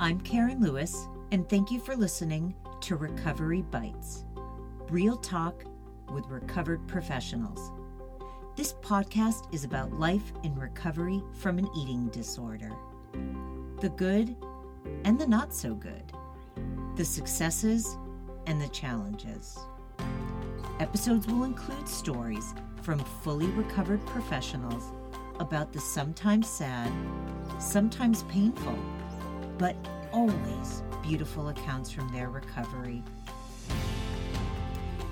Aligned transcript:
I'm 0.00 0.20
Karen 0.20 0.60
Lewis, 0.60 1.08
and 1.32 1.48
thank 1.48 1.72
you 1.72 1.80
for 1.80 1.96
listening 1.96 2.54
to 2.82 2.94
Recovery 2.94 3.62
Bites 3.62 4.24
Real 4.90 5.16
Talk 5.16 5.64
with 6.14 6.24
Recovered 6.28 6.86
Professionals. 6.86 7.72
This 8.54 8.74
podcast 8.74 9.52
is 9.52 9.64
about 9.64 9.98
life 9.98 10.32
in 10.44 10.54
recovery 10.54 11.20
from 11.40 11.58
an 11.58 11.68
eating 11.76 12.06
disorder 12.10 12.70
the 13.80 13.88
good 13.88 14.36
and 15.02 15.18
the 15.18 15.26
not 15.26 15.52
so 15.52 15.74
good, 15.74 16.12
the 16.94 17.04
successes 17.04 17.96
and 18.46 18.62
the 18.62 18.68
challenges. 18.68 19.58
Episodes 20.78 21.26
will 21.26 21.42
include 21.42 21.88
stories 21.88 22.54
from 22.82 23.00
fully 23.00 23.48
recovered 23.48 24.06
professionals 24.06 24.92
about 25.40 25.72
the 25.72 25.80
sometimes 25.80 26.48
sad, 26.48 26.92
sometimes 27.58 28.22
painful, 28.24 28.78
but 29.58 29.76
always 30.12 30.82
beautiful 31.02 31.48
accounts 31.48 31.90
from 31.90 32.08
their 32.12 32.30
recovery. 32.30 33.02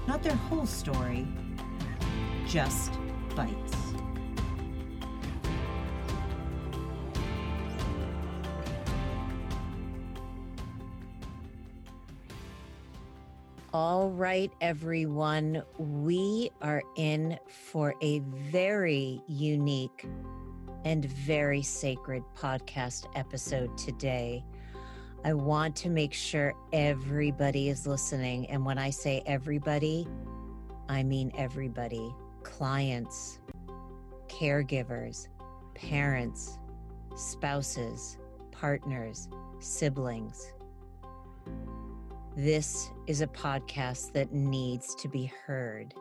Not 0.07 0.23
their 0.23 0.37
whole 0.37 0.67
story, 0.67 1.27
just 2.47 2.93
bites. 3.35 3.75
All 13.73 14.09
right, 14.11 14.51
everyone, 14.63 15.63
we 15.77 16.51
are 16.63 16.83
in 16.97 17.39
for 17.49 17.95
a 18.01 18.21
very 18.21 19.21
unique 19.27 20.07
and 20.87 21.05
very 21.05 21.63
sacred 21.63 22.23
podcast 22.37 23.07
episode 23.17 23.77
today. 23.77 24.45
I 25.25 25.33
want 25.33 25.75
to 25.79 25.91
make 25.91 26.13
sure 26.13 26.55
everybody 26.73 27.71
is 27.71 27.89
listening. 27.89 28.49
And 28.51 28.65
when 28.65 28.79
I 28.79 28.91
say 28.91 29.21
everybody, 29.27 30.07
I 30.89 31.03
mean 31.03 31.33
everybody 31.37 32.15
clients, 32.45 33.41
caregivers, 34.29 35.27
parents, 35.75 36.57
spouses, 37.17 38.19
partners, 38.53 39.29
siblings. 39.59 40.53
This 42.37 42.93
is 43.09 43.23
a 43.23 43.27
podcast 43.27 44.13
that 44.13 44.33
needs 44.33 44.95
to 44.95 45.09
be 45.09 45.33
heard. 45.47 45.95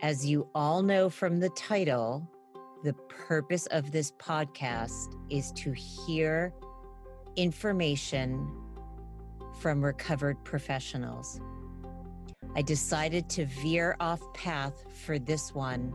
As 0.00 0.26
you 0.26 0.48
all 0.56 0.82
know 0.82 1.08
from 1.08 1.38
the 1.38 1.50
title, 1.50 2.28
the 2.82 2.92
purpose 3.08 3.66
of 3.66 3.92
this 3.92 4.10
podcast 4.12 5.14
is 5.30 5.52
to 5.52 5.72
hear 5.72 6.52
information 7.36 8.50
from 9.60 9.84
recovered 9.84 10.42
professionals. 10.44 11.40
I 12.56 12.62
decided 12.62 13.30
to 13.30 13.46
veer 13.46 13.96
off 14.00 14.20
path 14.34 14.84
for 15.04 15.18
this 15.18 15.54
one 15.54 15.94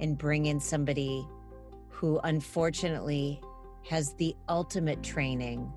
and 0.00 0.18
bring 0.18 0.46
in 0.46 0.58
somebody 0.58 1.26
who 1.88 2.18
unfortunately 2.24 3.40
has 3.88 4.12
the 4.14 4.34
ultimate 4.48 5.02
training 5.02 5.72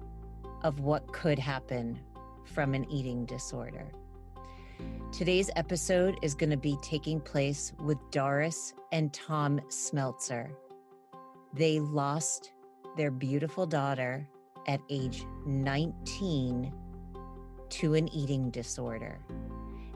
of 0.63 0.79
what 0.79 1.07
could 1.13 1.37
happen 1.37 1.99
from 2.43 2.73
an 2.73 2.89
eating 2.91 3.25
disorder. 3.25 3.91
Today's 5.11 5.49
episode 5.55 6.17
is 6.21 6.35
going 6.35 6.51
to 6.51 6.57
be 6.57 6.77
taking 6.81 7.19
place 7.19 7.73
with 7.79 7.97
Doris 8.11 8.73
and 8.91 9.11
Tom 9.13 9.59
Smeltzer. 9.67 10.51
They 11.53 11.79
lost 11.79 12.51
their 12.95 13.11
beautiful 13.11 13.65
daughter 13.65 14.27
at 14.67 14.79
age 14.89 15.25
19 15.45 16.73
to 17.69 17.93
an 17.95 18.07
eating 18.13 18.51
disorder. 18.51 19.19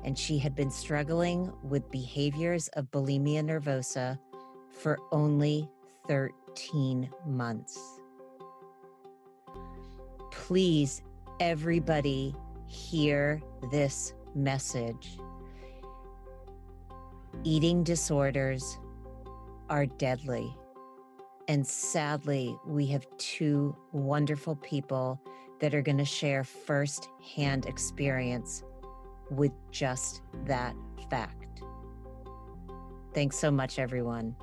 And 0.03 0.17
she 0.17 0.37
had 0.37 0.55
been 0.55 0.71
struggling 0.71 1.51
with 1.63 1.89
behaviors 1.91 2.67
of 2.69 2.91
bulimia 2.91 3.43
nervosa 3.43 4.17
for 4.71 4.99
only 5.11 5.69
13 6.07 7.09
months. 7.25 7.79
Please, 10.31 11.01
everybody, 11.39 12.35
hear 12.65 13.41
this 13.71 14.13
message. 14.35 15.17
Eating 17.43 17.83
disorders 17.83 18.77
are 19.69 19.85
deadly. 19.85 20.55
And 21.47 21.65
sadly, 21.65 22.55
we 22.65 22.85
have 22.87 23.05
two 23.17 23.75
wonderful 23.91 24.55
people 24.57 25.21
that 25.59 25.73
are 25.73 25.81
going 25.81 25.97
to 25.97 26.05
share 26.05 26.43
firsthand 26.43 27.65
experience 27.65 28.63
with 29.29 29.51
just 29.71 30.21
that 30.45 30.75
fact. 31.09 31.61
Thanks 33.13 33.37
so 33.37 33.51
much, 33.51 33.79
everyone. 33.79 34.35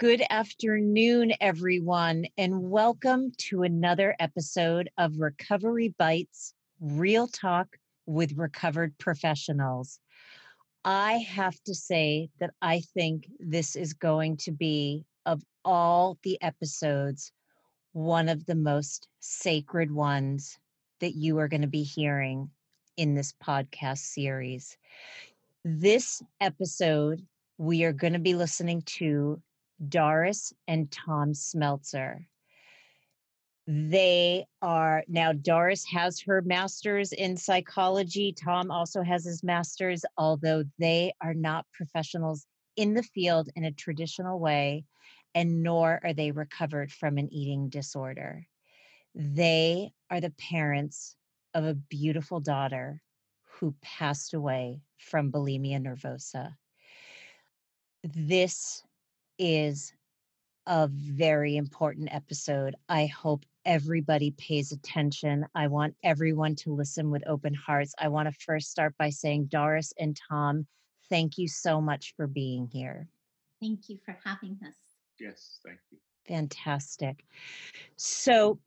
Good 0.00 0.22
afternoon, 0.30 1.34
everyone, 1.42 2.24
and 2.38 2.70
welcome 2.70 3.32
to 3.36 3.64
another 3.64 4.16
episode 4.18 4.88
of 4.96 5.20
Recovery 5.20 5.94
Bites 5.98 6.54
Real 6.80 7.28
Talk 7.28 7.76
with 8.06 8.38
Recovered 8.38 8.96
Professionals. 8.96 10.00
I 10.86 11.18
have 11.18 11.62
to 11.64 11.74
say 11.74 12.30
that 12.40 12.52
I 12.62 12.80
think 12.94 13.28
this 13.40 13.76
is 13.76 13.92
going 13.92 14.38
to 14.38 14.52
be, 14.52 15.04
of 15.26 15.42
all 15.66 16.16
the 16.22 16.40
episodes, 16.40 17.30
one 17.92 18.30
of 18.30 18.46
the 18.46 18.54
most 18.54 19.06
sacred 19.18 19.92
ones 19.92 20.58
that 21.00 21.14
you 21.14 21.36
are 21.40 21.48
going 21.48 21.60
to 21.60 21.68
be 21.68 21.82
hearing 21.82 22.48
in 22.96 23.14
this 23.14 23.34
podcast 23.44 23.98
series. 23.98 24.78
This 25.62 26.22
episode, 26.40 27.20
we 27.58 27.84
are 27.84 27.92
going 27.92 28.14
to 28.14 28.18
be 28.18 28.34
listening 28.34 28.80
to 28.96 29.42
Doris 29.88 30.52
and 30.68 30.90
Tom 30.90 31.32
Smeltzer. 31.32 32.26
They 33.66 34.46
are 34.62 35.04
now, 35.06 35.32
Doris 35.32 35.84
has 35.84 36.20
her 36.20 36.42
master's 36.42 37.12
in 37.12 37.36
psychology. 37.36 38.32
Tom 38.32 38.70
also 38.70 39.02
has 39.02 39.24
his 39.24 39.42
master's, 39.42 40.04
although 40.16 40.64
they 40.78 41.12
are 41.20 41.34
not 41.34 41.66
professionals 41.72 42.46
in 42.76 42.94
the 42.94 43.02
field 43.02 43.48
in 43.54 43.64
a 43.64 43.72
traditional 43.72 44.40
way, 44.40 44.84
and 45.34 45.62
nor 45.62 46.00
are 46.02 46.12
they 46.12 46.32
recovered 46.32 46.90
from 46.90 47.18
an 47.18 47.32
eating 47.32 47.68
disorder. 47.68 48.46
They 49.14 49.92
are 50.10 50.20
the 50.20 50.30
parents 50.30 51.14
of 51.54 51.64
a 51.64 51.74
beautiful 51.74 52.40
daughter 52.40 53.02
who 53.42 53.74
passed 53.82 54.34
away 54.34 54.80
from 54.98 55.30
bulimia 55.30 55.80
nervosa. 55.80 56.56
This 58.02 58.82
is 59.40 59.92
a 60.66 60.86
very 60.86 61.56
important 61.56 62.14
episode. 62.14 62.76
I 62.88 63.06
hope 63.06 63.44
everybody 63.64 64.32
pays 64.32 64.70
attention. 64.70 65.46
I 65.54 65.66
want 65.66 65.96
everyone 66.04 66.54
to 66.56 66.74
listen 66.74 67.10
with 67.10 67.26
open 67.26 67.54
hearts. 67.54 67.94
I 67.98 68.08
want 68.08 68.28
to 68.28 68.40
first 68.44 68.70
start 68.70 68.94
by 68.98 69.10
saying, 69.10 69.46
Doris 69.46 69.92
and 69.98 70.16
Tom, 70.28 70.66
thank 71.08 71.38
you 71.38 71.48
so 71.48 71.80
much 71.80 72.14
for 72.16 72.26
being 72.26 72.68
here. 72.70 73.08
Thank 73.60 73.88
you 73.88 73.98
for 74.04 74.16
having 74.24 74.58
us. 74.66 74.74
Yes, 75.18 75.58
thank 75.64 75.78
you. 75.90 75.98
Fantastic. 76.28 77.24
So, 77.96 78.58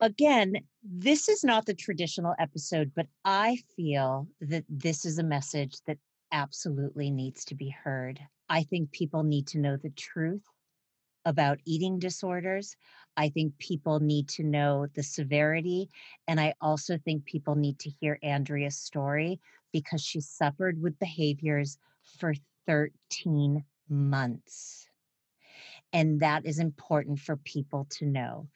again, 0.00 0.56
this 0.82 1.28
is 1.28 1.44
not 1.44 1.66
the 1.66 1.74
traditional 1.74 2.34
episode, 2.38 2.92
but 2.94 3.06
I 3.24 3.58
feel 3.76 4.28
that 4.40 4.64
this 4.68 5.04
is 5.04 5.18
a 5.18 5.24
message 5.24 5.76
that 5.86 5.98
absolutely 6.32 7.10
needs 7.10 7.44
to 7.46 7.54
be 7.54 7.70
heard. 7.70 8.20
I 8.48 8.62
think 8.64 8.92
people 8.92 9.22
need 9.22 9.46
to 9.48 9.58
know 9.58 9.76
the 9.76 9.90
truth 9.90 10.44
about 11.24 11.58
eating 11.64 11.98
disorders. 11.98 12.76
I 13.16 13.28
think 13.28 13.56
people 13.58 14.00
need 14.00 14.28
to 14.30 14.42
know 14.42 14.86
the 14.94 15.02
severity. 15.02 15.88
And 16.28 16.40
I 16.40 16.54
also 16.60 16.98
think 16.98 17.24
people 17.24 17.54
need 17.54 17.78
to 17.80 17.90
hear 17.90 18.18
Andrea's 18.22 18.76
story 18.76 19.40
because 19.72 20.02
she 20.02 20.20
suffered 20.20 20.80
with 20.80 20.98
behaviors 20.98 21.78
for 22.18 22.34
13 22.66 23.64
months. 23.88 24.88
And 25.92 26.20
that 26.20 26.44
is 26.44 26.58
important 26.58 27.20
for 27.20 27.36
people 27.36 27.86
to 27.90 28.06
know. 28.06 28.48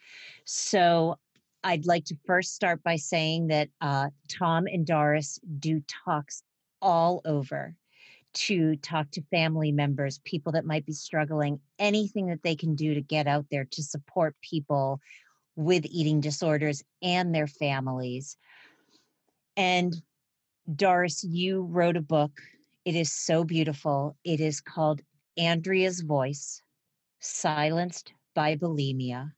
So 0.44 1.18
I'd 1.64 1.86
like 1.86 2.04
to 2.06 2.16
first 2.26 2.54
start 2.54 2.82
by 2.82 2.96
saying 2.96 3.48
that 3.48 3.68
uh, 3.80 4.10
Tom 4.28 4.66
and 4.66 4.86
Doris 4.86 5.38
do 5.58 5.80
talks 6.04 6.42
all 6.80 7.20
over 7.24 7.74
to 8.38 8.76
talk 8.76 9.10
to 9.10 9.22
family 9.30 9.72
members, 9.72 10.20
people 10.24 10.52
that 10.52 10.64
might 10.64 10.86
be 10.86 10.92
struggling, 10.92 11.60
anything 11.78 12.26
that 12.28 12.42
they 12.42 12.54
can 12.54 12.74
do 12.74 12.94
to 12.94 13.00
get 13.00 13.26
out 13.26 13.46
there 13.50 13.64
to 13.72 13.82
support 13.82 14.36
people 14.40 15.00
with 15.56 15.84
eating 15.86 16.20
disorders 16.20 16.84
and 17.02 17.34
their 17.34 17.48
families. 17.48 18.36
And 19.56 19.92
Doris, 20.72 21.24
you 21.24 21.62
wrote 21.62 21.96
a 21.96 22.00
book. 22.00 22.30
It 22.84 22.94
is 22.94 23.12
so 23.12 23.42
beautiful. 23.42 24.16
It 24.22 24.40
is 24.40 24.60
called 24.60 25.00
Andrea's 25.36 26.00
Voice 26.00 26.62
Silenced 27.20 28.12
by 28.34 28.54
bulimia. 28.54 29.32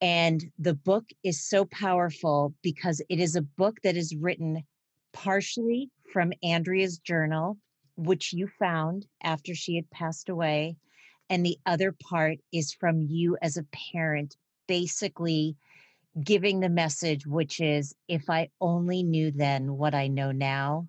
And 0.00 0.50
the 0.58 0.74
book 0.74 1.04
is 1.22 1.46
so 1.46 1.66
powerful 1.66 2.54
because 2.62 3.02
it 3.10 3.20
is 3.20 3.36
a 3.36 3.42
book 3.42 3.76
that 3.82 3.96
is 3.98 4.16
written 4.16 4.64
partially 5.12 5.90
from 6.12 6.32
Andrea's 6.42 6.98
journal, 6.98 7.58
which 8.00 8.32
you 8.32 8.48
found 8.58 9.06
after 9.22 9.54
she 9.54 9.76
had 9.76 9.90
passed 9.90 10.28
away. 10.28 10.76
And 11.28 11.44
the 11.44 11.58
other 11.66 11.92
part 11.92 12.38
is 12.52 12.72
from 12.72 13.02
you 13.02 13.36
as 13.42 13.56
a 13.56 13.66
parent, 13.92 14.36
basically 14.66 15.56
giving 16.24 16.60
the 16.60 16.68
message, 16.68 17.26
which 17.26 17.60
is 17.60 17.94
if 18.08 18.28
I 18.28 18.48
only 18.60 19.02
knew 19.02 19.30
then 19.30 19.76
what 19.76 19.94
I 19.94 20.08
know 20.08 20.32
now, 20.32 20.88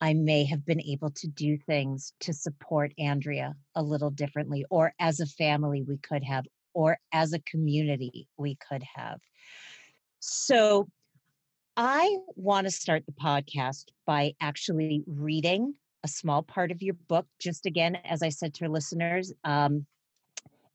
I 0.00 0.14
may 0.14 0.44
have 0.44 0.64
been 0.64 0.80
able 0.80 1.10
to 1.10 1.26
do 1.26 1.58
things 1.58 2.14
to 2.20 2.32
support 2.32 2.94
Andrea 2.98 3.54
a 3.74 3.82
little 3.82 4.10
differently, 4.10 4.64
or 4.70 4.94
as 4.98 5.20
a 5.20 5.26
family, 5.26 5.82
we 5.82 5.98
could 5.98 6.24
have, 6.24 6.46
or 6.72 6.98
as 7.12 7.34
a 7.34 7.40
community, 7.40 8.28
we 8.38 8.56
could 8.56 8.82
have. 8.94 9.20
So 10.20 10.88
I 11.76 12.18
want 12.34 12.66
to 12.66 12.70
start 12.70 13.04
the 13.04 13.12
podcast 13.12 13.86
by 14.06 14.32
actually 14.40 15.02
reading 15.06 15.74
a 16.02 16.08
small 16.08 16.42
part 16.42 16.70
of 16.70 16.82
your 16.82 16.94
book. 16.94 17.26
Just 17.38 17.66
again, 17.66 17.96
as 18.04 18.22
I 18.22 18.28
said 18.28 18.54
to 18.54 18.68
listeners, 18.68 19.32
um, 19.44 19.86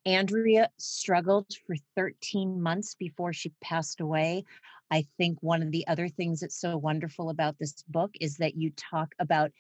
Andrea 0.05 0.69
struggled 0.77 1.47
for 1.65 1.75
13 1.95 2.61
months 2.61 2.95
before 2.95 3.33
she 3.33 3.51
passed 3.61 4.01
away. 4.01 4.43
I 4.91 5.07
think 5.17 5.39
one 5.41 5.63
of 5.63 5.71
the 5.71 5.87
other 5.87 6.07
things 6.07 6.41
that's 6.41 6.59
so 6.59 6.77
wonderful 6.77 7.29
about 7.29 7.57
this 7.57 7.83
book 7.87 8.11
is 8.21 8.37
that 8.37 8.55
you 8.55 8.71
talk 8.71 9.15
about 9.17 9.51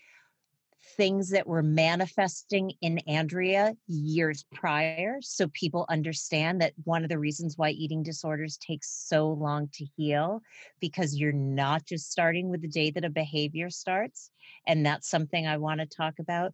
things 0.97 1.29
that 1.31 1.47
were 1.47 1.63
manifesting 1.63 2.71
in 2.81 2.99
Andrea 3.07 3.75
years 3.87 4.45
prior. 4.53 5.17
So 5.21 5.47
people 5.49 5.85
understand 5.89 6.61
that 6.61 6.73
one 6.83 7.03
of 7.03 7.09
the 7.09 7.19
reasons 7.19 7.57
why 7.57 7.71
eating 7.71 8.03
disorders 8.03 8.57
takes 8.57 8.89
so 8.89 9.29
long 9.29 9.69
to 9.73 9.85
heal, 9.97 10.41
because 10.79 11.15
you're 11.15 11.31
not 11.31 11.85
just 11.85 12.11
starting 12.11 12.49
with 12.49 12.61
the 12.61 12.67
day 12.67 12.91
that 12.91 13.05
a 13.05 13.09
behavior 13.09 13.69
starts. 13.69 14.31
And 14.67 14.85
that's 14.85 15.09
something 15.09 15.47
I 15.47 15.57
want 15.57 15.79
to 15.79 15.85
talk 15.85 16.19
about. 16.19 16.53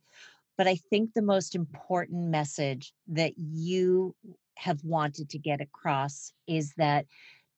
But 0.57 0.68
I 0.68 0.75
think 0.75 1.13
the 1.13 1.22
most 1.22 1.56
important 1.56 2.30
message 2.30 2.94
that 3.07 3.33
you 3.38 4.16
have 4.56 4.83
wanted 4.83 5.30
to 5.31 5.39
get 5.39 5.62
across 5.62 6.33
is 6.48 6.74
that 6.78 7.06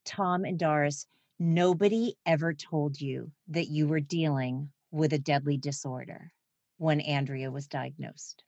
Tom 0.05 0.45
and 0.45 0.57
Doris, 0.57 1.05
nobody 1.39 2.15
ever 2.25 2.53
told 2.53 2.99
you 2.99 3.31
that 3.49 3.67
you 3.67 3.87
were 3.87 3.99
dealing 3.99 4.69
with 4.91 5.13
a 5.13 5.19
deadly 5.19 5.57
disorder 5.57 6.31
when 6.77 7.01
Andrea 7.01 7.51
was 7.51 7.67
diagnosed. 7.67 8.43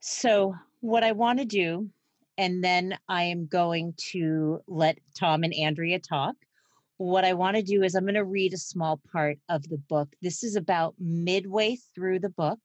So, 0.00 0.54
what 0.80 1.02
I 1.02 1.12
want 1.12 1.40
to 1.40 1.44
do, 1.44 1.90
and 2.38 2.62
then 2.62 2.96
I 3.08 3.24
am 3.24 3.46
going 3.46 3.94
to 4.10 4.60
let 4.68 4.98
Tom 5.14 5.42
and 5.42 5.54
Andrea 5.54 5.98
talk 5.98 6.36
what 6.98 7.24
I 7.24 7.34
want 7.34 7.56
to 7.56 7.62
do 7.62 7.82
is 7.82 7.94
I'm 7.94 8.04
going 8.04 8.14
to 8.14 8.24
read 8.24 8.54
a 8.54 8.58
small 8.58 9.00
part 9.12 9.38
of 9.48 9.68
the 9.68 9.78
book. 9.78 10.08
This 10.22 10.42
is 10.42 10.56
about 10.56 10.94
midway 10.98 11.76
through 11.94 12.20
the 12.20 12.30
book 12.30 12.58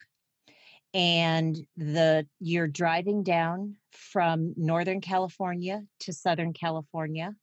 and 0.94 1.57
the 1.77 2.25
you're 2.39 2.68
driving 2.68 3.24
down 3.24 3.75
from 3.92 4.53
Northern 4.57 5.01
California 5.01 5.83
to 6.01 6.13
Southern 6.13 6.53
California 6.53 7.33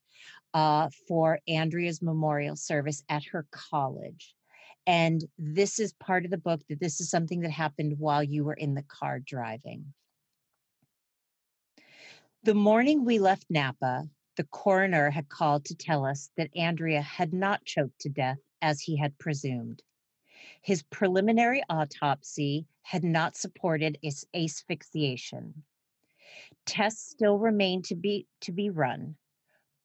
uh, 0.55 0.89
for 1.07 1.41
Andrea's 1.47 2.01
memorial 2.01 2.57
service 2.57 3.03
at 3.09 3.25
her 3.25 3.47
college. 3.51 4.35
And 4.89 5.23
this 5.37 5.79
is 5.79 5.93
part 5.93 6.25
of 6.25 6.31
the 6.31 6.39
book 6.39 6.63
that 6.71 6.81
this 6.81 6.99
is 6.99 7.11
something 7.11 7.41
that 7.41 7.51
happened 7.51 7.99
while 7.99 8.23
you 8.25 8.43
were 8.43 8.55
in 8.55 8.73
the 8.73 8.85
car 8.85 9.21
driving. 9.21 9.93
The 12.45 12.55
morning 12.55 13.05
we 13.05 13.19
left 13.19 13.45
Napa, 13.51 14.09
the 14.39 14.45
coroner 14.45 15.11
had 15.11 15.29
called 15.29 15.67
to 15.67 15.75
tell 15.75 16.07
us 16.07 16.31
that 16.39 16.57
Andrea 16.57 17.03
had 17.03 17.35
not 17.35 17.67
choked 17.67 17.99
to 18.01 18.09
death 18.09 18.39
as 18.63 18.81
he 18.81 18.97
had 18.97 19.19
presumed. 19.19 19.83
His 20.63 20.83
preliminary 20.85 21.63
autopsy 21.69 22.67
had 22.81 23.05
not 23.05 23.37
supported 23.37 23.99
asphyxiation. 24.35 25.65
Tests 26.65 27.11
still 27.11 27.37
remained 27.37 27.85
to 27.85 27.95
be, 27.95 28.27
to 28.41 28.53
be 28.53 28.71
run, 28.71 29.17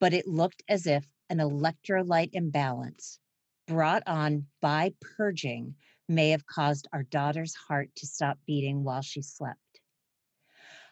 but 0.00 0.14
it 0.14 0.26
looked 0.26 0.62
as 0.66 0.86
if 0.86 1.06
an 1.28 1.40
electrolyte 1.40 2.30
imbalance 2.32 3.18
brought 3.66 4.02
on 4.06 4.46
by 4.60 4.92
purging 5.00 5.74
may 6.08 6.30
have 6.30 6.46
caused 6.46 6.86
our 6.92 7.02
daughter's 7.04 7.54
heart 7.54 7.90
to 7.96 8.06
stop 8.06 8.38
beating 8.46 8.84
while 8.84 9.02
she 9.02 9.22
slept. 9.22 9.58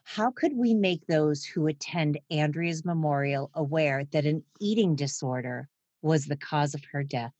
How 0.04 0.30
could 0.30 0.52
we 0.56 0.74
make 0.74 1.06
those 1.06 1.44
who 1.44 1.66
attend 1.66 2.18
Andrea's 2.30 2.84
memorial 2.84 3.50
aware 3.54 4.04
that 4.06 4.26
an 4.26 4.42
eating 4.60 4.96
disorder 4.96 5.68
was 6.00 6.26
the 6.26 6.36
cause 6.36 6.74
of 6.74 6.84
her 6.92 7.04
death? 7.04 7.34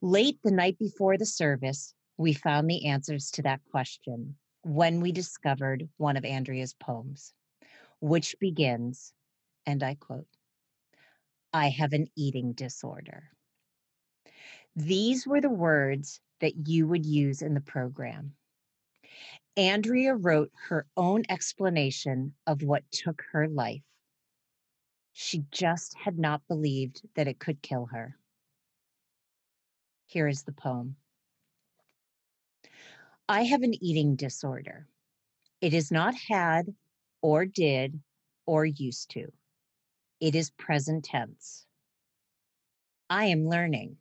Late 0.00 0.38
the 0.42 0.50
night 0.50 0.78
before 0.78 1.18
the 1.18 1.26
service, 1.26 1.94
we 2.16 2.32
found 2.32 2.68
the 2.68 2.86
answers 2.86 3.30
to 3.32 3.42
that 3.42 3.60
question 3.70 4.36
when 4.62 5.00
we 5.00 5.12
discovered 5.12 5.88
one 5.96 6.16
of 6.16 6.24
Andrea's 6.24 6.74
poems, 6.74 7.32
which 8.00 8.34
begins, 8.40 9.12
and 9.66 9.82
I 9.82 9.94
quote, 9.94 10.26
I 11.52 11.68
have 11.68 11.92
an 11.92 12.08
eating 12.16 12.52
disorder. 12.52 13.30
These 14.80 15.26
were 15.26 15.42
the 15.42 15.50
words 15.50 16.20
that 16.40 16.66
you 16.66 16.88
would 16.88 17.04
use 17.04 17.42
in 17.42 17.52
the 17.52 17.60
program. 17.60 18.34
Andrea 19.54 20.14
wrote 20.14 20.50
her 20.68 20.86
own 20.96 21.24
explanation 21.28 22.34
of 22.46 22.62
what 22.62 22.90
took 22.90 23.22
her 23.32 23.46
life. 23.46 23.82
She 25.12 25.44
just 25.50 25.94
had 25.98 26.18
not 26.18 26.48
believed 26.48 27.02
that 27.14 27.28
it 27.28 27.38
could 27.38 27.60
kill 27.60 27.86
her. 27.86 28.16
Here 30.06 30.26
is 30.26 30.44
the 30.44 30.52
poem 30.52 30.96
I 33.28 33.42
have 33.42 33.62
an 33.62 33.74
eating 33.84 34.16
disorder. 34.16 34.88
It 35.60 35.74
is 35.74 35.92
not 35.92 36.14
had 36.14 36.74
or 37.20 37.44
did 37.44 38.00
or 38.46 38.64
used 38.64 39.10
to, 39.10 39.30
it 40.20 40.34
is 40.34 40.50
present 40.52 41.04
tense. 41.04 41.66
I 43.10 43.26
am 43.26 43.46
learning. 43.46 43.98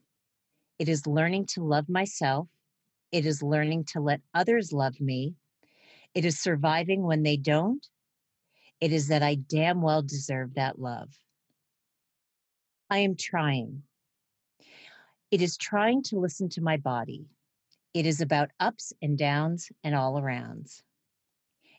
It 0.80 0.90
is 0.90 1.06
learning 1.06 1.48
to 1.48 1.64
love 1.64 1.90
myself 1.90 2.48
it 3.12 3.26
is 3.26 3.42
learning 3.42 3.86
to 3.86 4.00
let 4.00 4.22
others 4.34 4.72
love 4.72 5.00
me. 5.02 5.36
It 6.14 6.26
is 6.26 6.40
surviving 6.40 7.04
when 7.04 7.24
they 7.24 7.38
don't. 7.38 7.86
It 8.80 8.92
is 8.94 9.08
that 9.08 9.24
I 9.24 9.36
damn 9.36 9.82
well 9.82 10.02
deserve 10.02 10.54
that 10.54 10.80
love. 10.80 11.10
I 12.90 13.00
am 13.00 13.16
trying. 13.16 13.84
It 15.32 15.42
is 15.42 15.58
trying 15.58 16.04
to 16.04 16.20
listen 16.20 16.50
to 16.50 16.62
my 16.62 16.78
body. 16.78 17.26
It 17.94 18.06
is 18.06 18.22
about 18.22 18.52
ups 18.60 18.94
and 19.02 19.18
downs 19.18 19.72
and 19.84 19.96
all 19.96 20.14
arounds. 20.22 20.84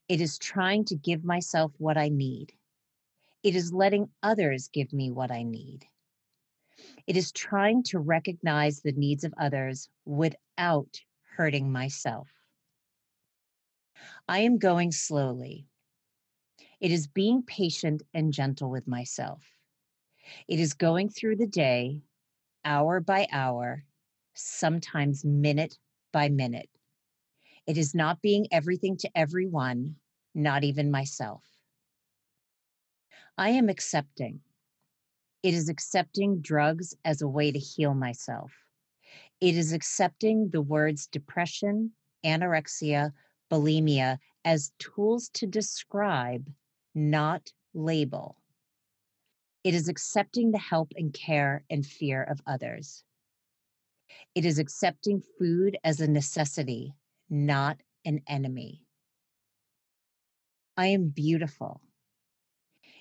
It 0.09 0.21
is 0.21 0.39
trying 0.39 0.85
to 0.87 0.97
give 0.97 1.25
myself 1.25 1.73
what 1.79 1.97
I 1.97 2.09
need. 2.09 2.53
It 3.45 3.55
is 3.55 3.73
letting 3.73 4.11
others 4.23 4.69
give 4.73 4.93
me 4.93 5.11
what 5.11 5.31
I 5.31 5.45
need. 5.45 5.87
It 7.07 7.17
is 7.17 7.33
trying 7.33 7.83
to 7.85 7.99
recognize 7.99 8.81
the 8.81 8.93
needs 8.93 9.25
of 9.25 9.35
others 9.39 9.89
without 10.05 11.01
hurting 11.37 11.71
myself. 11.71 12.29
I 14.29 14.41
am 14.41 14.59
going 14.59 14.93
slowly. 14.93 15.67
It 16.81 16.91
is 16.91 17.07
being 17.07 17.43
patient 17.43 18.03
and 18.15 18.33
gentle 18.33 18.71
with 18.71 18.87
myself. 18.87 19.43
It 20.49 20.61
is 20.61 20.75
going 20.75 21.09
through 21.09 21.37
the 21.37 21.47
day, 21.47 22.03
hour 22.65 23.01
by 23.01 23.27
hour, 23.33 23.85
sometimes 24.35 25.25
minute 25.25 25.79
by 26.13 26.29
minute. 26.29 26.71
It 27.67 27.77
is 27.77 27.95
not 27.95 28.23
being 28.23 28.47
everything 28.51 28.97
to 28.99 29.11
everyone, 29.15 29.97
not 30.35 30.65
even 30.65 30.91
myself. 30.91 31.45
I 33.37 33.51
am 33.51 33.69
accepting. 33.69 34.41
It 35.43 35.55
is 35.55 35.69
accepting 35.69 36.41
drugs 36.41 36.95
as 37.05 37.23
a 37.23 37.29
way 37.29 37.51
to 37.51 37.59
heal 37.59 37.95
myself. 37.95 38.53
It 39.41 39.57
is 39.57 39.73
accepting 39.73 40.51
the 40.51 40.61
words 40.61 41.07
depression, 41.07 41.93
anorexia, 42.25 43.13
bulimia 43.51 44.19
as 44.45 44.73
tools 44.79 45.31
to 45.35 45.47
describe, 45.47 46.47
not 46.95 47.53
label. 47.73 48.37
It 49.65 49.75
is 49.75 49.89
accepting 49.89 50.51
the 50.51 50.59
help 50.59 50.93
and 50.97 51.13
care 51.13 51.65
and 51.71 51.87
fear 51.87 52.23
of 52.23 52.43
others. 52.47 53.03
It 54.35 54.45
is 54.45 54.59
accepting 54.59 55.23
food 55.39 55.79
as 55.85 56.01
a 56.01 56.09
necessity, 56.09 56.95
not 57.31 57.79
an 58.05 58.21
enemy. 58.27 58.85
I 60.77 60.89
am 60.89 61.09
beautiful. 61.09 61.81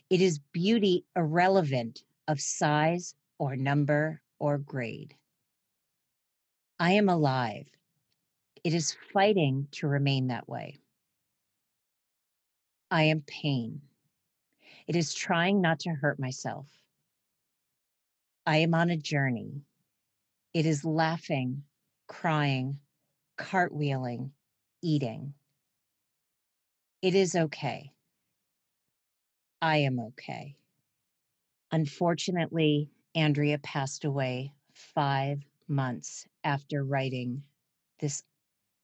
It 0.09 0.21
is 0.21 0.39
beauty 0.51 1.05
irrelevant 1.15 2.03
of 2.29 2.39
size 2.39 3.15
or 3.39 3.55
number 3.55 4.21
or 4.37 4.59
grade. 4.59 5.15
I 6.79 6.91
am 6.91 7.09
alive. 7.09 7.67
It 8.63 8.75
is 8.75 8.95
fighting 9.11 9.67
to 9.71 9.87
remain 9.87 10.27
that 10.27 10.47
way. 10.47 10.79
I 12.91 13.03
am 13.03 13.21
pain. 13.21 13.81
It 14.87 14.95
is 14.95 15.13
trying 15.15 15.59
not 15.59 15.79
to 15.81 15.89
hurt 15.89 16.19
myself. 16.19 16.67
I 18.45 18.57
am 18.57 18.75
on 18.75 18.91
a 18.91 18.97
journey. 18.97 19.63
It 20.53 20.67
is 20.67 20.85
laughing, 20.85 21.63
crying, 22.07 22.77
cartwheeling, 23.39 24.29
eating. 24.83 25.33
It 27.01 27.15
is 27.15 27.35
okay. 27.35 27.91
I 29.63 29.77
am 29.77 29.99
okay. 29.99 30.55
Unfortunately, 31.71 32.89
Andrea 33.15 33.59
passed 33.59 34.05
away 34.05 34.53
five 34.73 35.43
months 35.67 36.27
after 36.43 36.83
writing 36.83 37.43
this 37.99 38.23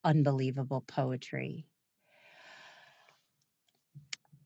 unbelievable 0.04 0.84
poetry. 0.88 1.65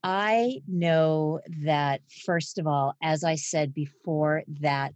I 0.03 0.61
know 0.67 1.41
that, 1.63 2.01
first 2.25 2.57
of 2.57 2.65
all, 2.65 2.95
as 3.03 3.23
I 3.25 3.35
said 3.35 3.73
before, 3.73 4.43
that 4.61 4.93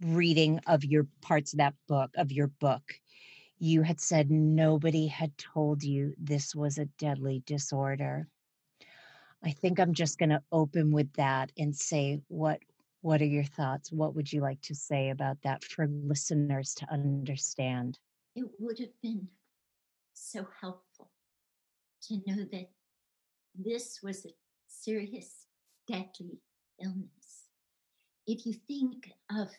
reading 0.00 0.60
of 0.66 0.84
your 0.84 1.06
parts 1.20 1.52
of 1.52 1.58
that 1.58 1.74
book, 1.86 2.10
of 2.16 2.32
your 2.32 2.48
book, 2.48 2.94
you 3.58 3.82
had 3.82 4.00
said 4.00 4.30
nobody 4.30 5.06
had 5.06 5.36
told 5.36 5.82
you 5.82 6.14
this 6.18 6.54
was 6.54 6.78
a 6.78 6.86
deadly 6.98 7.42
disorder. 7.44 8.28
I 9.44 9.50
think 9.50 9.78
I'm 9.78 9.94
just 9.94 10.18
going 10.18 10.30
to 10.30 10.42
open 10.50 10.90
with 10.90 11.12
that 11.14 11.52
and 11.56 11.74
say 11.74 12.20
what 12.28 12.60
what 13.02 13.22
are 13.22 13.26
your 13.26 13.44
thoughts? 13.44 13.92
What 13.92 14.16
would 14.16 14.32
you 14.32 14.40
like 14.40 14.60
to 14.62 14.74
say 14.74 15.10
about 15.10 15.36
that 15.42 15.62
for 15.62 15.86
listeners 15.86 16.74
to 16.74 16.92
understand? 16.92 18.00
It 18.34 18.46
would 18.58 18.80
have 18.80 19.00
been 19.00 19.28
so 20.12 20.44
helpful 20.60 21.10
to 22.08 22.16
know 22.26 22.44
that 22.50 22.68
this 23.54 24.00
was 24.02 24.26
a 24.26 24.30
serious, 24.66 25.46
deadly 25.86 26.40
illness. 26.82 27.48
If 28.26 28.44
you 28.44 28.54
think 28.54 29.12
of 29.30 29.50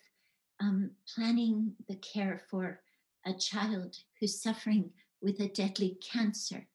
um, 0.60 0.92
planning 1.16 1.74
the 1.88 1.96
care 1.96 2.42
for 2.50 2.82
a 3.26 3.34
child 3.34 3.96
who's 4.20 4.42
suffering 4.42 4.92
with 5.22 5.40
a 5.40 5.48
deadly 5.48 5.98
cancer, 6.02 6.68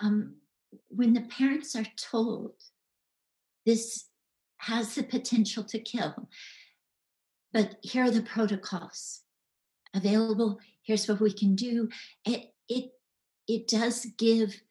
um, 0.00 0.36
when 0.88 1.12
the 1.12 1.22
parents 1.22 1.74
are 1.76 1.86
told 1.96 2.52
this 3.64 4.06
has 4.58 4.94
the 4.94 5.02
potential 5.02 5.64
to 5.64 5.78
kill, 5.78 6.28
but 7.52 7.76
here 7.82 8.04
are 8.04 8.10
the 8.10 8.22
protocols 8.22 9.22
available. 9.94 10.58
Here's 10.82 11.08
what 11.08 11.20
we 11.20 11.32
can 11.32 11.54
do. 11.54 11.88
It 12.24 12.54
it 12.68 12.92
it 13.48 13.68
does 13.68 14.06
give 14.16 14.62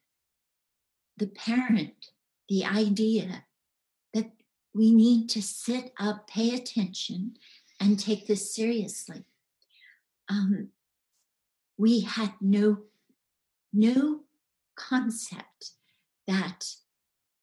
the 1.16 1.28
parent 1.28 2.10
the 2.48 2.64
idea 2.64 3.44
that 4.14 4.30
we 4.74 4.92
need 4.94 5.28
to 5.30 5.42
sit 5.42 5.92
up, 5.98 6.28
pay 6.28 6.54
attention, 6.54 7.34
and 7.80 7.98
take 7.98 8.26
this 8.26 8.54
seriously. 8.54 9.24
Um, 10.28 10.68
we 11.78 12.00
had 12.00 12.34
no 12.40 12.78
no 13.72 14.20
concept 14.76 15.72
that 16.26 16.66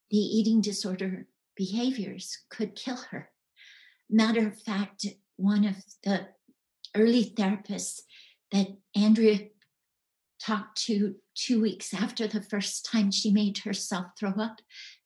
the 0.10 0.18
eating 0.18 0.62
disorder 0.62 1.28
behaviors 1.56 2.40
could 2.50 2.76
kill 2.76 2.98
her. 3.12 3.30
Matter 4.10 4.48
of 4.48 4.62
fact, 4.62 5.06
one 5.38 5.66
of 5.66 5.76
the 6.04 6.28
early 6.96 7.26
therapists 7.26 8.02
that 8.52 8.68
Andrea 8.96 9.48
talked 10.40 10.78
to 10.86 11.16
two 11.36 11.62
weeks 11.62 11.94
after 11.94 12.28
the 12.28 12.42
first 12.42 12.86
time 12.86 13.12
she 13.12 13.32
made 13.32 13.60
herself 13.60 14.08
throw 14.20 14.32
up 14.32 14.62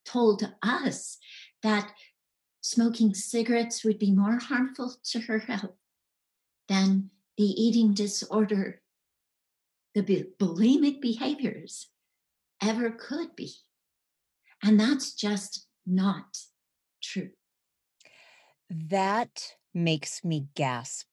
told 0.05 0.51
us 0.63 1.17
that 1.63 1.93
smoking 2.61 3.13
cigarettes 3.13 3.83
would 3.83 3.99
be 3.99 4.11
more 4.11 4.39
harmful 4.39 4.95
to 5.03 5.19
her 5.21 5.39
health 5.39 5.75
than 6.67 7.09
the 7.37 7.45
eating 7.45 7.93
disorder, 7.93 8.81
the 9.93 10.27
bulimic 10.39 10.99
behaviors 11.01 11.87
ever 12.61 12.91
could 12.91 13.35
be. 13.35 13.53
And 14.63 14.79
that's 14.79 15.13
just 15.13 15.67
not 15.85 16.37
true. 17.01 17.29
That 18.69 19.53
makes 19.73 20.23
me 20.23 20.47
gasp 20.55 21.07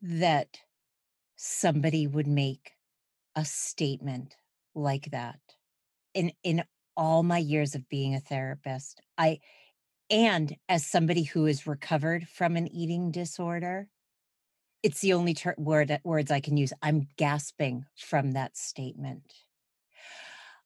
that 0.00 0.58
somebody 1.36 2.06
would 2.06 2.26
make 2.26 2.72
a 3.34 3.44
statement 3.44 4.36
like 4.74 5.10
that 5.10 5.40
in 6.14 6.32
in 6.42 6.64
all 6.96 7.22
my 7.22 7.38
years 7.38 7.74
of 7.74 7.88
being 7.88 8.14
a 8.14 8.20
therapist. 8.20 9.00
I 9.16 9.40
and 10.10 10.54
as 10.68 10.86
somebody 10.86 11.22
who 11.22 11.46
is 11.46 11.66
recovered 11.66 12.28
from 12.28 12.56
an 12.56 12.68
eating 12.68 13.10
disorder 13.10 13.88
it's 14.82 15.00
the 15.00 15.12
only 15.12 15.34
ter- 15.34 15.54
word 15.58 15.98
words 16.04 16.30
i 16.30 16.40
can 16.40 16.56
use. 16.56 16.72
I'm 16.82 17.08
gasping 17.16 17.84
from 17.96 18.32
that 18.32 18.56
statement 18.56 19.32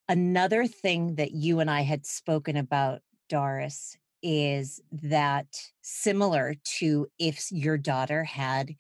another 0.09 0.67
thing 0.67 1.17
that 1.17 1.33
you 1.33 1.61
and 1.61 1.71
i 1.71 1.83
had 1.83 2.07
spoken 2.07 2.57
about 2.57 3.01
doris 3.29 3.97
is 4.23 4.81
that 4.91 5.47
similar 5.83 6.55
to 6.65 7.07
if 7.19 7.51
your 7.53 7.79
daughter 7.79 8.25
had 8.25 8.75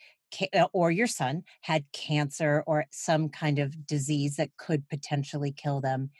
uh, 0.52 0.66
or 0.72 0.90
your 0.90 1.06
son 1.06 1.44
had 1.62 1.84
cancer 1.92 2.62
or 2.66 2.84
some 2.90 3.28
kind 3.28 3.58
of 3.58 3.86
disease 3.86 4.36
that 4.36 4.56
could 4.56 4.88
potentially 4.88 5.52
kill 5.52 5.80
them, 5.80 6.10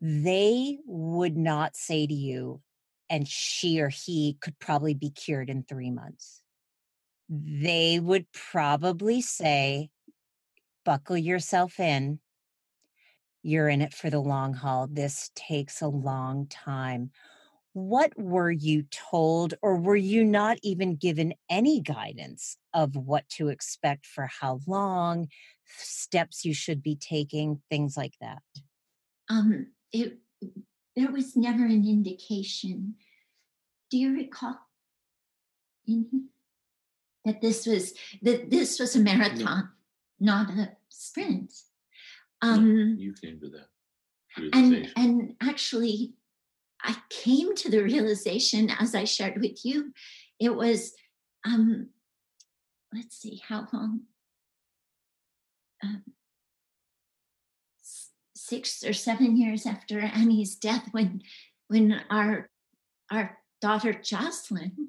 they 0.00 0.78
would 0.86 1.36
not 1.36 1.76
say 1.76 2.06
to 2.06 2.14
you, 2.14 2.60
and 3.08 3.28
she 3.28 3.80
or 3.80 3.88
he 3.88 4.36
could 4.40 4.58
probably 4.58 4.94
be 4.94 5.10
cured 5.10 5.50
in 5.50 5.62
three 5.62 5.90
months. 5.90 6.42
They 7.28 8.00
would 8.00 8.26
probably 8.32 9.20
say, 9.20 9.90
buckle 10.84 11.16
yourself 11.16 11.80
in. 11.80 12.20
You're 13.46 13.68
in 13.68 13.80
it 13.80 13.94
for 13.94 14.10
the 14.10 14.20
long 14.20 14.54
haul. 14.54 14.88
This 14.90 15.30
takes 15.34 15.80
a 15.80 15.88
long 15.88 16.46
time 16.48 17.10
what 17.76 18.10
were 18.16 18.50
you 18.50 18.84
told, 18.84 19.52
or 19.60 19.76
were 19.76 19.96
you 19.96 20.24
not 20.24 20.56
even 20.62 20.96
given 20.96 21.34
any 21.50 21.82
guidance 21.82 22.56
of 22.72 22.96
what 22.96 23.28
to 23.28 23.48
expect 23.48 24.06
for 24.06 24.30
how 24.40 24.60
long, 24.66 25.28
steps 25.76 26.42
you 26.42 26.54
should 26.54 26.82
be 26.82 26.96
taking, 26.96 27.60
things 27.68 27.94
like 27.94 28.14
that? 28.22 28.38
Um, 29.28 29.66
it, 29.92 30.16
there 30.96 31.12
was 31.12 31.36
never 31.36 31.66
an 31.66 31.86
indication. 31.86 32.94
Do 33.90 33.98
you 33.98 34.14
recall 34.14 34.56
mm-hmm. 35.86 36.18
that 37.26 37.42
this 37.42 37.66
was 37.66 37.92
that 38.22 38.48
this 38.48 38.80
was 38.80 38.96
a 38.96 39.00
marathon, 39.00 39.68
no. 40.18 40.32
not 40.32 40.50
a 40.52 40.70
sprint? 40.88 41.52
Um, 42.42 42.96
you 42.98 43.14
came 43.14 43.40
to 43.40 43.48
that. 43.50 43.66
And 44.52 44.92
and 44.96 45.34
actually, 45.40 46.14
I 46.82 46.96
came 47.08 47.54
to 47.56 47.70
the 47.70 47.82
realization, 47.82 48.70
as 48.78 48.94
I 48.94 49.04
shared 49.04 49.40
with 49.40 49.64
you, 49.64 49.92
it 50.38 50.54
was, 50.54 50.92
um, 51.44 51.88
let's 52.92 53.16
see, 53.16 53.42
how 53.48 53.66
long? 53.72 54.02
Um, 55.82 56.02
six 58.34 58.84
or 58.84 58.92
seven 58.92 59.36
years 59.36 59.66
after 59.66 60.00
Annie's 60.00 60.54
death, 60.54 60.88
when 60.92 61.22
when 61.68 62.00
our 62.10 62.50
our 63.10 63.38
daughter 63.60 63.92
Jocelyn 63.92 64.88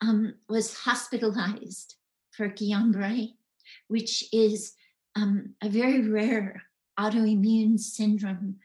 um, 0.00 0.34
was 0.48 0.74
hospitalized 0.74 1.94
for 2.32 2.48
Guillain-Barré, 2.48 3.34
which 3.88 4.24
is 4.32 4.72
um, 5.16 5.54
a 5.62 5.68
very 5.68 6.08
rare 6.08 6.62
autoimmune 6.98 7.78
syndrome 7.78 8.56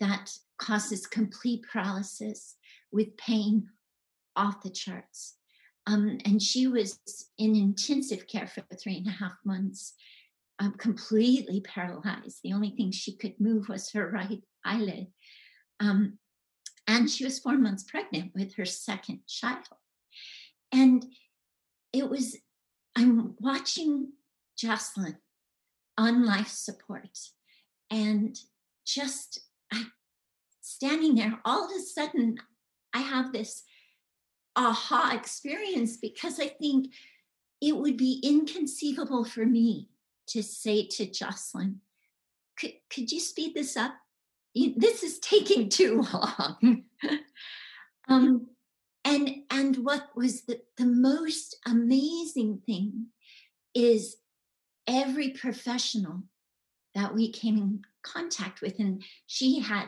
that 0.00 0.30
causes 0.58 1.06
complete 1.06 1.62
paralysis 1.70 2.56
with 2.92 3.16
pain 3.16 3.68
off 4.36 4.62
the 4.62 4.70
charts. 4.70 5.36
Um, 5.86 6.18
and 6.24 6.40
she 6.40 6.66
was 6.66 6.98
in 7.38 7.54
intensive 7.54 8.26
care 8.26 8.46
for 8.46 8.62
three 8.74 8.96
and 8.96 9.06
a 9.06 9.10
half 9.10 9.34
months, 9.44 9.94
um, 10.58 10.72
completely 10.72 11.60
paralyzed. 11.60 12.40
The 12.42 12.52
only 12.52 12.70
thing 12.70 12.90
she 12.90 13.16
could 13.16 13.38
move 13.38 13.68
was 13.68 13.92
her 13.92 14.10
right 14.10 14.42
eyelid. 14.64 15.08
Um, 15.80 16.18
and 16.86 17.10
she 17.10 17.24
was 17.24 17.38
four 17.38 17.58
months 17.58 17.82
pregnant 17.84 18.32
with 18.34 18.54
her 18.54 18.64
second 18.64 19.20
child. 19.26 19.66
And 20.72 21.04
it 21.92 22.08
was, 22.08 22.36
I'm 22.96 23.34
watching 23.38 24.12
Jocelyn 24.56 25.16
on 25.96 26.26
life 26.26 26.48
support 26.48 27.18
and 27.90 28.38
just 28.84 29.40
I 29.72 29.84
standing 30.60 31.14
there, 31.14 31.38
all 31.44 31.66
of 31.66 31.70
a 31.76 31.80
sudden, 31.80 32.38
I 32.92 33.00
have 33.00 33.32
this 33.32 33.64
aha 34.56 35.12
experience 35.14 35.96
because 35.96 36.40
I 36.40 36.48
think 36.48 36.92
it 37.60 37.76
would 37.76 37.96
be 37.96 38.20
inconceivable 38.22 39.24
for 39.24 39.46
me 39.46 39.88
to 40.28 40.42
say 40.42 40.86
to 40.86 41.06
Jocelyn, 41.06 41.80
could, 42.58 42.72
could 42.90 43.10
you 43.10 43.20
speed 43.20 43.54
this 43.54 43.76
up? 43.76 43.94
this 44.76 45.02
is 45.02 45.18
taking 45.18 45.68
too 45.68 46.04
long. 46.12 46.84
um, 48.08 48.46
and 49.04 49.42
and 49.50 49.76
what 49.78 50.08
was 50.16 50.42
the, 50.42 50.60
the 50.76 50.86
most 50.86 51.56
amazing 51.66 52.62
thing 52.64 53.06
is 53.74 54.16
every 54.86 55.30
professional 55.30 56.22
that 56.94 57.14
we 57.14 57.30
came 57.30 57.56
in 57.56 57.82
contact 58.02 58.60
with, 58.60 58.78
and 58.78 59.02
she 59.26 59.58
had 59.60 59.86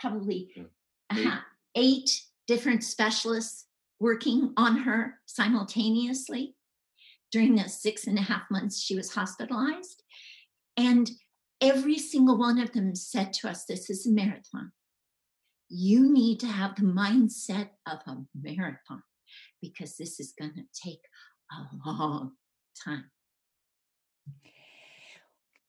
probably 0.00 0.50
eight, 0.56 1.26
uh, 1.26 1.38
eight 1.74 2.22
different 2.46 2.82
specialists 2.82 3.66
working 4.00 4.52
on 4.56 4.78
her 4.78 5.20
simultaneously 5.26 6.56
during 7.30 7.54
the 7.54 7.68
six 7.68 8.06
and 8.06 8.18
a 8.18 8.22
half 8.22 8.42
months 8.50 8.80
she 8.80 8.96
was 8.96 9.14
hospitalized. 9.14 10.02
And 10.76 11.10
every 11.60 11.98
single 11.98 12.38
one 12.38 12.58
of 12.58 12.72
them 12.72 12.94
said 12.94 13.32
to 13.34 13.48
us, 13.48 13.64
This 13.64 13.90
is 13.90 14.06
a 14.06 14.10
marathon. 14.10 14.72
You 15.68 16.12
need 16.12 16.40
to 16.40 16.46
have 16.46 16.74
the 16.74 16.82
mindset 16.82 17.68
of 17.86 18.00
a 18.06 18.16
marathon 18.34 19.02
because 19.62 19.96
this 19.96 20.18
is 20.18 20.32
going 20.38 20.54
to 20.54 20.64
take 20.74 21.02
a 21.52 21.88
long 21.88 22.32
time. 22.84 23.04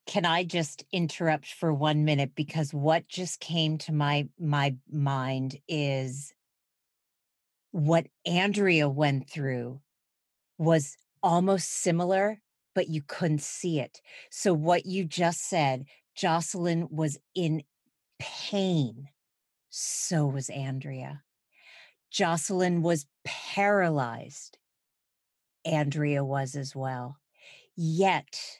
Can 0.06 0.26
I 0.26 0.44
just 0.44 0.84
interrupt 0.92 1.48
for 1.48 1.74
one 1.74 2.04
minute 2.04 2.32
because 2.36 2.74
what 2.74 3.08
just 3.08 3.40
came 3.40 3.78
to 3.80 3.94
my 3.94 4.28
my 4.40 4.76
mind 4.92 5.58
is 5.68 6.34
what 7.72 8.08
Andrea 8.26 8.90
went 8.90 9.30
through 9.30 9.80
was 10.58 10.98
almost 11.24 11.70
similar, 11.70 12.42
but 12.76 12.90
you 12.90 13.02
couldn't 13.02 13.42
see 13.42 13.80
it. 13.80 14.02
So, 14.30 14.54
what 14.54 14.86
you 14.86 15.06
just 15.06 15.48
said, 15.48 15.86
Jocelyn 16.16 16.88
was 16.92 17.18
in 17.34 17.64
pain. 18.20 19.10
So 19.70 20.28
was 20.28 20.50
Andrea. 20.50 21.24
Jocelyn 22.12 22.82
was 22.82 23.06
paralyzed. 23.24 24.58
Andrea 25.64 26.24
was 26.24 26.56
as 26.56 26.76
well. 26.76 27.18
Yet, 27.76 28.60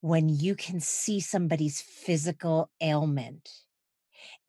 when 0.00 0.28
you 0.28 0.54
can 0.54 0.80
see 0.80 1.20
somebody's 1.20 1.80
physical 1.80 2.70
ailment, 2.80 3.48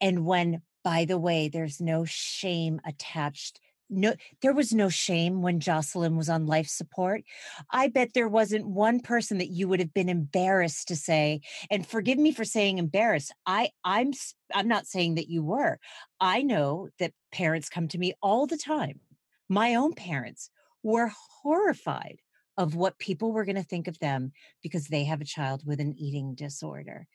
and 0.00 0.26
when, 0.26 0.62
by 0.82 1.04
the 1.04 1.18
way, 1.18 1.48
there's 1.48 1.80
no 1.80 2.04
shame 2.04 2.80
attached 2.86 3.60
no 3.90 4.14
there 4.42 4.52
was 4.52 4.72
no 4.72 4.88
shame 4.88 5.42
when 5.42 5.60
Jocelyn 5.60 6.16
was 6.16 6.28
on 6.28 6.46
life 6.46 6.66
support. 6.66 7.22
I 7.70 7.88
bet 7.88 8.14
there 8.14 8.28
wasn't 8.28 8.66
one 8.66 9.00
person 9.00 9.38
that 9.38 9.50
you 9.50 9.68
would 9.68 9.80
have 9.80 9.94
been 9.94 10.08
embarrassed 10.08 10.88
to 10.88 10.96
say 10.96 11.40
and 11.70 11.86
forgive 11.86 12.18
me 12.18 12.32
for 12.32 12.44
saying 12.44 12.78
embarrassed. 12.78 13.32
I 13.46 13.70
I'm 13.84 14.12
I'm 14.54 14.68
not 14.68 14.86
saying 14.86 15.16
that 15.16 15.28
you 15.28 15.42
were. 15.42 15.78
I 16.20 16.42
know 16.42 16.88
that 16.98 17.12
parents 17.32 17.68
come 17.68 17.88
to 17.88 17.98
me 17.98 18.14
all 18.22 18.46
the 18.46 18.56
time. 18.56 19.00
My 19.48 19.74
own 19.74 19.92
parents 19.92 20.50
were 20.82 21.12
horrified 21.42 22.18
of 22.56 22.74
what 22.74 22.98
people 22.98 23.32
were 23.32 23.44
going 23.44 23.56
to 23.56 23.62
think 23.62 23.88
of 23.88 23.98
them 23.98 24.32
because 24.62 24.86
they 24.86 25.04
have 25.04 25.20
a 25.20 25.26
child 25.26 25.62
with 25.66 25.80
an 25.80 25.94
eating 25.98 26.34
disorder. 26.34 27.06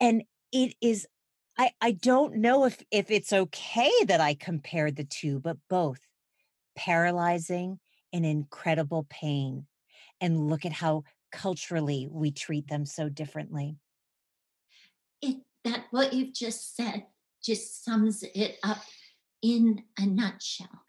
And 0.00 0.22
it 0.52 0.74
is 0.80 1.06
I, 1.58 1.72
I 1.80 1.90
don't 1.90 2.36
know 2.36 2.64
if 2.64 2.82
if 2.90 3.10
it's 3.10 3.32
okay 3.32 3.90
that 4.06 4.20
I 4.20 4.34
compared 4.34 4.96
the 4.96 5.04
two, 5.04 5.40
but 5.40 5.56
both 5.68 5.98
paralyzing 6.76 7.80
and 8.12 8.24
incredible 8.24 9.06
pain. 9.10 9.66
And 10.20 10.48
look 10.48 10.64
at 10.64 10.72
how 10.72 11.04
culturally 11.30 12.08
we 12.10 12.30
treat 12.30 12.68
them 12.68 12.86
so 12.86 13.08
differently. 13.08 13.76
It 15.20 15.38
that 15.64 15.84
what 15.90 16.12
you've 16.12 16.34
just 16.34 16.76
said 16.76 17.06
just 17.42 17.84
sums 17.84 18.22
it 18.34 18.56
up 18.62 18.82
in 19.42 19.82
a 19.98 20.06
nutshell. 20.06 20.82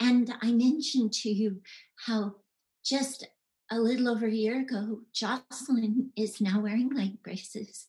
And 0.00 0.34
I 0.42 0.52
mentioned 0.52 1.12
to 1.14 1.30
you 1.30 1.60
how 2.06 2.36
just 2.84 3.26
a 3.70 3.78
little 3.78 4.08
over 4.08 4.26
a 4.26 4.32
year 4.32 4.60
ago, 4.60 5.00
Jocelyn 5.12 6.10
is 6.16 6.40
now 6.40 6.60
wearing 6.60 6.90
leg 6.90 7.22
braces 7.22 7.86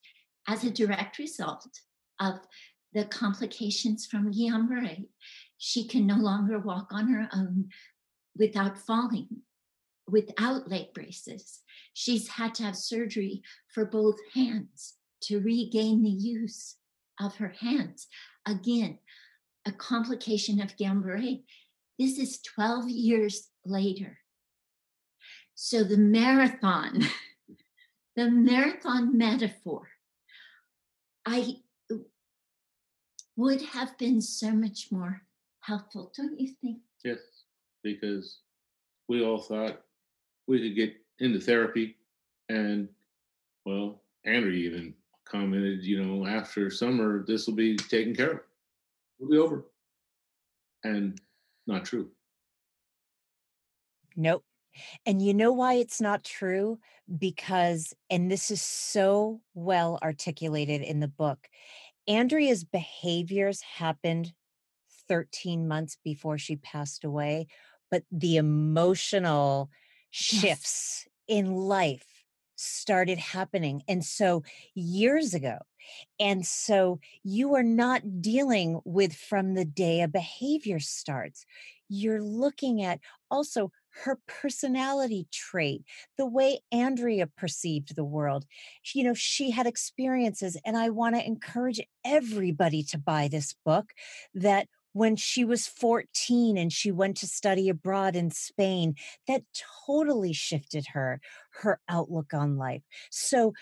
as 0.48 0.64
a 0.64 0.72
direct 0.72 1.18
result 1.18 1.68
of 2.20 2.40
the 2.94 3.06
complications 3.06 4.06
from 4.06 4.32
Guillain-Barré. 4.32 5.06
She 5.58 5.88
can 5.88 6.08
no 6.08 6.16
longer 6.16 6.60
walk 6.60 6.88
on 6.92 7.10
her 7.10 7.28
own 7.34 7.70
without 8.38 8.78
falling, 8.78 9.28
without 10.08 10.70
leg 10.70 10.94
braces. 10.94 11.62
She's 11.94 12.28
had 12.28 12.56
to 12.56 12.64
have 12.64 12.78
surgery 12.78 13.42
for 13.74 13.86
both 13.86 14.16
hands 14.34 14.96
to 15.24 15.40
regain 15.40 16.04
the 16.04 16.10
use 16.10 16.78
of 17.20 17.36
her 17.36 17.54
hands. 17.60 18.08
Again, 18.46 19.00
a 19.66 19.72
complication 19.72 20.62
of 20.62 20.78
Guillain-Barré. 20.78 21.44
This 21.98 22.18
is 22.20 22.42
12 22.42 22.90
years 22.90 23.50
later. 23.66 24.20
So 25.56 25.84
the 25.84 25.98
marathon, 25.98 27.02
the 28.16 28.30
marathon 28.30 29.18
metaphor, 29.18 29.88
I 31.26 31.58
would 33.38 33.62
have 33.62 33.98
been 33.98 34.22
so 34.22 34.52
much 34.52 34.92
more 34.92 35.22
helpful, 35.62 36.12
don't 36.16 36.40
you 36.40 36.54
think? 36.62 36.80
Yes, 37.04 37.20
because 37.84 38.40
we 39.08 39.24
all 39.24 39.42
thought 39.42 39.82
we 40.48 40.60
could 40.60 40.76
get 40.76 40.94
into 41.20 41.40
therapy, 41.40 41.96
and 42.50 42.90
well, 43.66 44.02
Andrea 44.26 44.70
even 44.70 44.94
commented, 45.26 45.84
you 45.84 46.04
know, 46.04 46.28
after 46.28 46.70
summer, 46.70 47.24
this 47.26 47.48
will 47.48 47.56
be 47.56 47.76
taken 47.76 48.14
care 48.14 48.32
of. 48.32 48.40
It'll 49.20 49.32
be 49.32 49.38
over. 49.38 49.66
And 50.84 51.20
not 51.66 51.86
true. 51.86 52.10
Nope. 54.16 54.44
And 55.06 55.22
you 55.22 55.34
know 55.34 55.52
why 55.52 55.76
it's 55.76 56.02
not 56.02 56.24
true? 56.24 56.80
Because, 57.18 57.94
and 58.10 58.32
this 58.32 58.52
is 58.52 58.62
so 58.62 59.42
well 59.54 60.00
articulated 60.02 60.82
in 60.82 61.00
the 61.00 61.08
book, 61.08 61.48
Andrea's 62.08 62.64
behaviors 62.64 63.62
happened 63.62 64.34
13 65.08 65.68
months 65.68 65.98
before 66.04 66.38
she 66.38 66.56
passed 66.56 67.04
away, 67.04 67.48
but 67.92 68.04
the 68.12 68.38
emotional 68.38 69.70
shifts 70.12 71.06
yes. 71.28 71.38
in 71.40 71.54
life 71.54 72.06
started 72.56 73.18
happening. 73.18 73.82
And 73.88 74.04
so 74.04 74.44
years 74.74 75.34
ago, 75.34 75.60
and 76.20 76.46
so 76.46 77.00
you 77.24 77.54
are 77.56 77.64
not 77.64 78.22
dealing 78.22 78.82
with 78.86 79.14
from 79.14 79.54
the 79.54 79.66
day 79.66 80.02
a 80.02 80.08
behavior 80.08 80.80
starts. 80.80 81.46
You're 81.90 82.24
looking 82.24 82.82
at 82.82 83.00
also 83.30 83.72
her 84.04 84.20
personality 84.28 85.28
trait, 85.32 85.84
the 86.18 86.26
way 86.26 86.60
Andrea 86.72 87.28
perceived 87.28 87.96
the 87.96 88.04
world. 88.04 88.46
You 88.94 89.04
know, 89.04 89.14
she 89.14 89.52
had 89.52 89.68
experiences, 89.68 90.58
and 90.66 90.78
I 90.78 90.90
want 90.90 91.16
to 91.16 91.26
encourage 91.26 91.80
everybody 92.04 92.84
to 92.84 92.98
buy 92.98 93.28
this 93.28 93.56
book 93.66 93.92
that 94.34 94.68
when 94.94 95.16
she 95.16 95.44
was 95.44 95.68
14 95.68 96.58
and 96.58 96.72
she 96.72 96.90
went 96.90 97.18
to 97.18 97.28
study 97.28 97.68
abroad 97.68 98.16
in 98.16 98.32
Spain, 98.32 98.96
that 99.28 99.44
totally 99.86 100.32
shifted 100.32 100.86
her, 100.94 101.20
her 101.62 101.82
outlook 101.90 102.34
on 102.34 102.58
life. 102.58 102.82
So, 103.12 103.54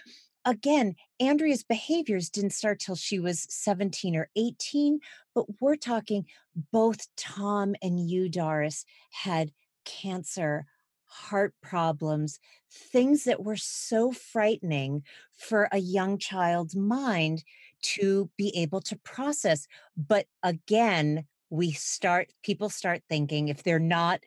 again, 0.45 0.95
Andrea's 1.19 1.63
behaviors 1.63 2.29
didn't 2.29 2.51
start 2.51 2.79
till 2.79 2.95
she 2.95 3.19
was 3.19 3.47
17 3.49 4.15
or 4.15 4.29
18, 4.35 4.99
but 5.33 5.45
we're 5.59 5.75
talking 5.75 6.25
both 6.71 7.07
Tom 7.17 7.75
and 7.81 7.99
you, 7.99 8.29
Doris, 8.29 8.85
had 9.09 9.51
cancer, 9.85 10.65
heart 11.05 11.53
problems, 11.61 12.39
things 12.71 13.23
that 13.25 13.43
were 13.43 13.55
so 13.55 14.11
frightening 14.11 15.03
for 15.37 15.69
a 15.71 15.77
young 15.77 16.17
child's 16.17 16.75
mind 16.75 17.43
to 17.81 18.29
be 18.37 18.55
able 18.57 18.81
to 18.81 18.97
process. 18.97 19.67
But 19.95 20.25
again, 20.41 21.25
we 21.49 21.71
start, 21.71 22.29
people 22.43 22.69
start 22.69 23.03
thinking 23.09 23.47
if 23.47 23.63
they're 23.63 23.79
not 23.79 24.21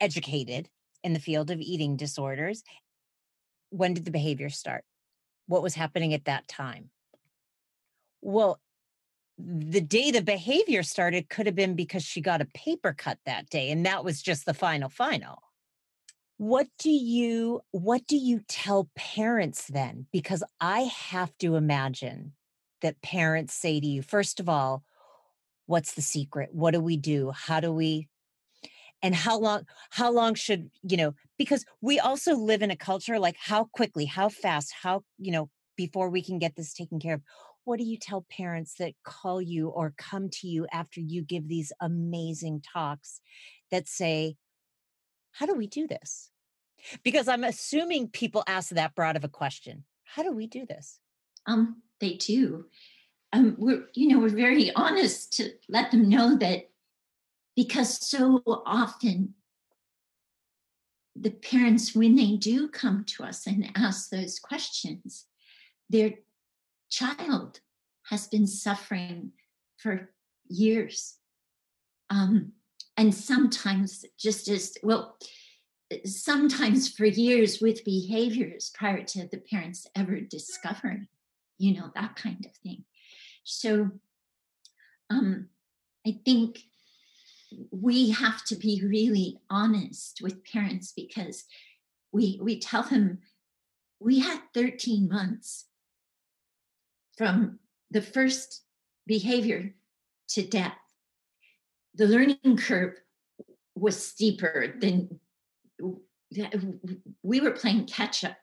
educated 0.00 0.68
in 1.04 1.12
the 1.12 1.20
field 1.20 1.50
of 1.50 1.60
eating 1.60 1.96
disorders, 1.96 2.62
when 3.70 3.94
did 3.94 4.04
the 4.04 4.10
behavior 4.10 4.48
start? 4.48 4.84
What 5.46 5.62
was 5.62 5.74
happening 5.74 6.12
at 6.12 6.24
that 6.24 6.48
time? 6.48 6.90
Well, 8.20 8.60
the 9.46 9.80
day 9.80 10.10
the 10.10 10.22
behavior 10.22 10.82
started 10.82 11.28
could 11.28 11.46
have 11.46 11.54
been 11.54 11.74
because 11.74 12.04
she 12.04 12.20
got 12.20 12.40
a 12.40 12.46
paper 12.46 12.92
cut 12.92 13.18
that 13.26 13.48
day 13.50 13.70
and 13.70 13.86
that 13.86 14.04
was 14.04 14.22
just 14.22 14.46
the 14.46 14.54
final 14.54 14.88
final. 14.88 15.42
What 16.36 16.68
do 16.78 16.90
you 16.90 17.60
what 17.70 18.06
do 18.06 18.16
you 18.16 18.40
tell 18.48 18.88
parents 18.94 19.66
then? 19.66 20.06
Because 20.12 20.42
i 20.60 20.80
have 20.80 21.36
to 21.38 21.56
imagine 21.56 22.32
that 22.82 23.02
parents 23.02 23.54
say 23.54 23.80
to 23.80 23.86
you 23.86 24.02
first 24.02 24.40
of 24.40 24.48
all 24.48 24.82
what's 25.66 25.94
the 25.94 26.02
secret? 26.02 26.50
What 26.52 26.72
do 26.72 26.80
we 26.80 26.96
do? 26.96 27.30
How 27.30 27.60
do 27.60 27.72
we 27.72 28.08
and 29.02 29.14
how 29.14 29.38
long 29.38 29.66
how 29.90 30.10
long 30.10 30.34
should 30.34 30.70
you 30.82 30.96
know 30.96 31.14
because 31.38 31.64
we 31.80 31.98
also 31.98 32.34
live 32.34 32.62
in 32.62 32.70
a 32.70 32.76
culture 32.76 33.18
like 33.18 33.36
how 33.38 33.64
quickly 33.64 34.04
how 34.04 34.28
fast 34.28 34.72
how 34.82 35.02
you 35.18 35.32
know 35.32 35.48
before 35.76 36.10
we 36.10 36.22
can 36.22 36.38
get 36.38 36.56
this 36.56 36.74
taken 36.74 37.00
care 37.00 37.14
of 37.14 37.22
what 37.64 37.78
do 37.78 37.84
you 37.84 37.96
tell 37.98 38.26
parents 38.30 38.74
that 38.78 38.94
call 39.04 39.40
you 39.40 39.68
or 39.68 39.94
come 39.96 40.28
to 40.30 40.48
you 40.48 40.66
after 40.72 41.00
you 41.00 41.22
give 41.22 41.48
these 41.48 41.72
amazing 41.80 42.62
talks 42.62 43.20
that 43.70 43.88
say, 43.88 44.36
How 45.32 45.46
do 45.46 45.54
we 45.54 45.66
do 45.66 45.86
this? 45.86 46.30
Because 47.02 47.28
I'm 47.28 47.44
assuming 47.44 48.08
people 48.08 48.42
ask 48.46 48.70
that 48.70 48.94
broad 48.94 49.16
of 49.16 49.24
a 49.24 49.28
question. 49.28 49.84
How 50.04 50.22
do 50.22 50.32
we 50.32 50.46
do 50.46 50.66
this? 50.66 50.98
Um, 51.46 51.82
they 52.00 52.14
do. 52.14 52.66
Um, 53.32 53.54
we're, 53.58 53.84
you 53.94 54.08
know, 54.08 54.18
we're 54.18 54.28
very 54.28 54.72
honest 54.74 55.34
to 55.34 55.50
let 55.68 55.90
them 55.90 56.08
know 56.08 56.36
that 56.38 56.70
because 57.54 58.06
so 58.06 58.42
often 58.66 59.34
the 61.14 61.30
parents, 61.30 61.94
when 61.94 62.16
they 62.16 62.36
do 62.36 62.68
come 62.68 63.04
to 63.04 63.24
us 63.24 63.46
and 63.46 63.70
ask 63.76 64.10
those 64.10 64.38
questions, 64.38 65.26
their 65.90 66.14
child 66.90 67.60
has 68.08 68.26
been 68.26 68.46
suffering 68.46 69.32
for 69.78 70.10
years. 70.48 71.16
Um, 72.10 72.52
and 72.96 73.14
sometimes 73.14 74.04
just 74.18 74.48
as 74.48 74.76
well, 74.82 75.16
sometimes 76.04 76.92
for 76.92 77.06
years 77.06 77.60
with 77.60 77.84
behaviors 77.84 78.70
prior 78.74 79.02
to 79.04 79.28
the 79.28 79.38
parents 79.38 79.86
ever 79.96 80.20
discovering, 80.20 81.06
you 81.58 81.74
know, 81.74 81.90
that 81.94 82.16
kind 82.16 82.44
of 82.44 82.52
thing. 82.56 82.84
So 83.44 83.90
um, 85.08 85.48
I 86.06 86.18
think 86.24 86.60
we 87.70 88.10
have 88.10 88.44
to 88.44 88.56
be 88.56 88.82
really 88.84 89.40
honest 89.48 90.20
with 90.22 90.44
parents 90.44 90.92
because 90.94 91.44
we 92.12 92.38
we 92.42 92.58
tell 92.58 92.82
them 92.82 93.18
we 93.98 94.20
had 94.20 94.40
13 94.54 95.08
months 95.08 95.66
from 97.20 97.58
the 97.90 98.00
first 98.00 98.62
behavior 99.06 99.74
to 100.26 100.42
death 100.42 100.78
the 101.94 102.06
learning 102.06 102.56
curve 102.56 102.94
was 103.74 104.06
steeper 104.06 104.74
than 104.80 105.20
we 107.22 107.40
were 107.40 107.50
playing 107.50 107.84
catch 107.84 108.24
up 108.24 108.38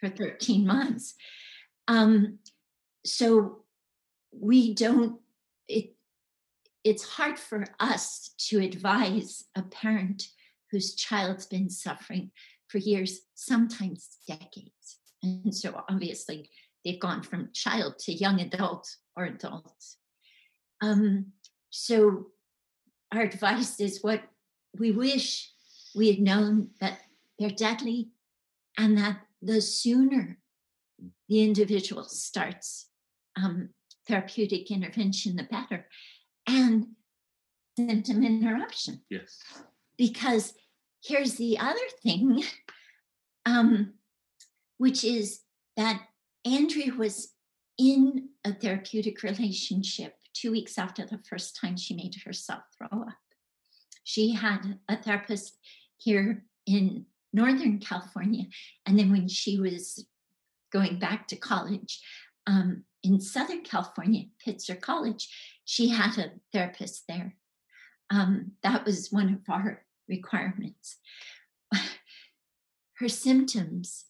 for 0.00 0.08
13 0.08 0.66
months 0.66 1.14
um, 1.86 2.40
so 3.04 3.58
we 4.32 4.74
don't 4.74 5.20
it 5.68 5.94
it's 6.82 7.04
hard 7.04 7.38
for 7.38 7.66
us 7.78 8.30
to 8.48 8.58
advise 8.58 9.44
a 9.54 9.62
parent 9.62 10.24
whose 10.72 10.96
child's 10.96 11.46
been 11.46 11.70
suffering 11.70 12.32
for 12.68 12.78
years, 12.78 13.20
sometimes 13.34 14.18
decades. 14.26 14.98
And 15.22 15.54
so 15.54 15.82
obviously 15.88 16.50
they've 16.84 17.00
gone 17.00 17.22
from 17.22 17.50
child 17.52 17.98
to 18.00 18.12
young 18.12 18.40
adult 18.40 18.88
or 19.16 19.24
adult. 19.24 19.72
Um, 20.80 21.32
so 21.70 22.26
our 23.12 23.22
advice 23.22 23.80
is 23.80 24.02
what 24.02 24.22
we 24.78 24.92
wish 24.92 25.50
we 25.94 26.10
had 26.10 26.20
known 26.20 26.68
that 26.80 26.98
they're 27.38 27.50
deadly 27.50 28.10
and 28.76 28.96
that 28.98 29.20
the 29.42 29.60
sooner 29.60 30.38
the 31.28 31.42
individual 31.42 32.04
starts 32.04 32.88
um, 33.36 33.70
therapeutic 34.06 34.70
intervention, 34.70 35.36
the 35.36 35.44
better 35.44 35.86
and 36.46 36.86
symptom 37.76 38.24
interruption. 38.24 39.02
Yes. 39.10 39.38
Because 39.96 40.54
here's 41.04 41.34
the 41.34 41.58
other 41.58 41.78
thing, 42.02 42.42
um, 43.46 43.94
which 44.78 45.04
is 45.04 45.40
that 45.76 46.00
Andrea 46.44 46.94
was 46.94 47.32
in 47.78 48.30
a 48.44 48.52
therapeutic 48.52 49.22
relationship 49.22 50.14
two 50.34 50.50
weeks 50.50 50.78
after 50.78 51.04
the 51.04 51.20
first 51.28 51.58
time 51.60 51.76
she 51.76 51.94
made 51.94 52.14
herself 52.24 52.62
throw 52.76 53.02
up. 53.02 53.14
She 54.04 54.32
had 54.32 54.78
a 54.88 54.96
therapist 54.96 55.58
here 55.96 56.44
in 56.66 57.06
Northern 57.32 57.78
California. 57.78 58.44
And 58.86 58.98
then 58.98 59.10
when 59.10 59.28
she 59.28 59.58
was 59.58 60.06
going 60.72 60.98
back 60.98 61.28
to 61.28 61.36
college 61.36 62.00
um, 62.46 62.84
in 63.02 63.20
Southern 63.20 63.62
California, 63.62 64.24
Pitzer 64.44 64.80
College, 64.80 65.28
she 65.64 65.88
had 65.88 66.16
a 66.18 66.32
therapist 66.52 67.04
there. 67.08 67.36
Um, 68.10 68.52
that 68.62 68.84
was 68.84 69.08
one 69.10 69.28
of 69.34 69.52
our 69.52 69.84
requirements. 70.08 70.96
Her 72.94 73.08
symptoms, 73.08 74.06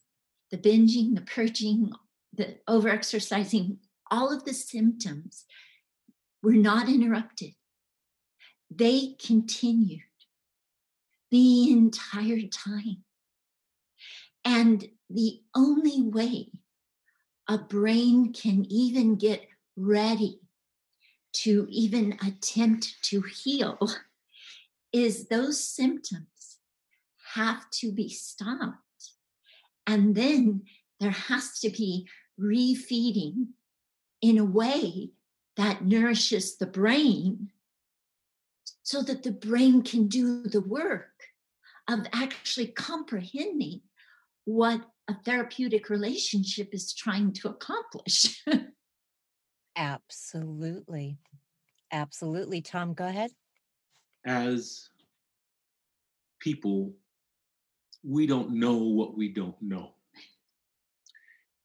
the 0.51 0.59
binging, 0.59 1.15
the 1.15 1.23
purging, 1.23 1.93
the 2.39 2.57
overexercising, 2.69 3.77
all 4.11 4.33
of 4.33 4.45
the 4.45 4.55
symptoms 4.55 5.45
were 6.43 6.53
not 6.53 6.89
interrupted. 6.89 7.53
They 8.71 9.17
continued 9.23 10.01
the 11.31 11.71
entire 11.71 12.47
time. 12.51 13.05
And 14.45 14.89
the 15.11 15.41
only 15.55 16.03
way 16.03 16.53
a 17.49 17.59
brain 17.59 18.33
can 18.33 18.65
even 18.71 19.17
get 19.17 19.47
ready 19.77 20.41
to 21.33 21.67
even 21.71 22.17
attempt 22.27 22.97
to 23.03 23.21
heal 23.23 23.79
is 24.93 25.27
those 25.27 25.63
symptoms 25.63 26.59
have 27.35 27.69
to 27.71 27.93
be 27.93 28.09
stopped. 28.09 28.79
And 29.87 30.15
then 30.15 30.63
there 31.01 31.11
has 31.11 31.59
to 31.61 31.71
be 31.71 32.09
refeeding 32.41 33.49
in 34.21 34.39
a 34.39 34.45
way 34.45 35.11
that 35.57 35.85
nourishes 35.85 36.57
the 36.57 36.67
brain 36.67 37.51
so 38.83 39.03
that 39.03 39.23
the 39.23 39.33
brain 39.33 39.83
can 39.83 40.09
do 40.09 40.43
the 40.45 40.61
work 40.61 41.11
of 41.89 42.07
actually 42.13 42.69
comprehending 42.69 43.81
what 44.45 44.81
a 45.09 45.15
therapeutic 45.25 45.91
relationship 45.91 46.69
is 46.73 46.93
trying 46.95 47.33
to 47.33 47.49
accomplish. 47.49 48.43
Absolutely. 49.77 51.19
Absolutely. 51.93 52.61
Tom, 52.61 52.95
go 52.95 53.07
ahead. 53.07 53.31
As 54.25 54.89
people, 56.41 56.95
we 58.03 58.27
don't 58.27 58.53
know 58.53 58.77
what 58.77 59.17
we 59.17 59.29
don't 59.29 59.61
know. 59.61 59.95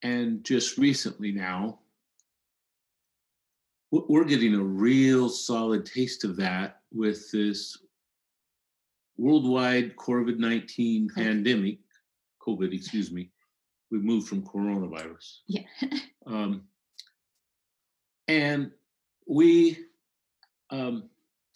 And 0.03 0.43
just 0.43 0.77
recently 0.77 1.31
now, 1.31 1.79
we're 3.91 4.25
getting 4.25 4.55
a 4.55 4.63
real 4.63 5.29
solid 5.29 5.85
taste 5.85 6.23
of 6.23 6.35
that 6.37 6.81
with 6.91 7.31
this 7.31 7.77
worldwide 9.17 9.95
COVID 9.95 10.37
19 10.39 11.09
pandemic, 11.15 11.79
COVID, 12.45 12.73
excuse 12.73 13.11
me. 13.11 13.29
We 13.91 13.99
moved 13.99 14.27
from 14.27 14.43
coronavirus. 14.43 15.39
Yeah. 15.47 15.61
um, 16.25 16.63
and 18.27 18.71
we, 19.27 19.77
um, 20.71 21.09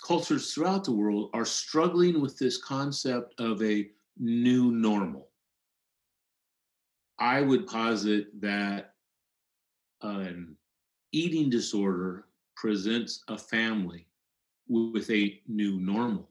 cultures 0.06 0.54
throughout 0.54 0.84
the 0.84 0.92
world, 0.92 1.32
are 1.34 1.46
struggling 1.46 2.22
with 2.22 2.38
this 2.38 2.62
concept 2.62 3.34
of 3.40 3.62
a 3.64 3.90
new 4.20 4.72
normal. 4.72 5.30
I 7.20 7.42
would 7.42 7.68
posit 7.68 8.40
that 8.42 8.94
an 10.02 10.56
eating 11.12 11.50
disorder 11.50 12.26
presents 12.56 13.24
a 13.28 13.38
family 13.38 14.08
with 14.68 15.10
a 15.10 15.42
new 15.48 15.80
normal, 15.80 16.30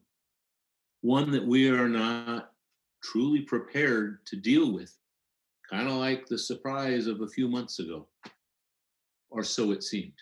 one 1.01 1.31
that 1.33 1.45
we 1.45 1.69
are 1.71 1.89
not 1.89 2.53
truly 3.03 3.41
prepared 3.41 4.25
to 4.27 4.37
deal 4.37 4.73
with, 4.73 4.97
kind 5.69 5.89
of 5.89 5.95
like 5.95 6.27
the 6.27 6.39
surprise 6.39 7.07
of 7.07 7.21
a 7.21 7.29
few 7.29 7.49
months 7.49 7.79
ago, 7.79 8.07
or 9.31 9.43
so 9.43 9.73
it 9.73 9.83
seemed. 9.83 10.13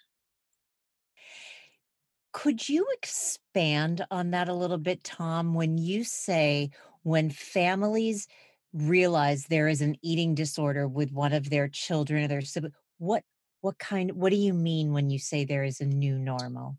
Could 2.33 2.69
you 2.69 2.87
expand 2.93 4.05
on 4.11 4.31
that 4.33 4.49
a 4.49 4.55
little 4.55 4.79
bit, 4.79 5.05
Tom? 5.05 5.55
When 5.55 5.79
you 5.79 6.05
say 6.05 6.71
when 7.03 7.31
families 7.31 8.27
realize 8.75 9.47
there 9.47 9.69
is 9.69 9.81
an 9.81 9.97
eating 10.03 10.35
disorder 10.35 10.89
with 10.89 11.13
one 11.13 11.33
of 11.33 11.49
their 11.49 11.69
children 11.69 12.25
or 12.25 12.29
their 12.29 12.41
siblings, 12.41 12.75
what 12.99 13.23
what 13.61 13.79
kind 13.79 14.13
what 14.13 14.31
do 14.31 14.37
you 14.37 14.53
mean 14.53 14.93
when 14.93 15.09
you 15.09 15.19
say 15.19 15.45
there 15.45 15.65
is 15.65 15.81
a 15.81 15.87
new 15.87 16.19
normal? 16.19 16.77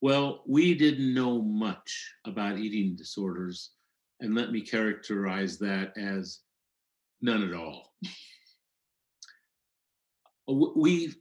Well, 0.00 0.42
we 0.46 0.74
didn't 0.74 1.12
know 1.12 1.42
much 1.42 2.14
about 2.26 2.58
eating 2.58 2.96
disorders, 2.96 3.70
and 4.20 4.34
let 4.34 4.52
me 4.52 4.60
characterize 4.60 5.58
that 5.58 5.92
as 5.98 6.40
none 7.20 7.42
at 7.42 7.54
all. 7.54 7.92
we 10.46 11.12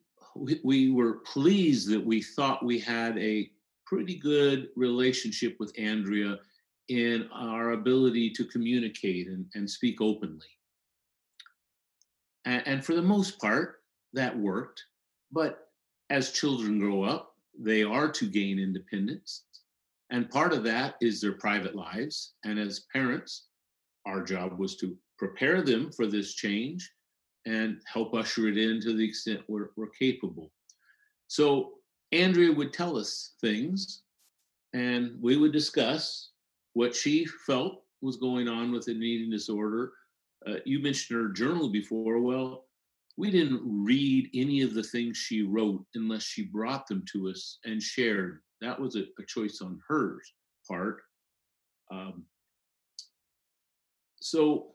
we 0.64 0.92
were 0.92 1.20
pleased 1.20 1.90
that 1.90 2.06
we 2.06 2.22
thought 2.22 2.66
we 2.66 2.80
had 2.80 3.18
a 3.18 3.50
pretty 3.86 4.18
good 4.18 4.70
relationship 4.76 5.56
with 5.60 5.74
Andrea 5.78 6.38
in 6.90 7.28
our 7.34 7.72
ability 7.72 8.30
to 8.32 8.46
communicate 8.46 9.28
and, 9.28 9.46
and 9.56 9.70
speak 9.70 10.02
openly. 10.02 10.46
And, 12.46 12.64
and 12.66 12.86
for 12.86 12.94
the 12.94 13.02
most 13.02 13.40
part, 13.40 13.78
that 14.14 14.38
worked. 14.38 14.84
But 15.32 15.68
as 16.10 16.32
children 16.32 16.80
grow 16.80 17.04
up, 17.04 17.34
they 17.58 17.84
are 17.84 18.12
to 18.12 18.30
gain 18.30 18.60
independence. 18.60 19.44
And 20.12 20.30
part 20.30 20.54
of 20.54 20.64
that 20.64 20.96
is 21.02 21.20
their 21.20 21.34
private 21.34 21.76
lives. 21.76 22.34
And 22.44 22.60
as 22.60 22.86
parents, 22.94 23.48
our 24.06 24.24
job 24.24 24.60
was 24.60 24.76
to 24.78 24.96
prepare 25.18 25.62
them 25.62 25.92
for 25.92 26.06
this 26.06 26.36
change 26.36 26.92
and 27.46 27.82
help 27.92 28.14
usher 28.14 28.48
it 28.48 28.58
in 28.58 28.82
to 28.82 28.94
the 28.94 29.04
extent 29.04 29.42
we're, 29.48 29.70
we're 29.76 29.90
capable. 30.00 30.52
So 31.28 31.74
Andrea 32.12 32.52
would 32.52 32.74
tell 32.74 32.98
us 32.98 33.34
things 33.42 34.04
and 34.74 35.18
we 35.22 35.38
would 35.38 35.52
discuss 35.52 36.32
what 36.76 36.94
she 36.94 37.26
felt 37.26 37.84
was 38.02 38.18
going 38.18 38.48
on 38.48 38.72
with 38.72 38.88
an 38.88 39.02
eating 39.02 39.32
disorder. 39.32 39.94
Uh, 40.46 40.56
you 40.66 40.80
mentioned 40.80 41.20
her 41.20 41.30
journal 41.30 41.70
before. 41.70 42.20
Well, 42.20 42.66
we 43.18 43.32
didn't 43.32 43.62
read 43.64 44.30
any 44.36 44.62
of 44.62 44.74
the 44.74 44.84
things 44.84 45.18
she 45.18 45.42
wrote 45.42 45.84
unless 45.96 46.24
she 46.24 46.44
brought 46.44 46.86
them 46.86 47.04
to 47.14 47.30
us 47.30 47.60
and 47.64 47.82
shared. 47.82 48.42
That 48.62 48.80
was 48.80 48.98
a, 48.98 49.06
a 49.18 49.26
choice 49.26 49.62
on 49.62 49.80
her 49.88 50.20
part. 50.68 51.02
Um, 51.90 52.26
so, 54.22 54.72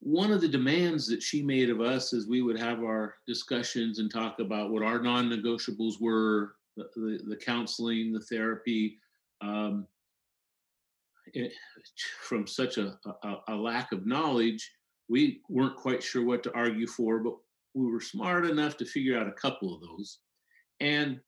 one 0.00 0.32
of 0.32 0.40
the 0.40 0.48
demands 0.48 1.06
that 1.08 1.22
she 1.22 1.42
made 1.42 1.70
of 1.70 1.80
us 1.80 2.12
is 2.12 2.26
we 2.26 2.42
would 2.42 2.58
have 2.58 2.80
our 2.80 3.14
discussions 3.26 3.98
and 3.98 4.10
talk 4.10 4.40
about 4.40 4.70
what 4.70 4.82
our 4.82 5.00
non 5.00 5.30
negotiables 5.30 6.00
were 6.00 6.56
the, 6.76 6.88
the, 6.96 7.20
the, 7.28 7.36
counseling, 7.36 8.12
the 8.12 8.20
therapy. 8.20 8.98
Um, 9.40 9.86
it, 11.34 11.52
from 12.22 12.46
such 12.46 12.78
a, 12.78 12.98
a, 13.22 13.34
a 13.48 13.54
lack 13.54 13.92
of 13.92 14.06
knowledge, 14.06 14.70
we 15.08 15.40
weren't 15.48 15.76
quite 15.76 16.02
sure 16.02 16.24
what 16.24 16.42
to 16.44 16.54
argue 16.54 16.86
for, 16.86 17.20
but 17.20 17.34
we 17.74 17.90
were 17.90 18.00
smart 18.00 18.46
enough 18.46 18.76
to 18.78 18.84
figure 18.84 19.18
out 19.18 19.28
a 19.28 19.32
couple 19.32 19.74
of 19.74 19.80
those. 19.80 20.18
And 20.80 21.20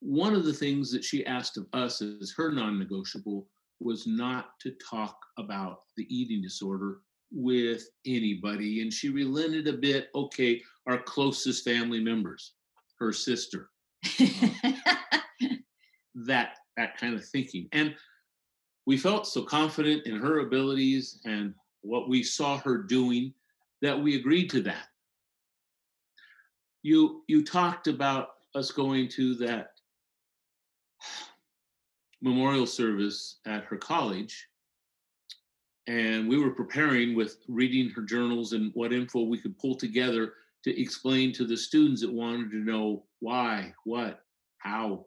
one 0.00 0.34
of 0.34 0.44
the 0.44 0.52
things 0.52 0.90
that 0.92 1.04
she 1.04 1.26
asked 1.26 1.56
of 1.56 1.66
us 1.72 2.02
as 2.02 2.32
her 2.36 2.52
non 2.52 2.78
negotiable 2.78 3.46
was 3.80 4.06
not 4.06 4.58
to 4.60 4.72
talk 4.90 5.16
about 5.38 5.80
the 5.96 6.06
eating 6.14 6.42
disorder 6.42 6.98
with 7.32 7.88
anybody. 8.06 8.82
And 8.82 8.92
she 8.92 9.08
relented 9.08 9.68
a 9.68 9.72
bit 9.72 10.08
okay, 10.14 10.60
our 10.86 10.98
closest 10.98 11.64
family 11.64 12.00
members, 12.00 12.52
her 12.98 13.12
sister. 13.12 13.70
Um, 16.12 16.26
that 16.26 16.56
that 16.76 16.98
kind 16.98 17.14
of 17.14 17.24
thinking. 17.24 17.68
And 17.72 17.94
we 18.90 18.96
felt 18.96 19.24
so 19.24 19.40
confident 19.40 20.04
in 20.04 20.16
her 20.16 20.40
abilities 20.40 21.20
and 21.24 21.54
what 21.82 22.08
we 22.08 22.24
saw 22.24 22.58
her 22.58 22.76
doing 22.76 23.32
that 23.82 23.96
we 23.96 24.16
agreed 24.16 24.50
to 24.50 24.60
that. 24.62 24.88
You 26.82 27.22
you 27.28 27.44
talked 27.44 27.86
about 27.86 28.30
us 28.56 28.72
going 28.72 29.06
to 29.10 29.36
that 29.36 29.74
memorial 32.20 32.66
service 32.66 33.38
at 33.46 33.62
her 33.62 33.76
college 33.76 34.48
and 35.86 36.28
we 36.28 36.42
were 36.42 36.50
preparing 36.50 37.14
with 37.14 37.36
reading 37.46 37.90
her 37.90 38.02
journals 38.02 38.54
and 38.54 38.72
what 38.74 38.92
info 38.92 39.22
we 39.22 39.38
could 39.38 39.56
pull 39.56 39.76
together 39.76 40.32
to 40.64 40.82
explain 40.82 41.32
to 41.34 41.44
the 41.44 41.56
students 41.56 42.00
that 42.00 42.12
wanted 42.12 42.50
to 42.50 42.56
know 42.56 43.04
why, 43.20 43.72
what, 43.84 44.24
how. 44.58 45.06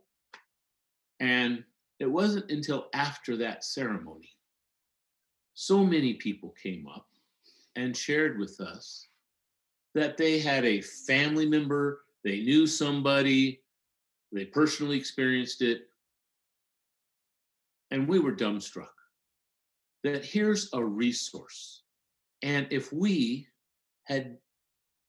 And 1.19 1.65
it 2.03 2.11
wasn't 2.11 2.51
until 2.51 2.87
after 2.93 3.37
that 3.37 3.63
ceremony, 3.63 4.29
so 5.53 5.85
many 5.85 6.15
people 6.15 6.53
came 6.61 6.85
up 6.85 7.07
and 7.77 7.95
shared 7.95 8.37
with 8.37 8.59
us 8.59 9.07
that 9.95 10.17
they 10.17 10.37
had 10.37 10.65
a 10.65 10.81
family 10.81 11.45
member, 11.45 12.01
they 12.25 12.41
knew 12.41 12.67
somebody, 12.67 13.61
they 14.33 14.43
personally 14.43 14.97
experienced 14.97 15.61
it, 15.61 15.83
and 17.89 18.05
we 18.05 18.19
were 18.19 18.35
dumbstruck 18.35 18.87
that 20.03 20.25
here's 20.25 20.69
a 20.73 20.83
resource. 20.83 21.83
And 22.41 22.67
if 22.69 22.91
we 22.91 23.47
had 24.03 24.35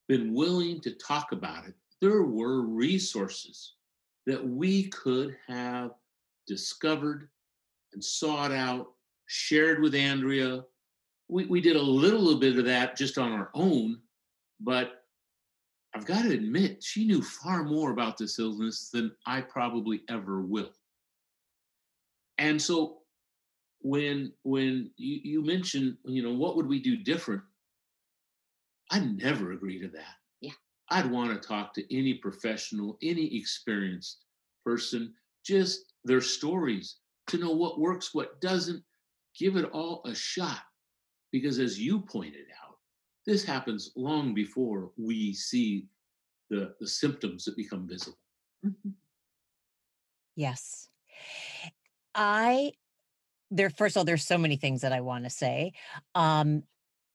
been 0.07 0.33
willing 0.33 0.80
to 0.83 0.92
talk 0.92 1.33
about 1.33 1.66
it, 1.66 1.74
there 2.00 2.22
were 2.22 2.61
resources 2.61 3.72
that 4.26 4.46
we 4.46 4.85
could 4.90 5.37
have 5.48 5.90
discovered 6.46 7.28
and 7.92 8.02
sought 8.02 8.52
out, 8.52 8.92
shared 9.26 9.80
with 9.80 9.94
Andrea. 9.94 10.64
We, 11.28 11.46
we 11.46 11.61
did 11.61 11.76
a 11.76 11.83
little 11.83 12.37
bit 12.37 12.59
of 12.59 12.64
that 12.66 12.96
just 12.96 13.18
on 13.18 13.33
our 13.33 13.50
own, 13.54 13.98
but 14.61 15.04
I've 15.94 16.07
got 16.07 16.22
to 16.22 16.33
admit, 16.33 16.83
she 16.83 17.07
knew 17.07 17.22
far 17.22 17.62
more 17.62 17.92
about 17.92 18.18
this 18.18 18.38
illness 18.38 18.90
than 18.92 19.12
I 19.26 19.40
probably 19.40 20.02
ever 20.09 20.40
will. 20.40 20.72
And 22.38 22.61
so 22.61 22.98
when 23.80 24.33
when 24.42 24.90
you, 24.96 25.20
you 25.22 25.44
mentioned, 25.44 25.96
you 26.04 26.22
know, 26.22 26.33
what 26.33 26.57
would 26.57 26.66
we 26.66 26.80
do 26.80 26.96
different? 26.96 27.42
I 28.90 28.98
never 28.98 29.52
agree 29.52 29.80
to 29.80 29.88
that. 29.88 30.16
Yeah. 30.40 30.52
I'd 30.90 31.11
want 31.11 31.30
to 31.30 31.48
talk 31.48 31.72
to 31.74 31.96
any 31.96 32.14
professional, 32.14 32.98
any 33.02 33.37
experienced 33.37 34.24
person, 34.64 35.14
just 35.44 35.93
their 36.04 36.20
stories 36.20 36.96
to 37.28 37.38
know 37.38 37.52
what 37.52 37.80
works, 37.80 38.14
what 38.14 38.40
doesn't. 38.40 38.82
Give 39.38 39.56
it 39.56 39.70
all 39.72 40.02
a 40.04 40.14
shot. 40.14 40.60
Because 41.32 41.58
as 41.58 41.80
you 41.80 42.00
pointed 42.00 42.46
out, 42.62 42.76
this 43.26 43.44
happens 43.44 43.90
long 43.96 44.34
before 44.34 44.92
we 44.96 45.32
see 45.34 45.88
the, 46.50 46.74
the 46.80 46.86
symptoms 46.86 47.44
that 47.44 47.56
become 47.56 47.88
visible. 47.88 48.18
Mm-hmm. 48.64 48.90
Yes. 50.36 50.88
I 52.14 52.72
there 53.50 53.70
first 53.70 53.96
of 53.96 54.00
all 54.00 54.04
there's 54.04 54.26
so 54.26 54.38
many 54.38 54.56
things 54.56 54.80
that 54.80 54.92
i 54.92 55.00
want 55.00 55.24
to 55.24 55.30
say 55.30 55.72
um 56.14 56.62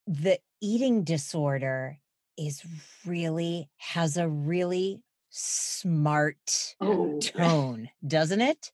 the 0.08 0.40
eating 0.62 1.04
disorder 1.04 2.00
is 2.38 2.64
really 3.06 3.70
has 3.78 4.18
a 4.18 4.28
really 4.28 5.02
smart 5.40 6.76
oh. 6.82 7.20
tone 7.20 7.90
doesn't 8.06 8.42
it 8.42 8.72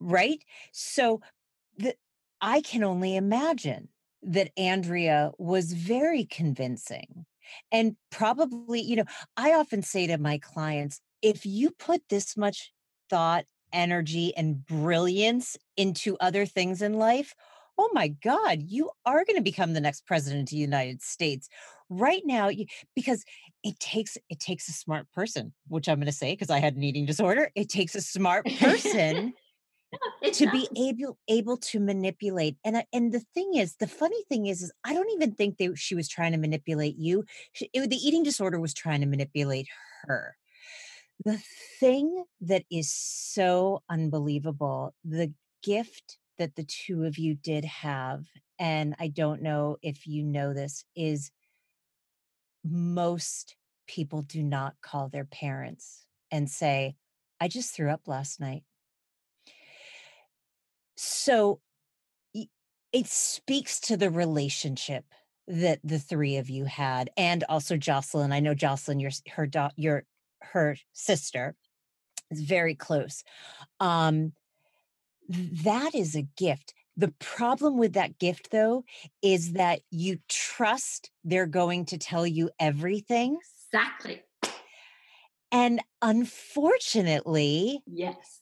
right 0.00 0.44
so 0.72 1.20
the 1.78 1.94
i 2.40 2.60
can 2.60 2.82
only 2.82 3.16
imagine 3.16 3.88
that 4.22 4.50
andrea 4.56 5.32
was 5.38 5.72
very 5.72 6.24
convincing 6.24 7.24
and 7.70 7.96
probably 8.10 8.80
you 8.80 8.96
know 8.96 9.04
i 9.36 9.52
often 9.52 9.82
say 9.82 10.06
to 10.06 10.18
my 10.18 10.38
clients 10.38 11.00
if 11.22 11.46
you 11.46 11.70
put 11.70 12.02
this 12.08 12.36
much 12.36 12.72
thought 13.08 13.44
energy 13.72 14.36
and 14.36 14.66
brilliance 14.66 15.56
into 15.76 16.16
other 16.18 16.46
things 16.46 16.82
in 16.82 16.94
life, 16.94 17.34
oh 17.78 17.90
my 17.92 18.08
God, 18.08 18.60
you 18.62 18.90
are 19.06 19.24
going 19.24 19.36
to 19.36 19.42
become 19.42 19.72
the 19.72 19.80
next 19.80 20.06
president 20.06 20.42
of 20.42 20.50
the 20.50 20.56
United 20.56 21.02
States. 21.02 21.48
Right 21.88 22.22
now, 22.24 22.48
you, 22.48 22.66
because 22.94 23.24
it 23.62 23.78
takes 23.78 24.18
it 24.28 24.40
takes 24.40 24.68
a 24.68 24.72
smart 24.72 25.10
person, 25.12 25.52
which 25.68 25.88
I'm 25.88 25.98
going 25.98 26.06
to 26.06 26.12
say 26.12 26.32
because 26.32 26.50
I 26.50 26.58
had 26.58 26.76
an 26.76 26.82
eating 26.82 27.06
disorder. 27.06 27.50
It 27.54 27.68
takes 27.68 27.94
a 27.94 28.00
smart 28.00 28.46
person 28.58 29.34
to 30.32 30.50
be 30.50 30.68
able 30.76 31.18
able 31.28 31.56
to 31.58 31.80
manipulate. 31.80 32.56
And 32.64 32.78
I, 32.78 32.86
and 32.92 33.12
the 33.12 33.24
thing 33.34 33.54
is, 33.54 33.76
the 33.76 33.86
funny 33.86 34.22
thing 34.28 34.46
is, 34.46 34.62
is 34.62 34.72
I 34.84 34.94
don't 34.94 35.10
even 35.10 35.32
think 35.32 35.58
that 35.58 35.78
she 35.78 35.94
was 35.94 36.08
trying 36.08 36.32
to 36.32 36.38
manipulate 36.38 36.96
you. 36.96 37.24
She, 37.52 37.70
it, 37.72 37.88
the 37.88 37.96
eating 37.96 38.22
disorder 38.22 38.58
was 38.58 38.74
trying 38.74 39.00
to 39.00 39.06
manipulate 39.06 39.68
her. 40.02 40.36
The 41.24 41.40
thing 41.78 42.24
that 42.40 42.64
is 42.70 42.92
so 42.92 43.82
unbelievable, 43.88 44.94
the 45.04 45.32
gift 45.62 46.18
that 46.38 46.56
the 46.56 46.64
two 46.64 47.04
of 47.04 47.18
you 47.18 47.34
did 47.34 47.64
have, 47.64 48.24
and 48.58 48.96
I 48.98 49.08
don't 49.08 49.42
know 49.42 49.76
if 49.82 50.06
you 50.06 50.24
know 50.24 50.52
this, 50.52 50.84
is 50.96 51.30
most 52.64 53.56
people 53.86 54.22
do 54.22 54.42
not 54.42 54.74
call 54.80 55.08
their 55.08 55.24
parents 55.24 56.04
and 56.30 56.48
say, 56.50 56.94
I 57.40 57.48
just 57.48 57.74
threw 57.74 57.90
up 57.90 58.06
last 58.06 58.40
night. 58.40 58.62
So 60.96 61.60
it 62.92 63.06
speaks 63.06 63.80
to 63.80 63.96
the 63.96 64.10
relationship 64.10 65.04
that 65.48 65.80
the 65.82 65.98
three 65.98 66.36
of 66.36 66.50
you 66.50 66.66
had 66.66 67.10
and 67.16 67.42
also 67.48 67.76
Jocelyn. 67.76 68.32
I 68.32 68.40
know 68.40 68.54
Jocelyn, 68.54 69.00
your 69.00 69.10
her 69.34 69.48
your 69.76 70.04
her 70.42 70.76
sister 70.92 71.54
is 72.30 72.40
very 72.40 72.74
close 72.74 73.22
um 73.80 74.32
that 75.28 75.94
is 75.94 76.16
a 76.16 76.26
gift 76.36 76.74
the 76.96 77.12
problem 77.18 77.78
with 77.78 77.94
that 77.94 78.18
gift 78.18 78.50
though 78.50 78.84
is 79.22 79.52
that 79.52 79.80
you 79.90 80.18
trust 80.28 81.10
they're 81.24 81.46
going 81.46 81.84
to 81.86 81.98
tell 81.98 82.26
you 82.26 82.50
everything 82.58 83.38
exactly 83.68 84.22
and 85.50 85.80
unfortunately 86.00 87.80
yes 87.86 88.40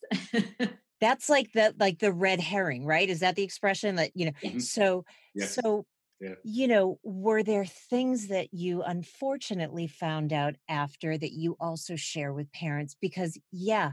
that's 1.00 1.28
like 1.28 1.52
the 1.52 1.74
like 1.78 1.98
the 1.98 2.12
red 2.12 2.40
herring 2.40 2.84
right 2.84 3.08
is 3.08 3.20
that 3.20 3.36
the 3.36 3.42
expression 3.42 3.96
that 3.96 4.10
you 4.14 4.26
know 4.26 4.32
yes. 4.42 4.68
so 4.68 5.04
yes. 5.34 5.54
so 5.54 5.84
Yeah. 6.20 6.34
You 6.44 6.68
know, 6.68 6.98
were 7.02 7.42
there 7.42 7.64
things 7.64 8.28
that 8.28 8.52
you 8.52 8.82
unfortunately 8.82 9.86
found 9.86 10.34
out 10.34 10.56
after 10.68 11.16
that 11.16 11.32
you 11.32 11.56
also 11.58 11.96
share 11.96 12.34
with 12.34 12.52
parents? 12.52 12.94
Because, 13.00 13.38
yeah, 13.50 13.92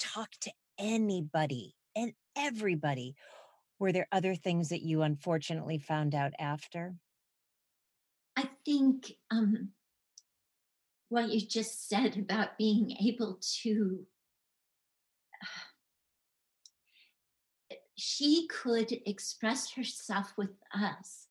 talk 0.00 0.30
to 0.40 0.50
anybody 0.76 1.76
and 1.94 2.14
everybody. 2.36 3.14
Were 3.82 3.90
there 3.90 4.06
other 4.12 4.36
things 4.36 4.68
that 4.68 4.82
you 4.82 5.02
unfortunately 5.02 5.78
found 5.78 6.14
out 6.14 6.34
after? 6.38 6.94
I 8.36 8.48
think 8.64 9.10
um, 9.28 9.70
what 11.08 11.30
you 11.30 11.40
just 11.40 11.88
said 11.88 12.16
about 12.16 12.56
being 12.56 12.96
able 13.04 13.40
to 13.62 14.06
she 17.96 18.46
could 18.46 18.92
express 19.04 19.72
herself 19.72 20.32
with 20.38 20.54
us 20.72 21.26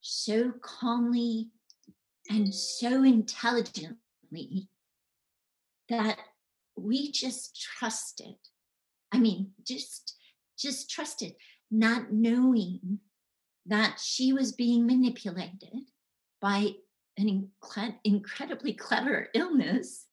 so 0.00 0.52
calmly 0.62 1.48
and 2.30 2.54
so 2.54 3.02
intelligently 3.02 4.68
that 5.88 6.18
we 6.76 7.10
just 7.10 7.60
trusted 7.60 8.36
i 9.10 9.18
mean 9.18 9.50
just 9.66 10.14
just 10.58 10.90
trusted 10.90 11.34
not 11.70 12.12
knowing 12.12 12.98
that 13.66 13.98
she 14.00 14.32
was 14.32 14.52
being 14.52 14.86
manipulated 14.86 15.88
by 16.40 16.72
an 17.16 17.48
incredibly 18.04 18.74
clever 18.74 19.28
illness. 19.34 20.06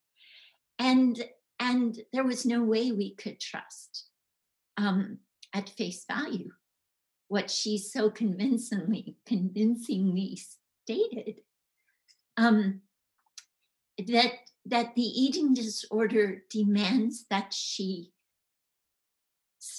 And 0.78 1.22
and 1.60 1.98
there 2.14 2.24
was 2.24 2.46
no 2.46 2.64
way 2.64 2.92
we 2.92 3.16
could 3.16 3.40
trust 3.40 4.06
um, 4.78 5.18
at 5.54 5.70
face 5.70 6.06
value 6.08 6.52
what 7.28 7.50
she 7.50 7.78
so 7.78 8.10
convincingly 8.10 9.16
convincingly 9.26 10.38
stated. 10.84 11.42
Um, 12.38 12.82
that 14.08 14.32
that 14.66 14.96
the 14.96 15.02
eating 15.02 15.54
disorder 15.54 16.44
demands 16.50 17.26
that 17.30 17.54
she 17.54 18.12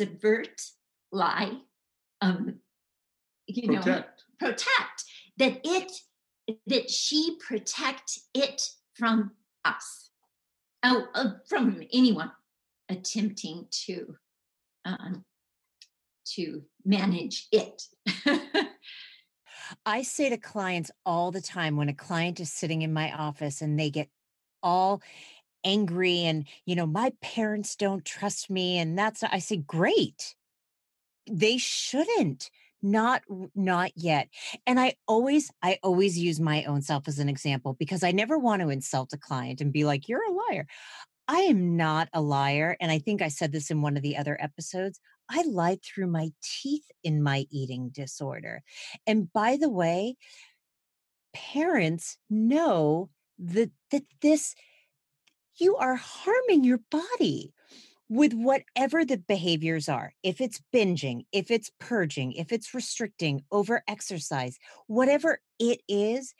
subvert 0.01 0.63
lie 1.13 1.53
um, 2.21 2.55
you 3.47 3.69
protect. 3.69 4.25
know 4.41 4.49
protect 4.49 5.05
that 5.39 5.61
it 5.65 5.93
that 6.67 6.91
she 6.91 7.37
protect 7.47 8.19
it 8.35 8.63
from 8.95 9.33
us 9.65 10.11
oh, 10.85 11.07
uh, 11.15 11.31
from 11.49 11.83
anyone 11.93 12.31
attempting 12.89 13.67
to 13.71 14.17
um, 14.85 15.25
to 16.25 16.63
manage 16.85 17.49
it. 17.53 17.83
I 19.87 20.03
say 20.03 20.31
to 20.31 20.37
clients 20.37 20.91
all 21.07 21.31
the 21.31 21.41
time 21.41 21.77
when 21.77 21.89
a 21.89 21.95
client 21.95 22.41
is 22.41 22.53
sitting 22.53 22.83
in 22.83 22.93
my 22.93 23.13
office 23.13 23.63
and 23.63 23.79
they 23.79 23.91
get 23.91 24.09
all 24.63 25.03
angry 25.65 26.21
and 26.21 26.47
you 26.67 26.75
know 26.75 26.87
my 26.87 27.13
parents 27.21 27.77
don't 27.77 28.05
trust 28.05 28.51
me 28.51 28.79
and 28.79 28.99
that's 28.99 29.23
I 29.23 29.39
say 29.39 29.57
great. 29.57 30.35
They 31.31 31.59
shouldn't 31.59 32.51
not 32.83 33.21
not 33.55 33.91
yet 33.95 34.27
and 34.67 34.81
i 34.81 34.95
always 35.07 35.51
i 35.63 35.79
always 35.83 36.19
use 36.19 36.41
my 36.41 36.65
own 36.65 36.81
self 36.81 37.07
as 37.07 37.19
an 37.19 37.29
example 37.29 37.77
because 37.79 38.03
i 38.03 38.11
never 38.11 38.39
want 38.39 38.63
to 38.63 38.71
insult 38.71 39.13
a 39.13 39.19
client 39.19 39.61
and 39.61 39.71
be 39.71 39.85
like 39.85 40.09
you're 40.09 40.25
a 40.25 40.33
liar 40.33 40.67
i 41.29 41.41
am 41.41 41.77
not 41.77 42.09
a 42.15 42.23
liar 42.23 42.79
and 42.81 42.91
i 42.91 42.99
think 42.99 43.21
i 43.21 43.29
said 43.29 43.53
this 43.53 43.71
in 43.71 43.83
one 43.83 43.99
of 43.99 44.03
the 44.03 44.17
other 44.17 44.35
episodes 44.41 44.99
I 45.31 45.45
lied 45.47 45.79
through 45.83 46.09
my 46.09 46.33
teeth 46.43 46.91
in 47.05 47.23
my 47.23 47.47
eating 47.51 47.91
disorder. 47.91 48.63
And 49.07 49.33
by 49.33 49.57
the 49.57 49.69
way, 49.69 50.17
parents 51.33 52.19
know 52.29 53.11
that, 53.39 53.71
that 53.93 54.03
this, 54.21 54.55
you 55.61 55.77
are 55.77 55.97
harming 55.97 56.65
your 56.65 56.81
body 56.91 57.53
with 58.09 58.35
whatever 58.35 59.05
the 59.05 59.19
behaviors 59.19 59.89
are. 59.89 60.13
If 60.23 60.41
it's 60.41 60.61
binging, 60.75 61.27
if 61.33 61.51
it's 61.51 61.71
purging, 61.79 62.33
if 62.33 62.51
it's 62.51 62.75
restricting, 62.75 63.45
over 63.53 63.85
exercise, 63.87 64.59
whatever 64.89 65.41
it 65.61 65.81
is, 65.89 66.35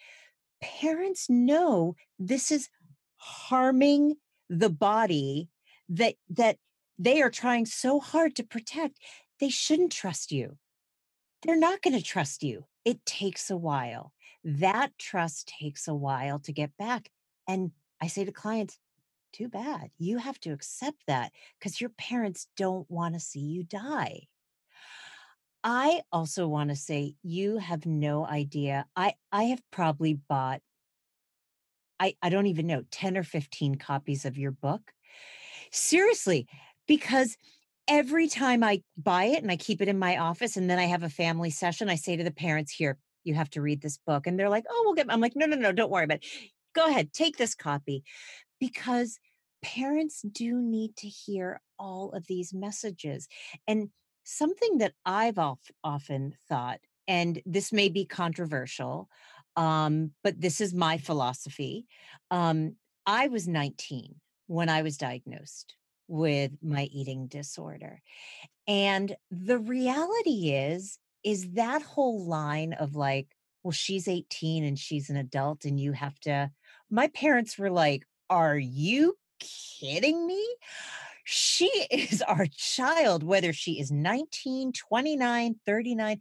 parents 0.61 1.31
know 1.31 1.95
this 2.19 2.51
is 2.51 2.69
harming 3.17 4.17
the 4.49 4.71
body 4.71 5.49
that 5.89 6.15
that 6.29 6.57
they 6.99 7.23
are 7.23 7.31
trying 7.31 7.67
so 7.67 8.01
hard 8.01 8.35
to 8.37 8.43
protect, 8.43 8.99
they 9.39 9.49
shouldn't 9.49 9.93
trust 9.93 10.33
you. 10.33 10.59
They're 11.43 11.57
not 11.57 11.83
going 11.83 11.97
to 11.97 12.03
trust 12.05 12.43
you. 12.43 12.65
It 12.85 13.07
takes 13.07 13.49
a 13.49 13.57
while. 13.57 14.13
That 14.45 14.91
trust 14.99 15.53
takes 15.61 15.89
a 15.89 15.95
while 15.95 16.41
to 16.41 16.53
get 16.53 16.77
back. 16.79 17.11
And 17.49 17.71
I 18.03 18.09
say 18.09 18.25
to 18.25 18.33
clients, 18.33 18.79
too 19.33 19.49
bad. 19.49 19.91
You 19.99 20.19
have 20.19 20.39
to 20.41 20.51
accept 20.51 20.99
that 21.07 21.33
because 21.59 21.81
your 21.81 21.91
parents 21.91 22.47
don't 22.57 22.91
want 22.91 23.15
to 23.15 23.21
see 23.21 23.41
you 23.41 23.65
die. 23.65 24.29
I 25.63 26.01
also 26.11 26.49
want 26.49 26.71
to 26.71 26.77
say 26.77 27.15
you 27.23 27.59
have 27.59 27.85
no 27.87 28.27
idea. 28.27 28.87
I 28.97 29.15
I 29.31 29.45
have 29.45 29.63
probably 29.71 30.15
bought 30.15 30.61
I 31.99 32.15
I 32.23 32.31
don't 32.31 32.47
even 32.47 32.67
know 32.67 32.83
10 32.91 33.17
or 33.17 33.23
15 33.23 33.77
copies 33.77 34.25
of 34.25 34.39
your 34.39 34.53
book. 34.53 34.93
Seriously, 35.71 36.49
because 36.89 37.37
every 37.87 38.29
time 38.29 38.65
I 38.65 38.83
buy 38.97 39.25
it 39.25 39.43
and 39.43 39.51
I 39.51 39.57
keep 39.57 39.83
it 39.83 39.89
in 39.89 39.99
my 39.99 40.17
office 40.17 40.57
and 40.57 40.71
then 40.71 40.79
I 40.79 40.85
have 40.85 41.03
a 41.03 41.11
family 41.11 41.51
session, 41.51 41.89
I 41.89 41.97
say 41.97 42.17
to 42.17 42.25
the 42.25 42.31
parents, 42.31 42.73
here, 42.73 42.97
you 43.25 43.35
have 43.35 43.51
to 43.51 43.61
read 43.61 43.83
this 43.83 43.99
book. 43.99 44.27
And 44.27 44.39
they're 44.39 44.49
like, 44.49 44.65
oh, 44.71 44.83
we'll 44.85 44.95
get, 44.95 45.07
I'm 45.09 45.21
like, 45.21 45.35
no, 45.37 45.47
no, 45.47 45.57
no, 45.57 45.73
don't 45.73 45.91
worry 45.91 46.05
about 46.05 46.19
it. 46.19 46.27
Go 46.73 46.87
ahead, 46.87 47.13
take 47.13 47.37
this 47.37 47.55
copy 47.55 48.05
because 48.61 49.19
parents 49.63 50.23
do 50.23 50.61
need 50.61 50.97
to 50.97 51.09
hear 51.09 51.61
all 51.79 52.13
of 52.13 52.27
these 52.27 52.55
messages. 52.55 53.29
And 53.67 53.89
something 54.25 54.79
that 54.79 54.93
I've 55.05 55.39
often 55.83 56.35
thought, 56.49 56.81
and 57.09 57.41
this 57.45 57.73
may 57.73 57.89
be 57.89 58.05
controversial, 58.05 59.09
um, 59.57 60.13
but 60.23 60.41
this 60.41 60.61
is 60.61 60.73
my 60.73 60.99
philosophy. 60.99 61.87
Um, 62.31 62.77
I 63.07 63.29
was 63.29 63.49
19 63.49 64.15
when 64.47 64.69
I 64.69 64.83
was 64.83 64.97
diagnosed 64.97 65.75
with 66.07 66.53
my 66.63 66.85
eating 66.85 67.27
disorder. 67.27 68.01
And 68.67 69.17
the 69.31 69.59
reality 69.59 70.51
is, 70.53 70.99
is 71.25 71.53
that 71.53 71.83
whole 71.83 72.27
line 72.27 72.73
of 72.75 72.95
like, 72.95 73.29
well, 73.63 73.73
she's 73.73 74.09
18 74.09 74.65
and 74.65 74.79
she's 74.79 75.11
an 75.11 75.17
adult 75.17 75.65
and 75.65 75.79
you 75.79 75.93
have 75.93 76.19
to, 76.21 76.51
my 76.91 77.09
parents 77.09 77.59
were 77.59 77.71
like, 77.71 78.05
are 78.31 78.57
you 78.57 79.19
kidding 79.41 80.27
me? 80.27 80.43
She 81.25 81.67
is 81.91 82.23
our 82.23 82.47
child, 82.47 83.23
whether 83.23 83.53
she 83.53 83.81
is 83.81 83.91
19, 83.91 84.73
29, 84.73 85.57
39. 85.67 86.21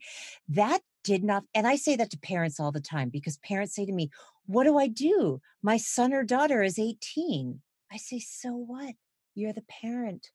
That 0.49 0.81
did 1.03 1.23
not, 1.23 1.43
and 1.53 1.65
I 1.65 1.77
say 1.77 1.95
that 1.95 2.11
to 2.11 2.19
parents 2.19 2.59
all 2.59 2.71
the 2.71 2.81
time 2.81 3.09
because 3.09 3.37
parents 3.37 3.75
say 3.75 3.85
to 3.85 3.93
me, 3.93 4.09
What 4.47 4.65
do 4.65 4.77
I 4.77 4.87
do? 4.87 5.41
My 5.63 5.77
son 5.77 6.13
or 6.13 6.23
daughter 6.23 6.61
is 6.63 6.77
18. 6.77 7.61
I 7.91 7.97
say, 7.97 8.19
So 8.19 8.49
what? 8.51 8.95
You're 9.35 9.53
the 9.53 9.63
parent. 9.81 10.31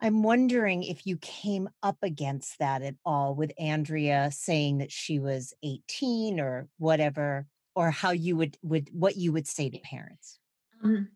I'm 0.00 0.22
wondering 0.22 0.84
if 0.84 1.06
you 1.06 1.16
came 1.16 1.68
up 1.82 1.96
against 2.02 2.60
that 2.60 2.82
at 2.82 2.94
all 3.04 3.34
with 3.34 3.50
Andrea 3.58 4.30
saying 4.32 4.78
that 4.78 4.92
she 4.92 5.18
was 5.18 5.54
18 5.64 6.38
or 6.38 6.68
whatever, 6.78 7.46
or 7.78 7.92
how 7.92 8.10
you 8.10 8.36
would 8.36 8.58
would 8.60 8.90
what 8.92 9.16
you 9.16 9.32
would 9.32 9.46
say 9.46 9.70
to 9.70 9.78
parents. 9.78 10.40
Um, 10.82 11.10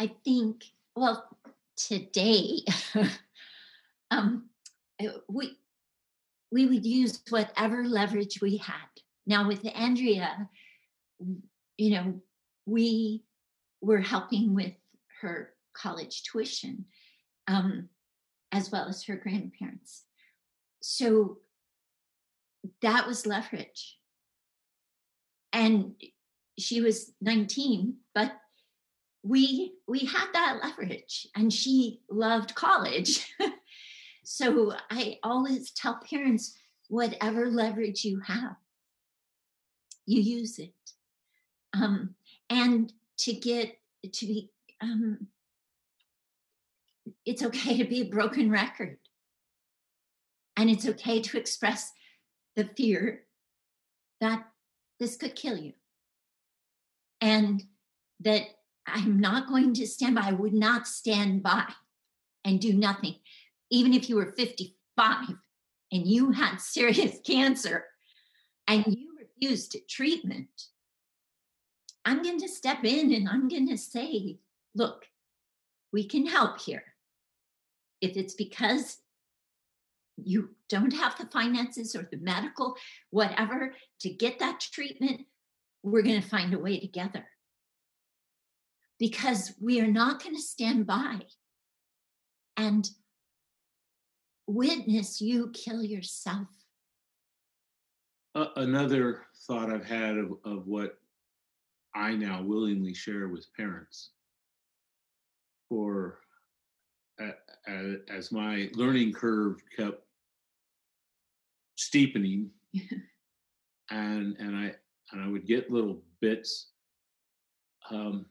I 0.00 0.10
think 0.24 0.64
well 0.96 1.28
today, 1.76 2.60
um, 4.10 4.48
uh, 4.98 5.08
we 5.28 5.58
we 6.50 6.64
would 6.64 6.86
use 6.86 7.22
whatever 7.28 7.84
leverage 7.84 8.40
we 8.40 8.56
had. 8.56 8.88
Now 9.26 9.46
with 9.46 9.66
Andrea, 9.74 10.48
you 11.76 11.90
know, 11.90 12.22
we 12.64 13.24
were 13.82 14.00
helping 14.00 14.54
with 14.54 14.72
her 15.20 15.50
college 15.74 16.22
tuition, 16.22 16.86
um, 17.48 17.90
as 18.50 18.72
well 18.72 18.88
as 18.88 19.04
her 19.04 19.16
grandparents. 19.16 20.04
So 20.80 21.36
that 22.80 23.06
was 23.06 23.26
leverage. 23.26 23.95
And 25.56 25.94
she 26.58 26.82
was 26.82 27.12
19, 27.22 27.94
but 28.14 28.30
we 29.22 29.72
we 29.88 30.00
had 30.00 30.26
that 30.34 30.60
leverage 30.62 31.26
and 31.34 31.50
she 31.50 32.02
loved 32.10 32.54
college. 32.54 33.34
so 34.24 34.74
I 34.90 35.18
always 35.22 35.70
tell 35.70 35.98
parents 36.08 36.58
whatever 36.88 37.50
leverage 37.50 38.04
you 38.04 38.20
have, 38.20 38.56
you 40.04 40.20
use 40.20 40.58
it. 40.58 40.74
Um, 41.72 42.14
and 42.50 42.92
to 43.20 43.32
get 43.32 43.78
to 44.12 44.26
be 44.26 44.50
um, 44.82 45.26
it's 47.24 47.42
okay 47.42 47.78
to 47.78 47.84
be 47.84 48.02
a 48.02 48.10
broken 48.10 48.50
record. 48.50 48.98
And 50.54 50.68
it's 50.68 50.86
okay 50.86 51.22
to 51.22 51.38
express 51.38 51.92
the 52.56 52.64
fear 52.76 53.22
that 54.20 54.44
this 54.98 55.16
could 55.16 55.34
kill 55.34 55.56
you. 55.56 55.72
And 57.20 57.62
that 58.20 58.42
I'm 58.86 59.18
not 59.20 59.48
going 59.48 59.74
to 59.74 59.86
stand 59.86 60.14
by, 60.14 60.28
I 60.28 60.32
would 60.32 60.54
not 60.54 60.86
stand 60.86 61.42
by 61.42 61.64
and 62.44 62.60
do 62.60 62.72
nothing. 62.72 63.16
Even 63.70 63.92
if 63.94 64.08
you 64.08 64.16
were 64.16 64.32
55 64.36 65.28
and 65.92 66.06
you 66.06 66.32
had 66.32 66.56
serious 66.60 67.18
cancer 67.26 67.84
and 68.68 68.86
you 68.86 69.16
refused 69.18 69.76
treatment, 69.88 70.48
I'm 72.04 72.22
going 72.22 72.40
to 72.40 72.48
step 72.48 72.84
in 72.84 73.12
and 73.12 73.28
I'm 73.28 73.48
going 73.48 73.68
to 73.68 73.78
say, 73.78 74.38
look, 74.74 75.06
we 75.92 76.06
can 76.06 76.26
help 76.26 76.60
here. 76.60 76.84
If 78.00 78.16
it's 78.16 78.34
because 78.34 78.98
you 80.16 80.50
don't 80.68 80.92
have 80.92 81.16
the 81.18 81.26
finances 81.26 81.94
or 81.94 82.08
the 82.10 82.18
medical, 82.18 82.76
whatever, 83.10 83.74
to 84.00 84.10
get 84.10 84.38
that 84.38 84.60
treatment, 84.60 85.22
we're 85.82 86.02
going 86.02 86.20
to 86.20 86.28
find 86.28 86.52
a 86.54 86.58
way 86.58 86.80
together. 86.80 87.26
Because 88.98 89.54
we 89.60 89.80
are 89.80 89.90
not 89.90 90.22
going 90.22 90.34
to 90.34 90.40
stand 90.42 90.86
by 90.86 91.20
and 92.56 92.88
witness 94.46 95.20
you 95.20 95.50
kill 95.52 95.82
yourself. 95.82 96.48
Uh, 98.34 98.46
another 98.56 99.26
thought 99.46 99.70
I've 99.70 99.86
had 99.86 100.16
of, 100.16 100.32
of 100.44 100.66
what 100.66 100.98
I 101.94 102.14
now 102.14 102.42
willingly 102.42 102.94
share 102.94 103.28
with 103.28 103.46
parents 103.56 104.10
for 105.68 106.20
uh, 107.20 107.30
as 108.08 108.30
my 108.30 108.68
learning 108.74 109.12
curve 109.12 109.56
kept 109.76 110.05
steepening 111.76 112.50
and 113.90 114.36
and 114.38 114.56
I 114.56 114.74
and 115.12 115.22
I 115.22 115.28
would 115.28 115.46
get 115.46 115.70
little 115.70 116.02
bits 116.20 116.70
um, 117.90 118.26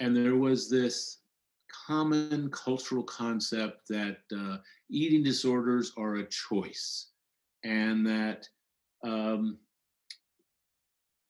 and 0.00 0.16
there 0.16 0.36
was 0.36 0.68
this 0.68 1.18
common 1.86 2.50
cultural 2.50 3.02
concept 3.02 3.88
that 3.88 4.18
uh, 4.36 4.58
eating 4.90 5.22
disorders 5.22 5.92
are 5.96 6.16
a 6.16 6.26
choice 6.26 7.08
and 7.62 8.06
that 8.06 8.48
um, 9.02 9.58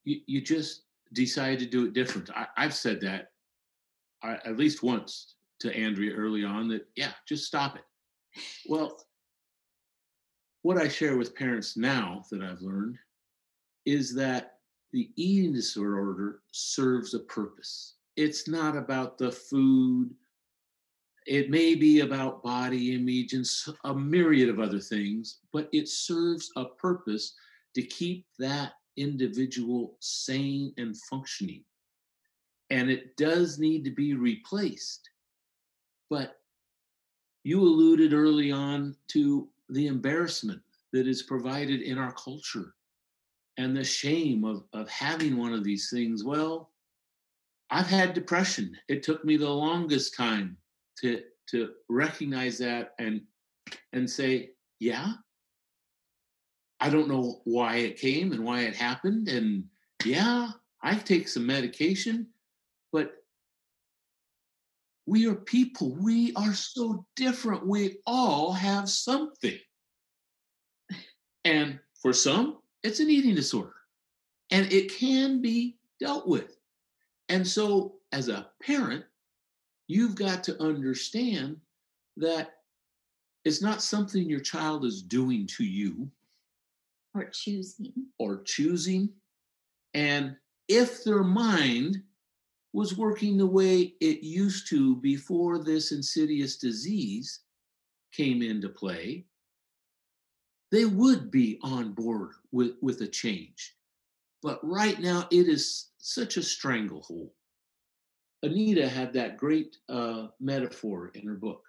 you, 0.05 0.21
you 0.27 0.41
just 0.41 0.83
decide 1.13 1.59
to 1.59 1.67
do 1.67 1.87
it 1.87 1.93
different. 1.93 2.31
I, 2.35 2.47
have 2.57 2.75
said 2.75 3.01
that 3.03 3.33
I, 4.23 4.35
at 4.45 4.57
least 4.57 4.83
once 4.83 5.35
to 5.61 5.75
Andrea 5.75 6.15
early 6.15 6.45
on 6.45 6.69
that, 6.69 6.87
yeah, 6.97 7.13
just 7.29 7.45
stop 7.45 7.77
it. 7.77 7.83
Well, 8.69 8.99
what 10.65 10.79
I 10.79 10.89
share 10.89 11.19
with 11.19 11.37
parents 11.37 11.77
now 11.77 12.25
that 12.31 12.43
I've 12.43 12.63
learned 12.63 12.97
is 13.85 14.15
that 14.15 14.61
the 14.95 15.11
eating 15.15 15.53
disorder 15.53 16.41
serves 16.53 17.13
a 17.13 17.19
purpose. 17.19 17.97
It's 18.17 18.49
not 18.49 18.75
about 18.75 19.19
the 19.19 19.31
food. 19.31 20.09
It 21.27 21.51
may 21.51 21.75
be 21.75 22.01
about 22.01 22.43
body 22.43 22.95
image 22.95 23.35
and 23.35 23.47
a 23.85 23.95
myriad 23.95 24.49
of 24.49 24.59
other 24.59 24.81
things, 24.81 25.41
but 25.53 25.69
it 25.75 25.87
serves 25.87 26.51
a 26.57 26.65
purpose 26.65 27.35
to 27.75 27.83
keep 27.83 28.25
that 28.39 28.73
individual 28.97 29.99
sane 30.01 30.73
and 30.79 30.97
functioning. 31.11 31.63
And 32.71 32.89
it 32.89 33.19
does 33.19 33.59
need 33.59 33.85
to 33.85 33.91
be 33.91 34.15
replaced. 34.15 35.11
But 36.09 36.37
you 37.43 37.61
alluded 37.61 38.15
early 38.15 38.51
on 38.51 38.97
to 39.09 39.51
the 39.69 39.87
embarrassment 39.87 40.61
that 40.93 41.07
is 41.07 41.23
provided 41.23 41.83
in 41.83 41.99
our 41.99 42.13
culture 42.13 42.75
and 43.57 43.77
the 43.77 43.85
shame 43.85 44.45
of, 44.45 44.65
of 44.73 44.89
having 44.89 45.37
one 45.37 45.53
of 45.53 45.65
these 45.65 45.91
things. 45.91 46.25
Well, 46.25 46.71
I've 47.71 47.87
had 47.87 48.15
depression. 48.15 48.77
It 48.89 49.03
took 49.03 49.25
me 49.25 49.37
the 49.37 49.51
longest 49.51 50.17
time 50.17 50.57
to 51.01 51.23
to 51.51 51.71
recognize 51.89 52.59
that 52.59 52.95
and 52.99 53.21
and 53.93 54.09
say, 54.09 54.51
yeah, 54.81 55.15
I 56.81 56.91
don't 56.91 57.09
know 57.09 57.41
why 57.45 57.77
it 57.77 57.99
came 57.99 58.33
and 58.33 58.45
why 58.45 58.61
it 58.61 58.75
happened. 58.75 59.29
And 59.29 59.65
yeah, 60.05 60.49
I 60.83 60.97
take 60.97 61.29
some 61.29 61.47
medication, 61.47 62.29
but 62.93 63.24
we 65.07 65.29
are 65.29 65.35
people. 65.35 65.95
We 65.95 66.33
are 66.35 66.55
so 66.55 67.07
different. 67.17 67.67
We 67.67 67.99
all 68.07 68.53
have 68.53 68.89
something. 68.89 69.59
And 71.45 71.79
for 72.01 72.13
some, 72.13 72.59
it's 72.83 73.01
an 73.01 73.11
eating 73.11 73.35
disorder 73.35 73.75
and 74.51 74.73
it 74.73 74.95
can 74.95 75.43
be 75.43 75.77
dealt 76.01 76.27
with. 76.27 76.57
And 77.29 77.47
so, 77.47 77.97
as 78.13 78.29
a 78.29 78.47
parent, 78.63 79.05
you've 79.89 80.15
got 80.15 80.45
to 80.45 80.63
understand 80.63 81.57
that 82.17 82.53
it's 83.45 83.61
not 83.61 83.83
something 83.83 84.23
your 84.23 84.41
child 84.41 84.85
is 84.85 85.03
doing 85.03 85.47
to 85.59 85.65
you 85.65 86.11
or 87.15 87.29
choosing 87.31 87.93
or 88.19 88.43
choosing 88.43 89.11
and 89.93 90.37
if 90.69 91.05
their 91.05 91.23
mind 91.23 92.03
was 92.75 92.99
working 92.99 93.39
the 93.39 93.47
way 93.47 93.95
it 94.01 94.23
used 94.23 94.69
to 94.69 94.97
before 94.97 95.63
this 95.63 95.93
insidious 95.93 96.57
disease 96.57 97.41
came 98.13 98.43
into 98.43 98.69
play 98.69 99.25
they 100.71 100.85
would 100.85 101.31
be 101.31 101.59
on 101.63 101.93
board 101.93 102.33
with 102.53 102.73
with 102.83 103.01
a 103.01 103.07
change 103.07 103.77
but 104.43 104.59
right 104.63 105.01
now 105.01 105.27
it 105.31 105.49
is 105.49 105.91
such 105.99 106.37
a 106.37 106.43
stranglehold 106.43 107.31
anita 108.43 108.87
had 108.87 109.13
that 109.13 109.39
great 109.39 109.77
uh, 109.89 110.27
metaphor 110.39 111.11
in 111.15 111.27
her 111.27 111.37
book 111.37 111.63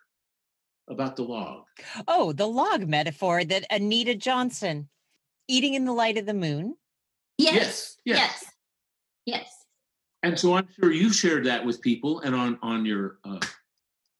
about 0.89 1.16
the 1.16 1.24
log 1.24 1.64
oh 2.08 2.34
the 2.34 2.47
log 2.47 2.88
metaphor 2.88 3.43
that 3.43 3.66
anita 3.70 4.14
johnston 4.14 4.89
eating 5.47 5.74
in 5.74 5.86
the 5.86 5.93
light 5.93 6.18
of 6.18 6.26
the 6.26 6.34
moon? 6.34 6.76
Yes. 7.38 7.97
Yes. 8.06 8.18
Yes. 8.18 8.45
yes. 9.26 9.64
And 10.26 10.39
so 10.39 10.55
I'm 10.55 10.67
sure 10.80 10.91
you've 10.91 11.13
shared 11.13 11.45
that 11.45 11.63
with 11.63 11.82
people 11.82 12.21
and 12.21 12.34
on 12.34 12.57
on 12.63 12.84
your 12.84 13.19
uh, 13.23 13.39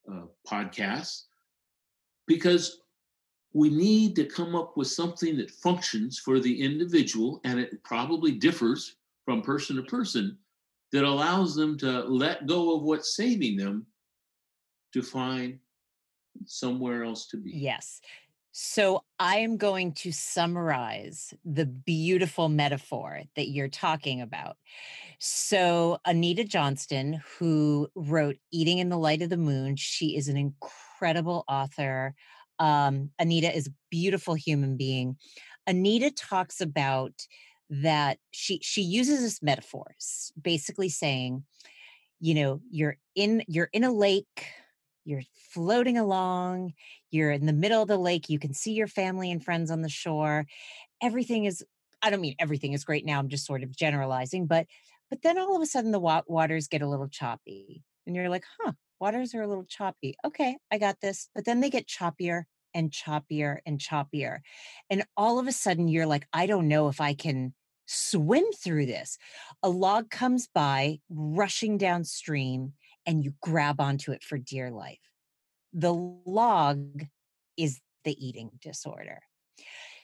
uh, 0.08 0.26
podcast 0.46 1.22
because 2.28 2.82
we 3.52 3.70
need 3.70 4.14
to 4.14 4.24
come 4.24 4.54
up 4.54 4.76
with 4.76 4.86
something 4.86 5.36
that 5.38 5.50
functions 5.50 6.20
for 6.20 6.38
the 6.38 6.62
individual, 6.62 7.40
and 7.42 7.58
it 7.58 7.82
probably 7.82 8.30
differs 8.30 8.94
from 9.24 9.42
person 9.42 9.74
to 9.76 9.82
person 9.82 10.38
that 10.92 11.02
allows 11.02 11.56
them 11.56 11.76
to 11.78 12.02
let 12.04 12.46
go 12.46 12.76
of 12.76 12.82
what's 12.82 13.16
saving 13.16 13.56
them 13.56 13.84
to 14.92 15.02
find 15.02 15.58
somewhere 16.44 17.02
else 17.02 17.26
to 17.26 17.36
be. 17.36 17.50
Yes. 17.50 18.00
So 18.58 19.04
I 19.18 19.40
am 19.40 19.58
going 19.58 19.92
to 19.96 20.12
summarize 20.12 21.34
the 21.44 21.66
beautiful 21.66 22.48
metaphor 22.48 23.20
that 23.34 23.50
you're 23.50 23.68
talking 23.68 24.22
about. 24.22 24.56
So 25.18 25.98
Anita 26.06 26.42
Johnston, 26.42 27.20
who 27.38 27.88
wrote 27.94 28.36
Eating 28.50 28.78
in 28.78 28.88
the 28.88 28.96
Light 28.96 29.20
of 29.20 29.28
the 29.28 29.36
Moon, 29.36 29.76
she 29.76 30.16
is 30.16 30.28
an 30.28 30.38
incredible 30.38 31.44
author. 31.46 32.14
Um, 32.58 33.10
Anita 33.18 33.54
is 33.54 33.66
a 33.66 33.74
beautiful 33.90 34.32
human 34.32 34.78
being. 34.78 35.18
Anita 35.66 36.10
talks 36.10 36.62
about 36.62 37.12
that 37.68 38.16
she 38.30 38.60
she 38.62 38.80
uses 38.80 39.20
this 39.20 39.42
metaphors, 39.42 40.32
basically 40.40 40.88
saying, 40.88 41.44
you 42.20 42.32
know, 42.32 42.62
you're 42.70 42.96
in 43.14 43.42
you're 43.48 43.68
in 43.74 43.84
a 43.84 43.92
lake 43.92 44.46
you're 45.06 45.22
floating 45.52 45.98
along, 45.98 46.74
you're 47.10 47.32
in 47.32 47.46
the 47.46 47.52
middle 47.52 47.82
of 47.82 47.88
the 47.88 47.98
lake, 47.98 48.28
you 48.28 48.38
can 48.38 48.54
see 48.54 48.72
your 48.72 48.88
family 48.88 49.30
and 49.30 49.44
friends 49.44 49.70
on 49.70 49.82
the 49.82 49.88
shore. 49.88 50.46
Everything 51.02 51.44
is 51.46 51.64
I 52.02 52.10
don't 52.10 52.20
mean 52.20 52.36
everything 52.38 52.72
is 52.74 52.84
great 52.84 53.04
now, 53.06 53.18
I'm 53.18 53.28
just 53.28 53.46
sort 53.46 53.62
of 53.62 53.76
generalizing, 53.76 54.46
but 54.46 54.66
but 55.10 55.22
then 55.22 55.38
all 55.38 55.56
of 55.56 55.62
a 55.62 55.66
sudden 55.66 55.92
the 55.92 56.00
waters 56.28 56.68
get 56.68 56.82
a 56.82 56.88
little 56.88 57.08
choppy 57.08 57.84
and 58.06 58.16
you're 58.16 58.28
like, 58.30 58.44
"Huh, 58.60 58.72
waters 59.00 59.34
are 59.34 59.42
a 59.42 59.48
little 59.48 59.64
choppy. 59.64 60.16
Okay, 60.24 60.58
I 60.70 60.78
got 60.78 61.00
this." 61.00 61.28
But 61.34 61.44
then 61.46 61.60
they 61.60 61.70
get 61.70 61.86
choppier 61.88 62.44
and 62.74 62.90
choppier 62.90 63.58
and 63.66 63.78
choppier. 63.80 64.40
And 64.90 65.04
all 65.16 65.38
of 65.38 65.46
a 65.46 65.52
sudden 65.52 65.88
you're 65.88 66.06
like, 66.06 66.28
"I 66.32 66.46
don't 66.46 66.68
know 66.68 66.88
if 66.88 67.00
I 67.00 67.14
can 67.14 67.54
swim 67.86 68.44
through 68.52 68.86
this." 68.86 69.18
A 69.62 69.68
log 69.70 70.10
comes 70.10 70.48
by 70.48 71.00
rushing 71.08 71.78
downstream 71.78 72.74
and 73.06 73.24
you 73.24 73.34
grab 73.40 73.80
onto 73.80 74.12
it 74.12 74.22
for 74.22 74.38
dear 74.38 74.70
life. 74.70 74.98
The 75.72 75.94
log 75.94 77.06
is 77.56 77.80
the 78.04 78.26
eating 78.26 78.50
disorder. 78.60 79.20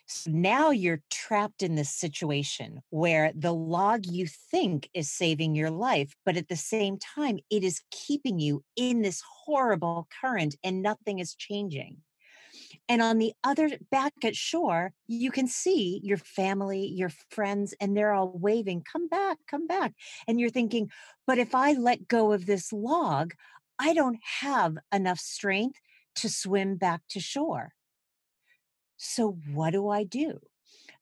So 0.06 0.30
now 0.30 0.70
you're 0.70 1.02
trapped 1.10 1.62
in 1.62 1.74
this 1.74 1.90
situation 1.90 2.82
where 2.90 3.32
the 3.34 3.54
log 3.54 4.04
you 4.04 4.26
think 4.26 4.90
is 4.92 5.10
saving 5.10 5.54
your 5.54 5.70
life, 5.70 6.14
but 6.26 6.36
at 6.36 6.48
the 6.48 6.56
same 6.56 6.98
time, 6.98 7.38
it 7.50 7.64
is 7.64 7.80
keeping 7.90 8.38
you 8.38 8.62
in 8.76 9.02
this 9.02 9.22
horrible 9.44 10.08
current 10.20 10.56
and 10.62 10.82
nothing 10.82 11.18
is 11.18 11.34
changing. 11.34 11.98
And 12.88 13.00
on 13.00 13.18
the 13.18 13.32
other 13.44 13.70
back 13.90 14.12
at 14.24 14.36
shore, 14.36 14.92
you 15.06 15.30
can 15.30 15.46
see 15.46 16.00
your 16.02 16.18
family, 16.18 16.86
your 16.86 17.10
friends, 17.30 17.74
and 17.80 17.96
they're 17.96 18.12
all 18.12 18.32
waving, 18.34 18.84
come 18.90 19.08
back, 19.08 19.38
come 19.46 19.66
back. 19.66 19.94
And 20.26 20.40
you're 20.40 20.50
thinking, 20.50 20.90
but 21.26 21.38
if 21.38 21.54
I 21.54 21.72
let 21.72 22.08
go 22.08 22.32
of 22.32 22.46
this 22.46 22.72
log, 22.72 23.34
I 23.78 23.94
don't 23.94 24.18
have 24.40 24.76
enough 24.92 25.18
strength 25.18 25.78
to 26.16 26.28
swim 26.28 26.76
back 26.76 27.02
to 27.10 27.20
shore. 27.20 27.72
So, 28.96 29.38
what 29.52 29.70
do 29.70 29.88
I 29.88 30.04
do? 30.04 30.40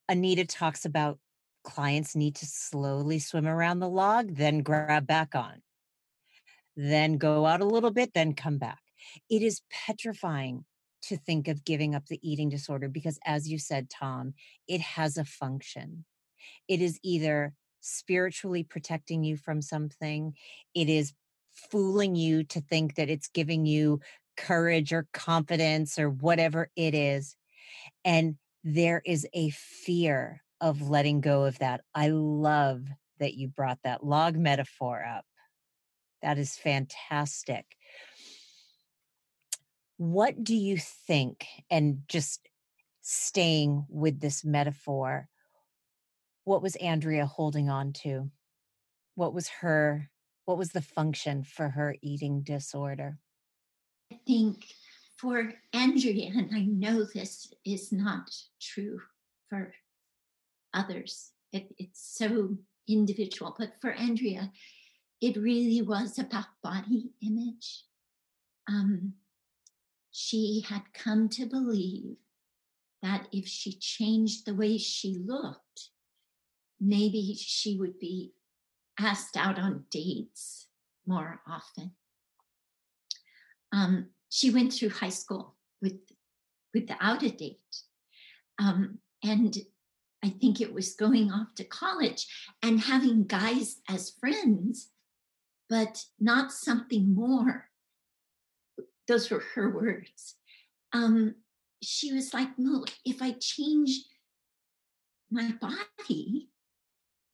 Anita 0.08 0.46
talks 0.46 0.84
about 0.84 1.18
clients 1.64 2.16
need 2.16 2.36
to 2.36 2.46
slowly 2.46 3.18
swim 3.18 3.46
around 3.46 3.80
the 3.80 3.88
log, 3.88 4.36
then 4.36 4.60
grab 4.60 5.06
back 5.06 5.34
on, 5.34 5.62
then 6.76 7.18
go 7.18 7.46
out 7.46 7.60
a 7.60 7.66
little 7.66 7.90
bit, 7.90 8.14
then 8.14 8.34
come 8.34 8.58
back. 8.58 8.80
It 9.28 9.42
is 9.42 9.62
petrifying 9.70 10.64
to 11.02 11.16
think 11.16 11.48
of 11.48 11.64
giving 11.64 11.94
up 11.94 12.06
the 12.06 12.20
eating 12.28 12.48
disorder 12.48 12.88
because, 12.88 13.18
as 13.24 13.48
you 13.48 13.58
said, 13.58 13.88
Tom, 13.90 14.34
it 14.68 14.80
has 14.80 15.16
a 15.16 15.24
function. 15.24 16.04
It 16.68 16.80
is 16.80 16.98
either 17.02 17.54
spiritually 17.80 18.62
protecting 18.62 19.24
you 19.24 19.36
from 19.36 19.62
something, 19.62 20.34
it 20.74 20.88
is 20.88 21.14
fooling 21.70 22.14
you 22.14 22.44
to 22.44 22.60
think 22.60 22.94
that 22.94 23.10
it's 23.10 23.28
giving 23.28 23.66
you 23.66 24.00
courage 24.36 24.92
or 24.92 25.06
confidence 25.12 25.98
or 25.98 26.08
whatever 26.08 26.70
it 26.76 26.94
is. 26.94 27.36
And 28.04 28.36
there 28.64 29.02
is 29.04 29.26
a 29.32 29.50
fear 29.50 30.42
of 30.60 30.88
letting 30.88 31.20
go 31.20 31.44
of 31.44 31.58
that. 31.58 31.80
I 31.94 32.08
love 32.08 32.84
that 33.18 33.34
you 33.34 33.48
brought 33.48 33.78
that 33.84 34.04
log 34.04 34.36
metaphor 34.36 35.04
up. 35.04 35.24
That 36.22 36.38
is 36.38 36.56
fantastic. 36.56 37.64
What 40.00 40.42
do 40.42 40.56
you 40.56 40.78
think? 40.78 41.44
And 41.70 42.04
just 42.08 42.48
staying 43.02 43.84
with 43.90 44.18
this 44.18 44.42
metaphor, 44.42 45.28
what 46.44 46.62
was 46.62 46.74
Andrea 46.76 47.26
holding 47.26 47.68
on 47.68 47.92
to? 48.04 48.30
What 49.14 49.34
was 49.34 49.48
her, 49.60 50.08
what 50.46 50.56
was 50.56 50.70
the 50.70 50.80
function 50.80 51.44
for 51.44 51.68
her 51.68 51.96
eating 52.00 52.40
disorder? 52.40 53.18
I 54.10 54.18
think 54.26 54.64
for 55.18 55.52
Andrea, 55.74 56.30
and 56.34 56.48
I 56.54 56.62
know 56.62 57.04
this 57.04 57.52
is 57.66 57.92
not 57.92 58.34
true 58.58 59.02
for 59.50 59.74
others, 60.72 61.32
it, 61.52 61.74
it's 61.76 62.00
so 62.00 62.56
individual, 62.88 63.54
but 63.58 63.74
for 63.82 63.92
Andrea, 63.92 64.50
it 65.20 65.36
really 65.36 65.82
was 65.82 66.18
about 66.18 66.46
body 66.62 67.10
image. 67.20 67.84
Um, 68.66 69.12
she 70.10 70.64
had 70.68 70.82
come 70.92 71.28
to 71.30 71.46
believe 71.46 72.16
that 73.02 73.28
if 73.32 73.46
she 73.46 73.72
changed 73.72 74.44
the 74.44 74.54
way 74.54 74.76
she 74.76 75.16
looked, 75.24 75.90
maybe 76.80 77.34
she 77.34 77.76
would 77.78 77.98
be 77.98 78.32
asked 78.98 79.36
out 79.36 79.58
on 79.58 79.84
dates 79.90 80.68
more 81.06 81.40
often. 81.46 81.92
Um, 83.72 84.08
she 84.28 84.50
went 84.50 84.72
through 84.72 84.90
high 84.90 85.10
school 85.10 85.56
with 85.80 85.98
without 86.74 87.22
a 87.22 87.30
date, 87.30 87.58
um, 88.58 88.98
and 89.24 89.56
I 90.22 90.28
think 90.28 90.60
it 90.60 90.74
was 90.74 90.94
going 90.94 91.32
off 91.32 91.54
to 91.56 91.64
college 91.64 92.26
and 92.62 92.80
having 92.80 93.26
guys 93.26 93.80
as 93.88 94.10
friends, 94.10 94.90
but 95.68 96.04
not 96.18 96.52
something 96.52 97.14
more. 97.14 97.69
Those 99.10 99.28
were 99.28 99.42
her 99.54 99.68
words. 99.74 100.36
Um, 100.92 101.34
she 101.82 102.12
was 102.12 102.32
like, 102.32 102.56
"No, 102.56 102.84
if 103.04 103.20
I 103.20 103.32
change 103.32 104.04
my 105.30 105.52
body, 105.60 106.50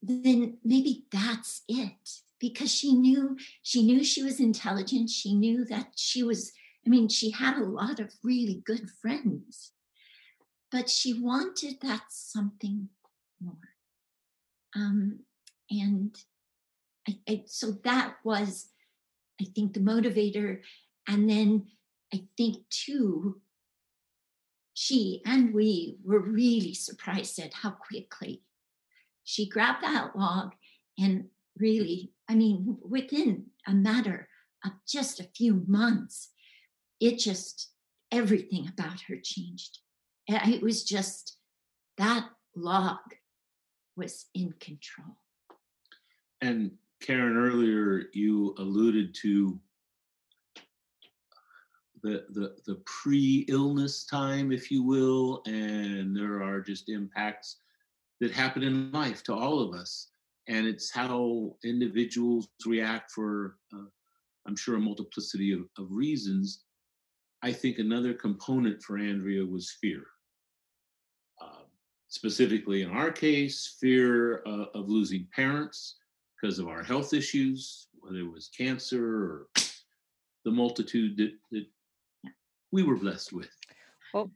then 0.00 0.56
maybe 0.64 1.04
that's 1.12 1.62
it." 1.68 2.22
Because 2.40 2.74
she 2.74 2.94
knew 2.94 3.36
she 3.62 3.82
knew 3.82 4.02
she 4.04 4.22
was 4.22 4.40
intelligent. 4.40 5.10
She 5.10 5.34
knew 5.34 5.66
that 5.66 5.92
she 5.96 6.22
was. 6.22 6.52
I 6.86 6.88
mean, 6.88 7.08
she 7.08 7.30
had 7.30 7.58
a 7.58 7.64
lot 7.64 8.00
of 8.00 8.14
really 8.22 8.62
good 8.64 8.88
friends, 9.02 9.72
but 10.72 10.88
she 10.88 11.12
wanted 11.12 11.80
that 11.82 12.04
something 12.08 12.88
more. 13.38 13.68
Um, 14.74 15.20
and 15.70 16.16
I, 17.06 17.18
I, 17.28 17.44
so 17.46 17.72
that 17.84 18.16
was, 18.24 18.68
I 19.40 19.44
think, 19.54 19.74
the 19.74 19.80
motivator. 19.80 20.60
And 21.06 21.28
then 21.28 21.66
I 22.12 22.24
think, 22.36 22.68
too, 22.70 23.40
she 24.74 25.22
and 25.24 25.54
we 25.54 25.96
were 26.04 26.20
really 26.20 26.74
surprised 26.74 27.38
at 27.38 27.54
how 27.54 27.70
quickly 27.70 28.42
she 29.24 29.48
grabbed 29.48 29.82
that 29.82 30.16
log 30.16 30.52
and 30.98 31.26
really, 31.58 32.12
I 32.28 32.34
mean, 32.34 32.78
within 32.82 33.46
a 33.66 33.72
matter 33.72 34.28
of 34.64 34.72
just 34.86 35.18
a 35.18 35.28
few 35.34 35.64
months, 35.66 36.30
it 37.00 37.18
just, 37.18 37.70
everything 38.12 38.68
about 38.68 39.00
her 39.08 39.16
changed. 39.22 39.78
It 40.28 40.62
was 40.62 40.84
just 40.84 41.38
that 41.98 42.28
log 42.54 42.98
was 43.96 44.26
in 44.34 44.52
control. 44.60 45.16
And 46.40 46.72
Karen, 47.00 47.36
earlier 47.36 48.04
you 48.12 48.54
alluded 48.58 49.14
to 49.22 49.58
the, 52.06 52.24
the, 52.30 52.56
the 52.66 52.76
pre-illness 52.86 54.04
time, 54.04 54.52
if 54.52 54.70
you 54.70 54.82
will, 54.82 55.42
and 55.46 56.16
there 56.16 56.40
are 56.42 56.60
just 56.60 56.88
impacts 56.88 57.56
that 58.20 58.30
happen 58.30 58.62
in 58.62 58.92
life 58.92 59.24
to 59.24 59.34
all 59.34 59.60
of 59.60 59.74
us. 59.74 60.08
And 60.48 60.66
it's 60.66 60.90
how 60.90 61.56
individuals 61.64 62.48
react 62.64 63.10
for, 63.10 63.56
uh, 63.74 63.88
I'm 64.46 64.54
sure, 64.54 64.76
a 64.76 64.80
multiplicity 64.80 65.52
of, 65.52 65.62
of 65.78 65.88
reasons. 65.90 66.62
I 67.42 67.52
think 67.52 67.78
another 67.78 68.14
component 68.14 68.80
for 68.82 68.98
Andrea 68.98 69.44
was 69.44 69.76
fear. 69.80 70.04
Uh, 71.42 71.64
specifically, 72.06 72.82
in 72.82 72.90
our 72.90 73.10
case, 73.10 73.76
fear 73.80 74.42
uh, 74.46 74.66
of 74.74 74.88
losing 74.88 75.26
parents 75.34 75.96
because 76.40 76.60
of 76.60 76.68
our 76.68 76.84
health 76.84 77.12
issues, 77.12 77.88
whether 77.98 78.18
it 78.18 78.32
was 78.32 78.48
cancer 78.56 79.04
or 79.04 79.48
the 80.44 80.52
multitude 80.52 81.16
that, 81.16 81.32
that 81.50 81.66
we 82.76 82.82
were 82.82 82.96
blessed 82.96 83.32
with. 83.32 83.48
Well, 84.12 84.30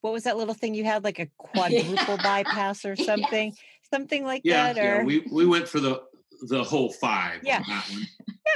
what 0.00 0.12
was 0.12 0.22
that 0.22 0.36
little 0.36 0.54
thing 0.54 0.74
you 0.76 0.84
had, 0.84 1.02
like 1.02 1.18
a 1.18 1.26
quadruple 1.38 2.18
bypass 2.18 2.84
or 2.84 2.94
something, 2.94 3.48
Yes. 3.48 3.58
something 3.92 4.24
like 4.24 4.42
Yeah, 4.44 4.72
that? 4.72 4.76
yeah, 4.76 4.98
Or 4.98 5.04
we 5.04 5.26
we 5.32 5.44
went 5.44 5.66
for 5.68 5.80
the 5.80 6.02
the 6.42 6.62
whole 6.62 6.92
five 6.92 7.40
Yeah. 7.42 7.58
on 7.58 7.64
that 7.68 7.90
one. 7.90 8.06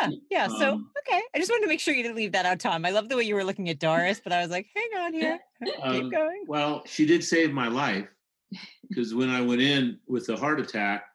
yeah, 0.01 0.11
yeah. 0.30 0.47
So 0.61 0.74
Um, 0.74 0.91
okay, 1.01 1.20
I 1.35 1.39
just 1.39 1.51
wanted 1.51 1.62
to 1.62 1.68
make 1.68 1.80
sure 1.80 1.93
you 1.95 2.05
didn't 2.05 2.16
leave 2.16 2.30
that 2.32 2.47
out, 2.47 2.61
Tom. 2.61 2.87
I 2.87 2.91
love 2.91 3.09
the 3.09 3.16
way 3.16 3.24
you 3.24 3.35
were 3.35 3.43
looking 3.45 3.68
at 3.70 3.80
Doris, 3.80 4.20
but 4.22 4.32
I 4.32 4.41
was 4.41 4.51
like, 4.51 4.68
hang 4.72 5.03
on 5.05 5.12
here, 5.12 5.41
Um, 5.82 5.95
keep 6.03 6.12
going. 6.12 6.45
Well, 6.47 6.82
she 6.87 7.05
did 7.07 7.24
save 7.24 7.51
my 7.53 7.66
life 7.66 8.07
because 8.89 9.14
when 9.16 9.30
I 9.30 9.41
went 9.41 9.61
in 9.61 9.99
with 10.07 10.28
a 10.28 10.37
heart 10.37 10.61
attack 10.61 11.07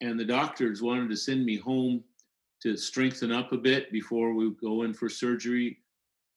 and 0.00 0.18
the 0.18 0.24
doctors 0.24 0.80
wanted 0.80 1.10
to 1.10 1.16
send 1.16 1.44
me 1.44 1.58
home 1.58 2.02
to 2.62 2.74
strengthen 2.78 3.30
up 3.30 3.52
a 3.52 3.58
bit 3.58 3.92
before 3.92 4.32
we 4.32 4.50
go 4.58 4.82
in 4.84 4.94
for 4.94 5.10
surgery, 5.10 5.78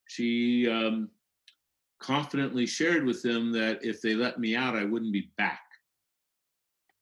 she 0.07 0.67
um, 0.69 1.09
confidently 1.99 2.65
shared 2.65 3.05
with 3.05 3.21
them 3.21 3.51
that 3.53 3.83
if 3.83 4.01
they 4.01 4.15
let 4.15 4.39
me 4.39 4.55
out, 4.55 4.75
I 4.75 4.85
wouldn't 4.85 5.13
be 5.13 5.31
back. 5.37 5.61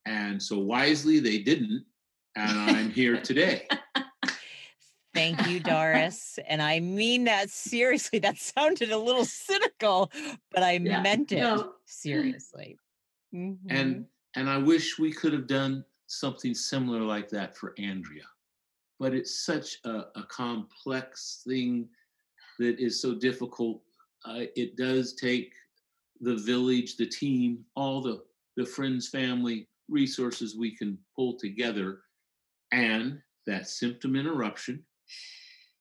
And 0.05 0.41
so 0.41 0.59
wisely, 0.59 1.19
they 1.19 1.39
didn't. 1.39 1.85
And 2.35 2.59
I'm 2.59 2.91
here 2.91 3.19
today. 3.21 3.67
Thank 5.13 5.47
you, 5.47 5.61
Doris. 5.61 6.37
And 6.47 6.61
I 6.61 6.81
mean 6.81 7.23
that 7.23 7.49
seriously. 7.49 8.19
That 8.19 8.37
sounded 8.37 8.91
a 8.91 8.97
little 8.97 9.23
cynical, 9.25 10.11
but 10.51 10.61
I 10.61 10.73
Yeah, 10.73 11.01
meant 11.01 11.31
it 11.31 11.39
no. 11.39 11.75
seriously. 11.85 12.77
Mhm. 13.33 13.57
and 13.69 14.05
and 14.35 14.49
I 14.49 14.57
wish 14.57 14.99
we 14.99 15.11
could 15.11 15.33
have 15.33 15.47
done 15.47 15.83
something 16.07 16.53
similar 16.53 17.01
like 17.01 17.29
that 17.29 17.55
for 17.57 17.73
Andrea. 17.77 18.27
But 18.99 19.13
it's 19.13 19.45
such 19.45 19.77
a, 19.85 20.07
a 20.15 20.23
complex 20.29 21.41
thing 21.47 21.89
that 22.59 22.79
is 22.79 23.01
so 23.01 23.15
difficult. 23.15 23.81
Uh, 24.25 24.45
it 24.55 24.75
does 24.75 25.13
take 25.13 25.53
the 26.21 26.35
village, 26.35 26.97
the 26.97 27.05
team, 27.05 27.65
all 27.75 28.01
the 28.01 28.23
the 28.57 28.65
friends, 28.65 29.09
family, 29.09 29.67
resources 29.89 30.55
we 30.55 30.75
can 30.75 30.97
pull 31.15 31.37
together, 31.37 31.99
and 32.71 33.21
that 33.45 33.67
symptom 33.67 34.15
interruption, 34.15 34.83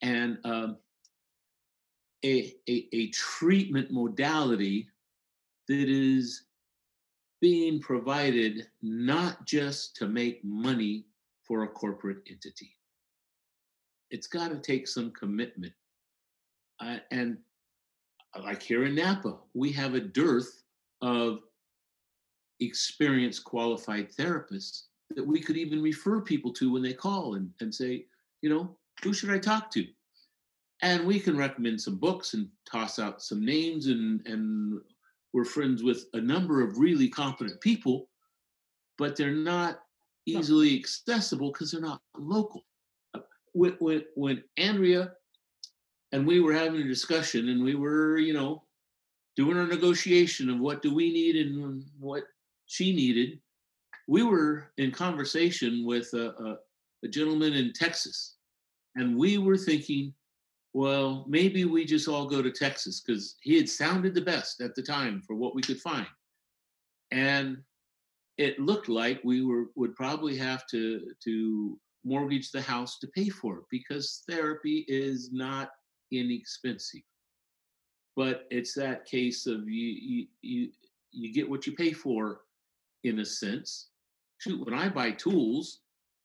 and 0.02 0.38
um, 0.44 0.76
a, 2.24 2.52
a 2.68 2.88
a 2.92 3.08
treatment 3.10 3.90
modality 3.90 4.88
that 5.68 5.88
is 5.88 6.44
being 7.40 7.78
provided 7.78 8.66
not 8.82 9.44
just 9.46 9.94
to 9.96 10.08
make 10.08 10.42
money 10.44 11.04
for 11.42 11.64
a 11.64 11.68
corporate 11.68 12.22
entity. 12.30 12.74
It's 14.10 14.26
got 14.26 14.48
to 14.48 14.58
take 14.58 14.88
some 14.88 15.10
commitment. 15.10 15.72
Uh, 16.80 16.98
and 17.10 17.38
like 18.42 18.62
here 18.62 18.84
in 18.84 18.94
Napa, 18.94 19.38
we 19.54 19.70
have 19.72 19.94
a 19.94 20.00
dearth 20.00 20.62
of 21.02 21.40
experienced 22.60 23.44
qualified 23.44 24.12
therapists 24.12 24.84
that 25.14 25.26
we 25.26 25.40
could 25.40 25.56
even 25.56 25.82
refer 25.82 26.20
people 26.20 26.52
to 26.54 26.72
when 26.72 26.82
they 26.82 26.92
call 26.92 27.34
and, 27.34 27.50
and 27.60 27.74
say, 27.74 28.06
you 28.42 28.50
know, 28.50 28.76
who 29.02 29.12
should 29.12 29.30
I 29.30 29.38
talk 29.38 29.70
to? 29.72 29.86
And 30.82 31.06
we 31.06 31.20
can 31.20 31.36
recommend 31.36 31.80
some 31.80 31.96
books 31.96 32.34
and 32.34 32.48
toss 32.70 32.98
out 32.98 33.22
some 33.22 33.44
names 33.44 33.86
and 33.86 34.26
and 34.26 34.80
we're 35.32 35.44
friends 35.44 35.82
with 35.82 36.06
a 36.14 36.20
number 36.20 36.62
of 36.62 36.78
really 36.78 37.08
competent 37.08 37.60
people, 37.60 38.08
but 38.98 39.16
they're 39.16 39.32
not 39.32 39.80
easily 40.26 40.78
accessible 40.78 41.50
because 41.50 41.72
they're 41.72 41.80
not 41.80 42.00
local. 42.16 42.64
Uh, 43.14 43.20
when, 43.52 43.72
when, 43.80 44.04
when 44.14 44.44
Andrea 44.56 45.12
and 46.14 46.24
we 46.24 46.38
were 46.38 46.52
having 46.52 46.80
a 46.80 46.86
discussion 46.86 47.48
and 47.48 47.64
we 47.64 47.74
were, 47.74 48.18
you 48.18 48.32
know, 48.32 48.62
doing 49.34 49.58
our 49.58 49.66
negotiation 49.66 50.48
of 50.48 50.60
what 50.60 50.80
do 50.80 50.94
we 50.94 51.12
need 51.12 51.34
and 51.34 51.84
what 51.98 52.22
she 52.66 52.94
needed, 52.94 53.40
we 54.06 54.22
were 54.22 54.70
in 54.78 54.92
conversation 54.92 55.84
with 55.84 56.12
a, 56.14 56.28
a, 56.30 56.58
a 57.04 57.08
gentleman 57.08 57.54
in 57.54 57.72
Texas. 57.72 58.36
And 58.94 59.18
we 59.18 59.38
were 59.38 59.56
thinking, 59.56 60.14
well, 60.72 61.24
maybe 61.28 61.64
we 61.64 61.84
just 61.84 62.06
all 62.06 62.28
go 62.28 62.40
to 62.42 62.52
Texas 62.52 63.00
because 63.00 63.34
he 63.40 63.56
had 63.56 63.68
sounded 63.68 64.14
the 64.14 64.20
best 64.20 64.60
at 64.60 64.76
the 64.76 64.82
time 64.82 65.20
for 65.26 65.34
what 65.34 65.56
we 65.56 65.62
could 65.62 65.80
find. 65.80 66.06
And 67.10 67.58
it 68.38 68.60
looked 68.60 68.88
like 68.88 69.20
we 69.24 69.44
were 69.44 69.66
would 69.74 69.96
probably 69.96 70.36
have 70.36 70.64
to 70.68 71.10
to 71.24 71.76
mortgage 72.04 72.52
the 72.52 72.62
house 72.62 73.00
to 73.00 73.08
pay 73.08 73.30
for 73.30 73.58
it 73.58 73.64
because 73.68 74.22
therapy 74.28 74.84
is 74.86 75.30
not 75.32 75.70
inexpensive. 76.20 77.02
But 78.16 78.46
it's 78.50 78.74
that 78.74 79.06
case 79.06 79.46
of 79.46 79.68
you 79.68 79.88
you 79.90 80.26
you, 80.42 80.68
you 81.12 81.32
get 81.32 81.48
what 81.48 81.66
you 81.66 81.74
pay 81.74 81.92
for 81.92 82.40
in 83.02 83.20
a 83.20 83.24
sense. 83.24 83.88
Shoot, 84.38 84.64
when 84.64 84.74
I 84.74 84.88
buy 84.88 85.12
tools, 85.12 85.80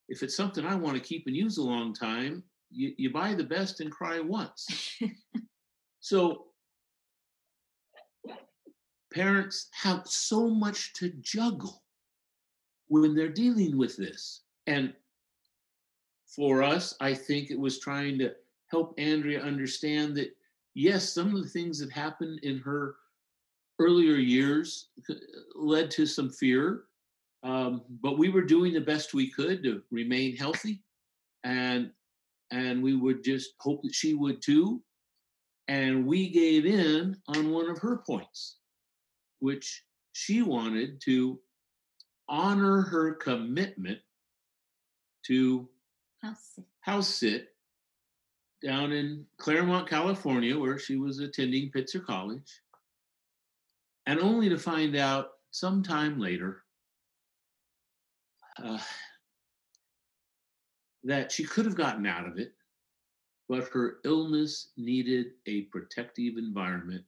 if 0.08 0.22
it's 0.22 0.36
something 0.36 0.66
I 0.66 0.74
want 0.74 0.96
to 0.96 1.02
keep 1.02 1.26
and 1.26 1.36
use 1.36 1.58
a 1.58 1.62
long 1.62 1.94
time, 1.94 2.42
you, 2.70 2.92
you 2.96 3.12
buy 3.12 3.34
the 3.34 3.44
best 3.44 3.80
and 3.80 3.90
cry 3.90 4.20
once. 4.20 4.98
so 6.00 6.46
parents 9.12 9.68
have 9.72 10.06
so 10.06 10.48
much 10.48 10.92
to 10.94 11.12
juggle 11.20 11.82
when 12.88 13.14
they're 13.14 13.28
dealing 13.28 13.76
with 13.76 13.96
this. 13.96 14.42
And 14.66 14.92
for 16.26 16.62
us, 16.62 16.94
I 17.00 17.14
think 17.14 17.50
it 17.50 17.58
was 17.58 17.80
trying 17.80 18.18
to 18.18 18.32
help 18.70 18.94
Andrea 18.98 19.40
understand 19.42 20.16
that, 20.16 20.30
yes, 20.74 21.12
some 21.12 21.34
of 21.34 21.42
the 21.42 21.48
things 21.48 21.78
that 21.78 21.90
happened 21.90 22.40
in 22.42 22.58
her 22.58 22.96
earlier 23.78 24.16
years 24.16 24.88
led 25.54 25.90
to 25.92 26.06
some 26.06 26.30
fear, 26.30 26.84
um, 27.42 27.82
but 28.02 28.18
we 28.18 28.28
were 28.28 28.42
doing 28.42 28.74
the 28.74 28.80
best 28.80 29.14
we 29.14 29.30
could 29.30 29.62
to 29.62 29.82
remain 29.90 30.36
healthy. 30.36 30.82
And 31.44 31.90
and 32.52 32.82
we 32.82 32.96
would 32.96 33.22
just 33.22 33.50
hope 33.60 33.82
that 33.82 33.94
she 33.94 34.14
would 34.14 34.42
too. 34.42 34.82
And 35.68 36.04
we 36.04 36.28
gave 36.28 36.66
in 36.66 37.16
on 37.28 37.50
one 37.52 37.70
of 37.70 37.78
her 37.78 37.98
points, 37.98 38.56
which 39.38 39.84
she 40.12 40.42
wanted 40.42 41.00
to 41.02 41.38
honor 42.28 42.82
her 42.82 43.14
commitment 43.14 44.00
to 45.26 45.68
house 46.22 46.54
sit. 46.56 46.64
house 46.80 47.08
sit 47.08 47.48
down 48.62 48.92
in 48.92 49.24
Claremont, 49.38 49.88
California, 49.88 50.58
where 50.58 50.78
she 50.78 50.96
was 50.96 51.18
attending 51.18 51.70
Pitzer 51.70 52.04
College, 52.04 52.60
and 54.06 54.20
only 54.20 54.48
to 54.48 54.58
find 54.58 54.96
out 54.96 55.30
sometime 55.50 56.18
later 56.18 56.62
uh, 58.62 58.78
that 61.04 61.32
she 61.32 61.44
could 61.44 61.64
have 61.64 61.76
gotten 61.76 62.06
out 62.06 62.26
of 62.26 62.38
it, 62.38 62.52
but 63.48 63.68
her 63.68 63.98
illness 64.04 64.68
needed 64.76 65.32
a 65.46 65.62
protective 65.62 66.36
environment 66.36 67.04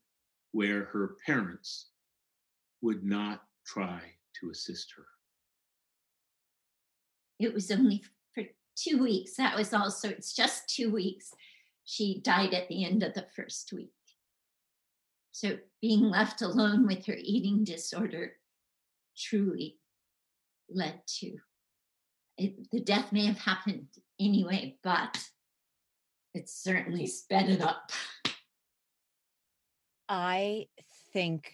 where 0.51 0.85
her 0.85 1.15
parents 1.25 1.87
would 2.81 3.03
not 3.03 3.43
try 3.65 4.01
to 4.39 4.49
assist 4.49 4.93
her. 4.95 5.05
It 7.39 7.53
was 7.53 7.71
only 7.71 8.03
two 8.75 9.01
weeks. 9.01 9.35
That 9.35 9.55
was 9.55 9.73
also, 9.73 10.09
it's 10.09 10.33
just 10.33 10.69
two 10.69 10.91
weeks. 10.91 11.31
She 11.85 12.21
died 12.21 12.53
at 12.53 12.67
the 12.69 12.85
end 12.85 13.03
of 13.03 13.13
the 13.13 13.25
first 13.35 13.71
week. 13.73 13.91
So 15.31 15.57
being 15.81 16.01
left 16.01 16.41
alone 16.41 16.85
with 16.85 17.05
her 17.07 17.17
eating 17.19 17.63
disorder 17.63 18.33
truly 19.17 19.77
led 20.69 21.01
to 21.19 21.37
it, 22.37 22.71
the 22.71 22.79
death 22.79 23.11
may 23.11 23.25
have 23.25 23.37
happened 23.37 23.87
anyway, 24.19 24.77
but 24.83 25.19
it 26.33 26.49
certainly 26.49 27.05
sped 27.07 27.49
it 27.49 27.61
up. 27.61 27.91
I 30.09 30.67
think 31.13 31.53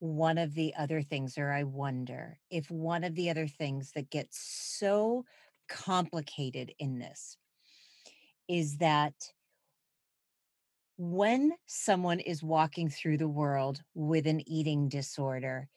one 0.00 0.38
of 0.38 0.54
the 0.54 0.74
other 0.76 1.00
things, 1.00 1.38
or 1.38 1.52
I 1.52 1.62
wonder 1.62 2.38
if 2.50 2.70
one 2.70 3.04
of 3.04 3.14
the 3.14 3.30
other 3.30 3.46
things 3.46 3.92
that 3.92 4.10
gets 4.10 4.38
so 4.40 5.24
complicated 5.68 6.72
in 6.78 6.98
this 6.98 7.36
is 8.48 8.78
that 8.78 9.14
when 10.98 11.52
someone 11.66 12.20
is 12.20 12.42
walking 12.42 12.88
through 12.88 13.18
the 13.18 13.28
world 13.28 13.80
with 13.94 14.26
an 14.26 14.46
eating 14.48 14.88
disorder, 14.88 15.68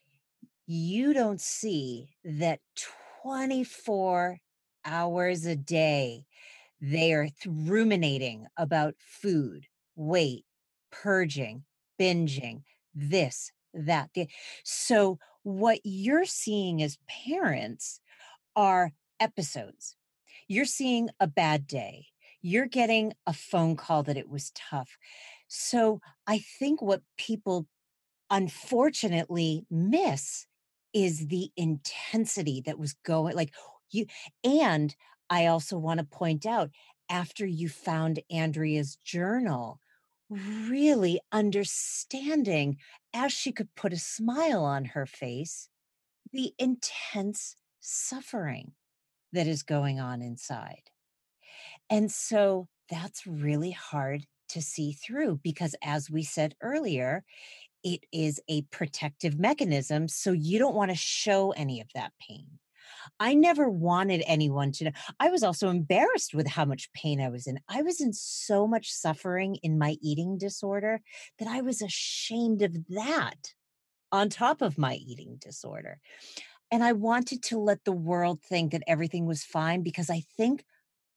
you 0.68 1.14
don't 1.14 1.42
see 1.42 2.10
that 2.24 2.60
24 3.24 4.38
hours 4.86 5.46
a 5.46 5.56
day 5.56 6.26
they 6.82 7.14
are 7.14 7.30
ruminating 7.48 8.46
about 8.58 8.96
food, 9.00 9.66
weight, 9.96 10.46
purging, 10.92 11.64
binging, 12.00 12.62
this, 12.94 13.52
that. 13.74 14.10
The, 14.14 14.28
so, 14.64 15.18
what 15.44 15.80
you're 15.84 16.26
seeing 16.26 16.82
as 16.82 16.98
parents 17.08 18.02
are 18.56 18.92
episodes. 19.20 19.96
You're 20.48 20.66
seeing 20.66 21.10
a 21.20 21.28
bad 21.28 21.68
day. 21.68 22.08
You're 22.42 22.68
getting 22.68 23.14
a 23.26 23.34
phone 23.34 23.76
call 23.76 24.04
that 24.04 24.18
it 24.18 24.30
was 24.30 24.52
tough. 24.56 24.98
So, 25.48 26.02
I 26.28 26.40
think 26.40 26.82
what 26.82 27.02
people 27.18 27.68
unfortunately 28.30 29.66
miss 29.70 30.48
is 30.94 31.28
the 31.28 31.52
intensity 31.56 32.62
that 32.66 32.80
was 32.80 32.94
going 33.06 33.36
like 33.36 33.54
you 33.92 34.06
and 34.44 34.96
i 35.30 35.46
also 35.46 35.78
want 35.78 36.00
to 36.00 36.06
point 36.06 36.46
out 36.46 36.70
after 37.10 37.46
you 37.46 37.70
found 37.70 38.20
andrea's 38.32 38.98
journal 39.04 39.80
really 40.30 41.20
understanding 41.32 42.78
as 43.14 43.32
she 43.32 43.52
could 43.52 43.74
put 43.76 43.94
a 43.94 43.98
smile 43.98 44.64
on 44.64 44.86
her 44.86 45.06
face 45.06 45.70
the 46.34 46.54
intense 46.58 47.56
suffering 47.80 48.74
that 49.36 49.48
is 49.48 49.64
going 49.64 50.00
on 50.00 50.22
inside 50.22 50.90
and 51.90 52.12
so 52.12 52.68
that's 52.90 53.26
really 53.28 53.72
hard 53.72 54.26
to 54.50 54.62
see 54.62 54.94
through 54.94 55.40
because 55.44 55.76
as 55.84 56.10
we 56.10 56.24
said 56.24 56.56
earlier 56.62 57.24
it 57.86 58.04
is 58.12 58.42
a 58.50 58.64
protective 58.64 59.40
mechanism. 59.40 60.08
So 60.08 60.32
you 60.32 60.58
don't 60.58 60.74
want 60.74 60.90
to 60.90 60.98
show 60.98 61.52
any 61.52 61.80
of 61.80 61.88
that 61.94 62.14
pain. 62.20 62.48
I 63.20 63.36
never 63.36 63.70
wanted 63.70 64.24
anyone 64.26 64.72
to 64.74 64.86
know. 64.86 64.92
I 65.20 65.30
was 65.30 65.44
also 65.44 65.70
embarrassed 65.70 66.34
with 66.34 66.48
how 66.48 66.66
much 66.66 66.92
pain 66.94 67.22
I 67.22 67.30
was 67.30 67.46
in. 67.46 67.60
I 67.70 67.84
was 67.84 68.02
in 68.02 68.12
so 68.12 68.68
much 68.68 68.92
suffering 68.92 69.58
in 69.62 69.78
my 69.78 69.98
eating 70.02 70.40
disorder 70.40 71.02
that 71.38 71.48
I 71.48 71.62
was 71.62 71.84
ashamed 71.84 72.64
of 72.64 72.76
that 72.90 73.54
on 74.12 74.30
top 74.30 74.64
of 74.64 74.80
my 74.80 74.96
eating 74.96 75.38
disorder. 75.40 76.00
And 76.72 76.84
I 76.84 76.94
wanted 76.94 77.44
to 77.44 77.60
let 77.60 77.86
the 77.86 77.92
world 77.92 78.42
think 78.42 78.72
that 78.72 78.84
everything 78.88 79.26
was 79.26 79.44
fine 79.44 79.82
because 79.84 80.10
I 80.10 80.22
think 80.36 80.66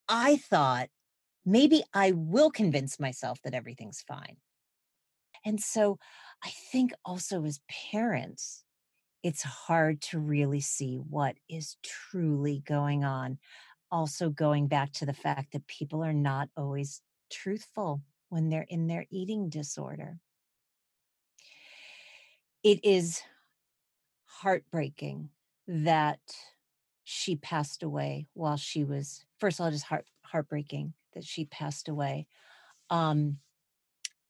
I 0.09 0.37
thought 0.37 0.89
maybe 1.45 1.83
I 1.95 2.13
will 2.13 2.51
convince 2.51 3.01
myself 3.01 3.41
that 3.43 3.55
everything's 3.55 4.03
fine. 4.03 4.37
And 5.45 5.61
so 5.61 5.99
I 6.45 6.51
think 6.51 6.93
also 7.05 7.45
as 7.45 7.61
parents, 7.91 8.65
it's 9.23 9.43
hard 9.43 10.01
to 10.03 10.19
really 10.19 10.61
see 10.61 10.97
what 10.97 11.37
is 11.49 11.77
truly 11.83 12.63
going 12.67 13.05
on. 13.05 13.39
Also, 13.91 14.29
going 14.31 14.69
back 14.69 14.93
to 14.93 15.07
the 15.07 15.15
fact 15.15 15.53
that 15.53 15.67
people 15.67 16.05
are 16.05 16.13
not 16.13 16.51
always 16.57 17.03
truthful 17.31 18.03
when 18.29 18.51
they're 18.51 18.67
in 18.69 18.87
their 18.87 19.07
eating 19.11 19.49
disorder. 19.49 20.19
It 22.63 22.85
is 22.85 23.23
heartbreaking 24.27 25.31
that 25.69 26.21
she 27.05 27.37
passed 27.37 27.83
away 27.83 28.27
while 28.35 28.57
she 28.57 28.85
was, 28.85 29.25
first 29.39 29.61
of 29.61 29.65
all, 29.65 29.71
just 29.71 29.85
heart, 29.85 30.07
heartbreaking 30.25 30.95
that 31.15 31.25
she 31.25 31.45
passed 31.45 31.89
away. 31.89 32.27
Um, 32.91 33.39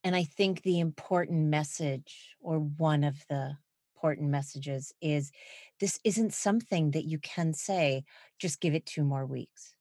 And 0.04 0.14
I 0.16 0.24
think 0.24 0.62
the 0.62 0.78
important 0.80 1.48
message, 1.48 2.36
or 2.40 2.58
one 2.60 3.04
of 3.04 3.24
the 3.28 3.56
important 3.94 4.30
messages, 4.30 4.92
is 5.00 5.32
this 5.80 5.98
isn't 6.04 6.32
something 6.32 6.92
that 6.92 7.04
you 7.04 7.18
can 7.18 7.52
say, 7.52 8.04
just 8.38 8.60
give 8.60 8.74
it 8.74 8.86
two 8.86 9.04
more 9.04 9.26
weeks. 9.26 9.74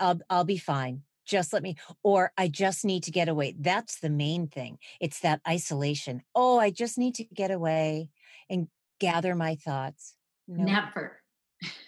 I'll, 0.00 0.20
I'll 0.30 0.44
be 0.44 0.58
fine. 0.58 1.02
Just 1.26 1.52
let 1.52 1.62
me, 1.62 1.76
or 2.02 2.32
I 2.36 2.48
just 2.48 2.84
need 2.84 3.04
to 3.04 3.10
get 3.10 3.28
away. 3.28 3.54
That's 3.58 4.00
the 4.00 4.10
main 4.10 4.48
thing. 4.48 4.78
It's 5.00 5.20
that 5.20 5.40
isolation. 5.46 6.22
Oh, 6.34 6.58
I 6.58 6.70
just 6.70 6.98
need 6.98 7.14
to 7.16 7.24
get 7.24 7.50
away 7.50 8.10
and 8.48 8.68
gather 8.98 9.34
my 9.34 9.54
thoughts. 9.54 10.16
No. 10.50 10.64
Never. 10.64 11.20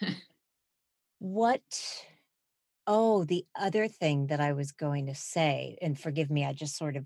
what 1.19 1.61
Oh, 2.85 3.23
the 3.23 3.45
other 3.55 3.87
thing 3.87 4.27
that 4.27 4.41
I 4.41 4.51
was 4.51 4.73
going 4.73 5.05
to 5.05 5.15
say, 5.15 5.77
and 5.81 5.97
forgive 5.97 6.29
me, 6.29 6.43
I 6.43 6.51
just 6.51 6.77
sort 6.77 6.97
of 6.97 7.05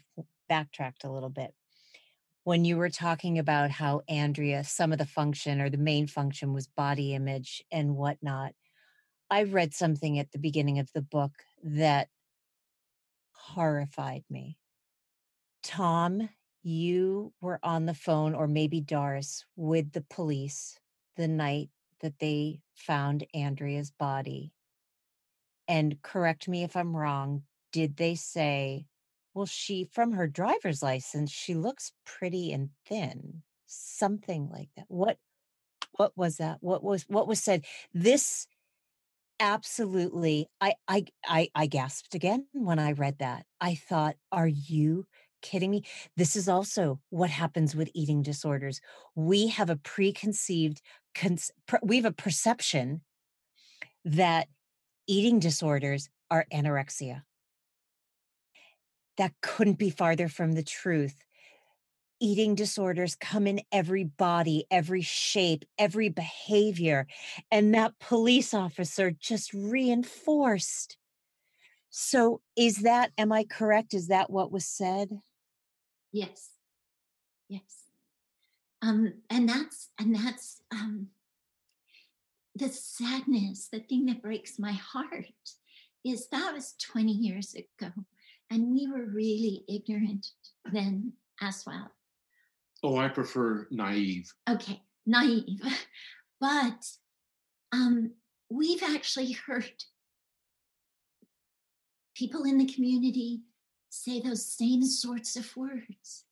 backtracked 0.50 1.04
a 1.04 1.12
little 1.12 1.30
bit. 1.30 1.54
When 2.44 2.66
you 2.66 2.78
were 2.78 2.90
talking 2.90 3.38
about 3.38 3.70
how 3.70 4.02
Andrea, 4.08 4.64
some 4.64 4.92
of 4.92 4.98
the 4.98 5.06
function 5.06 5.62
or 5.62 5.70
the 5.70 5.78
main 5.78 6.08
function 6.08 6.54
was 6.54 6.68
body 6.68 7.14
image 7.14 7.64
and 7.72 7.96
whatnot, 7.96 8.54
I 9.30 9.44
read 9.44 9.74
something 9.74 10.18
at 10.18 10.32
the 10.32 10.40
beginning 10.40 10.80
of 10.80 10.92
the 10.94 11.02
book 11.02 11.32
that 11.64 12.08
horrified 13.34 14.24
me. 14.30 14.58
Tom, 15.62 16.30
you 16.64 17.34
were 17.42 17.60
on 17.62 17.86
the 17.86 17.94
phone, 17.94 18.34
or 18.34 18.48
maybe 18.48 18.82
Doris, 18.82 19.46
with 19.56 19.92
the 19.92 20.06
police 20.10 20.80
the 21.18 21.28
night 21.28 21.70
that 22.02 22.20
they 22.20 22.62
found 22.74 23.26
Andrea's 23.34 23.92
body 23.92 24.54
and 25.68 26.02
correct 26.02 26.48
me 26.48 26.64
if 26.64 26.76
I'm 26.76 26.96
wrong, 26.96 27.44
did 27.74 27.98
they 27.98 28.16
say, 28.16 28.86
well, 29.34 29.46
she, 29.46 29.84
from 29.84 30.14
her 30.14 30.28
driver's 30.28 30.82
license, 30.82 31.32
she 31.32 31.54
looks 31.54 31.92
pretty 32.06 32.52
and 32.52 32.70
thin, 32.88 33.44
something 33.66 34.50
like 34.50 34.70
that. 34.78 34.86
What, 34.88 35.18
what 35.92 36.14
was 36.16 36.38
that? 36.38 36.58
What 36.62 36.84
was, 36.84 37.04
what 37.08 37.28
was 37.28 37.44
said? 37.44 37.66
This 37.94 38.48
absolutely, 39.40 40.48
I, 40.62 40.76
I, 40.88 41.06
I, 41.26 41.50
I 41.54 41.68
gasped 41.68 42.16
again 42.16 42.48
when 42.54 42.80
I 42.80 42.94
read 42.94 43.20
that. 43.20 43.46
I 43.60 43.76
thought, 43.76 44.16
are 44.32 44.48
you 44.48 45.06
kidding 45.42 45.72
me? 45.72 45.84
This 46.16 46.36
is 46.36 46.48
also 46.50 47.00
what 47.10 47.30
happens 47.30 47.76
with 47.76 47.90
eating 47.94 48.22
disorders. 48.22 48.82
We 49.16 49.48
have 49.48 49.70
a 49.70 49.76
preconceived, 49.76 50.82
we 51.82 51.98
have 51.98 52.06
a 52.06 52.12
perception 52.12 53.02
that 54.06 54.48
eating 55.08 55.40
disorders 55.40 56.10
are 56.30 56.46
anorexia. 56.54 57.24
That 59.18 59.34
couldn't 59.42 59.80
be 59.80 59.90
farther 59.90 60.28
from 60.28 60.54
the 60.54 60.64
truth. 60.64 61.16
Eating 62.20 62.56
disorders 62.56 63.16
come 63.16 63.48
in 63.48 63.62
every 63.72 64.04
body, 64.04 64.66
every 64.72 65.02
shape, 65.02 65.66
every 65.78 66.10
behavior. 66.10 67.08
And 67.52 67.74
that 67.74 68.00
police 68.00 68.54
officer 68.54 69.12
just 69.12 69.54
reinforced. 69.54 70.98
So, 71.90 72.42
is 72.56 72.78
that, 72.78 73.12
am 73.18 73.32
I 73.32 73.44
correct? 73.44 73.94
Is 73.94 74.08
that 74.08 74.30
what 74.30 74.52
was 74.52 74.66
said? 74.66 75.22
Yes. 76.12 76.52
Yes. 77.50 77.84
Um, 78.82 79.14
and 79.30 79.48
that's, 79.50 79.90
and 80.00 80.16
that's, 80.16 80.62
um, 80.72 81.08
the 82.56 82.70
sadness, 82.70 83.70
the 83.72 83.80
thing 83.80 84.06
that 84.08 84.22
breaks 84.22 84.58
my 84.58 84.72
heart 84.72 85.26
is 86.04 86.28
that 86.30 86.54
was 86.54 86.74
20 86.82 87.12
years 87.12 87.56
ago. 87.56 87.92
And 88.50 88.74
we 88.74 88.88
were 88.88 89.06
really 89.06 89.64
ignorant 89.68 90.28
then 90.72 91.14
as 91.42 91.64
well. 91.68 91.92
Oh, 92.84 92.98
I 92.98 93.10
prefer 93.10 93.68
naive. 93.72 94.32
Okay, 94.50 94.82
naive. 95.06 95.62
But 96.40 96.86
um, 97.72 98.12
we've 98.52 98.84
actually 98.84 99.32
heard 99.32 99.84
people 102.16 102.44
in 102.44 102.60
the 102.60 102.72
community 102.72 103.42
say 103.90 104.20
those 104.20 104.46
same 104.46 104.84
sorts 104.84 105.36
of 105.36 105.56
words, 105.56 106.26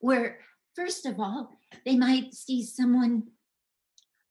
where, 0.00 0.40
first 0.74 1.06
of 1.06 1.18
all, 1.18 1.50
they 1.84 1.96
might 1.96 2.34
see 2.34 2.64
someone 2.64 3.24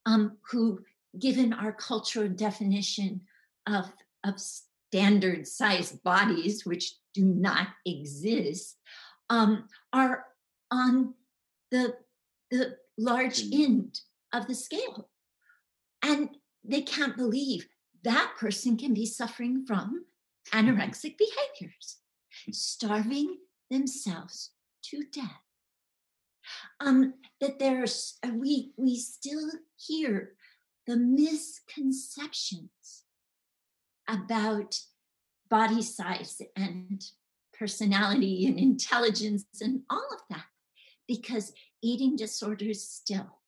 um, 0.06 0.38
who 0.52 0.80
given 1.20 1.54
our 1.54 1.72
cultural 1.72 2.30
definition 2.30 3.22
of, 3.66 3.92
of 4.24 4.40
standard 4.40 5.48
sized 5.48 6.04
bodies, 6.04 6.66
which 6.66 6.96
do 7.14 7.24
not 7.24 7.68
exist, 7.86 8.78
um, 9.30 9.68
are 9.92 10.26
on 10.72 11.14
the, 11.72 11.96
the 12.52 12.78
large 12.98 13.44
mm. 13.44 13.66
end 13.66 14.00
of 14.34 14.48
the 14.48 14.56
scale. 14.56 15.10
And 16.02 16.30
they 16.64 16.82
can't 16.82 17.18
believe 17.18 17.68
that 18.04 18.34
person 18.38 18.78
can 18.78 18.94
be 18.94 19.06
suffering 19.06 19.66
from 19.66 20.06
anorexic 20.54 21.18
behaviors, 21.18 21.98
starving 22.52 23.38
themselves 23.70 24.52
to 24.84 25.04
death. 25.12 25.42
Um, 26.80 27.16
that 27.42 27.60
there's 27.60 28.18
uh, 28.26 28.32
we 28.34 28.72
we 28.78 28.98
still 28.98 29.52
hear 29.76 30.34
the 30.86 30.96
misconceptions 30.96 33.04
about 34.08 34.80
body 35.50 35.82
size 35.82 36.42
and 36.56 37.04
personality 37.58 38.46
and 38.46 38.58
intelligence 38.58 39.46
and 39.60 39.82
all 39.90 40.08
of 40.14 40.22
that 40.30 40.46
because 41.08 41.54
eating 41.82 42.16
disorders 42.16 42.84
still 42.84 43.40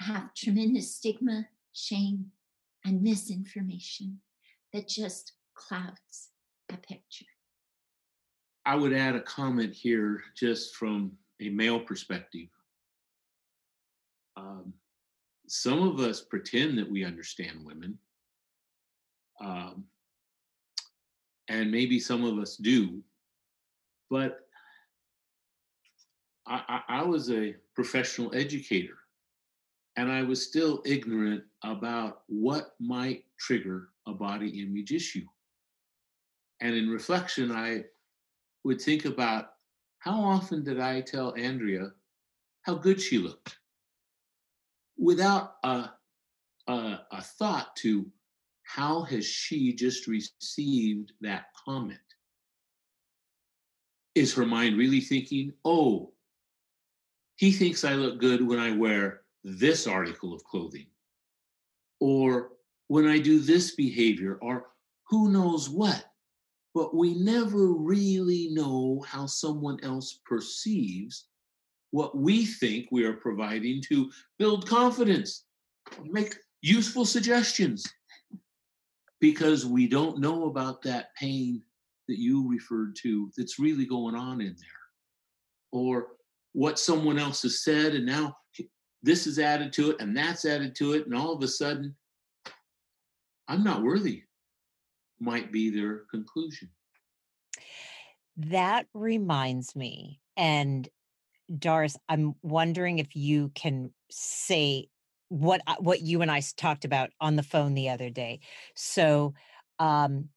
have 0.00 0.34
tremendous 0.34 0.94
stigma, 0.94 1.46
shame, 1.72 2.26
and 2.84 3.02
misinformation 3.02 4.20
that 4.72 4.88
just 4.88 5.32
clouds 5.54 6.30
a 6.70 6.76
picture. 6.76 7.26
I 8.66 8.74
would 8.74 8.92
add 8.92 9.14
a 9.14 9.20
comment 9.20 9.72
here 9.72 10.24
just 10.36 10.74
from 10.74 11.12
a 11.40 11.48
male 11.50 11.78
perspective. 11.78 12.48
Um, 14.36 14.74
some 15.46 15.82
of 15.82 16.00
us 16.00 16.20
pretend 16.20 16.76
that 16.78 16.90
we 16.90 17.04
understand 17.04 17.64
women. 17.64 17.96
Um, 19.40 19.84
and 21.48 21.70
maybe 21.70 22.00
some 22.00 22.24
of 22.24 22.38
us 22.38 22.56
do. 22.56 23.00
But 24.10 24.40
I, 26.44 26.62
I, 26.68 27.00
I 27.00 27.02
was 27.04 27.30
a 27.30 27.54
professional 27.76 28.34
educator 28.34 28.98
and 29.96 30.10
I 30.10 30.22
was 30.22 30.44
still 30.44 30.82
ignorant 30.84 31.44
about 31.62 32.22
what 32.26 32.74
might 32.80 33.24
trigger 33.38 33.90
a 34.08 34.12
body 34.12 34.60
image 34.60 34.90
issue. 34.90 35.24
And 36.60 36.74
in 36.74 36.88
reflection, 36.88 37.52
I 37.52 37.84
would 38.66 38.80
think 38.80 39.04
about 39.04 39.52
how 39.98 40.20
often 40.20 40.62
did 40.62 40.80
I 40.80 41.00
tell 41.00 41.34
Andrea 41.36 41.92
how 42.62 42.74
good 42.74 43.00
she 43.00 43.18
looked? 43.18 43.56
without 44.98 45.54
a, 45.62 45.90
a, 46.68 47.00
a 47.12 47.22
thought 47.22 47.74
to 47.76 48.06
how 48.62 49.02
has 49.02 49.24
she 49.24 49.72
just 49.74 50.06
received 50.06 51.12
that 51.20 51.46
comment? 51.64 51.98
Is 54.14 54.34
her 54.34 54.46
mind 54.46 54.78
really 54.78 55.00
thinking, 55.00 55.52
oh, 55.64 56.12
he 57.36 57.52
thinks 57.52 57.84
I 57.84 57.92
look 57.92 58.18
good 58.18 58.46
when 58.46 58.58
I 58.58 58.74
wear 58.74 59.22
this 59.44 59.86
article 59.86 60.32
of 60.32 60.42
clothing, 60.44 60.86
or 62.00 62.52
when 62.88 63.06
I 63.06 63.18
do 63.18 63.40
this 63.40 63.74
behavior, 63.74 64.38
or 64.40 64.68
who 65.08 65.30
knows 65.30 65.68
what? 65.68 66.04
But 66.76 66.94
we 66.94 67.14
never 67.14 67.72
really 67.72 68.50
know 68.52 69.02
how 69.08 69.24
someone 69.24 69.78
else 69.82 70.20
perceives 70.26 71.24
what 71.90 72.14
we 72.14 72.44
think 72.44 72.88
we 72.90 73.06
are 73.06 73.14
providing 73.14 73.80
to 73.88 74.10
build 74.38 74.68
confidence, 74.68 75.46
make 76.04 76.36
useful 76.60 77.06
suggestions, 77.06 77.86
because 79.22 79.64
we 79.64 79.88
don't 79.88 80.20
know 80.20 80.48
about 80.48 80.82
that 80.82 81.14
pain 81.18 81.62
that 82.08 82.18
you 82.18 82.46
referred 82.46 82.94
to 82.96 83.30
that's 83.38 83.58
really 83.58 83.86
going 83.86 84.14
on 84.14 84.42
in 84.42 84.54
there, 84.60 84.82
or 85.72 86.08
what 86.52 86.78
someone 86.78 87.18
else 87.18 87.40
has 87.40 87.64
said, 87.64 87.94
and 87.94 88.04
now 88.04 88.36
this 89.02 89.26
is 89.26 89.38
added 89.38 89.72
to 89.72 89.92
it, 89.92 90.00
and 90.00 90.14
that's 90.14 90.44
added 90.44 90.74
to 90.74 90.92
it, 90.92 91.06
and 91.06 91.14
all 91.14 91.32
of 91.32 91.42
a 91.42 91.48
sudden, 91.48 91.96
I'm 93.48 93.64
not 93.64 93.82
worthy, 93.82 94.24
might 95.20 95.52
be 95.52 95.70
their 95.70 96.02
conclusion. 96.10 96.68
That 98.36 98.86
reminds 98.92 99.74
me, 99.74 100.20
and 100.36 100.88
Doris, 101.58 101.96
I'm 102.08 102.34
wondering 102.42 102.98
if 102.98 103.16
you 103.16 103.50
can 103.54 103.92
say 104.10 104.88
what 105.28 105.60
what 105.78 106.02
you 106.02 106.22
and 106.22 106.30
I 106.30 106.42
talked 106.56 106.84
about 106.84 107.10
on 107.20 107.36
the 107.36 107.42
phone 107.42 107.74
the 107.74 107.88
other 107.88 108.10
day. 108.10 108.40
So, 108.74 109.34
um, 109.78 110.28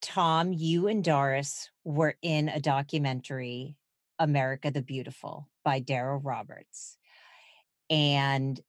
Tom, 0.00 0.52
you 0.52 0.88
and 0.88 1.02
Doris 1.02 1.70
were 1.84 2.16
in 2.22 2.48
a 2.48 2.60
documentary, 2.60 3.76
America 4.18 4.70
the 4.70 4.82
Beautiful 4.82 5.48
by 5.64 5.80
Darryl 5.80 6.20
Roberts. 6.22 6.98
And 7.88 8.60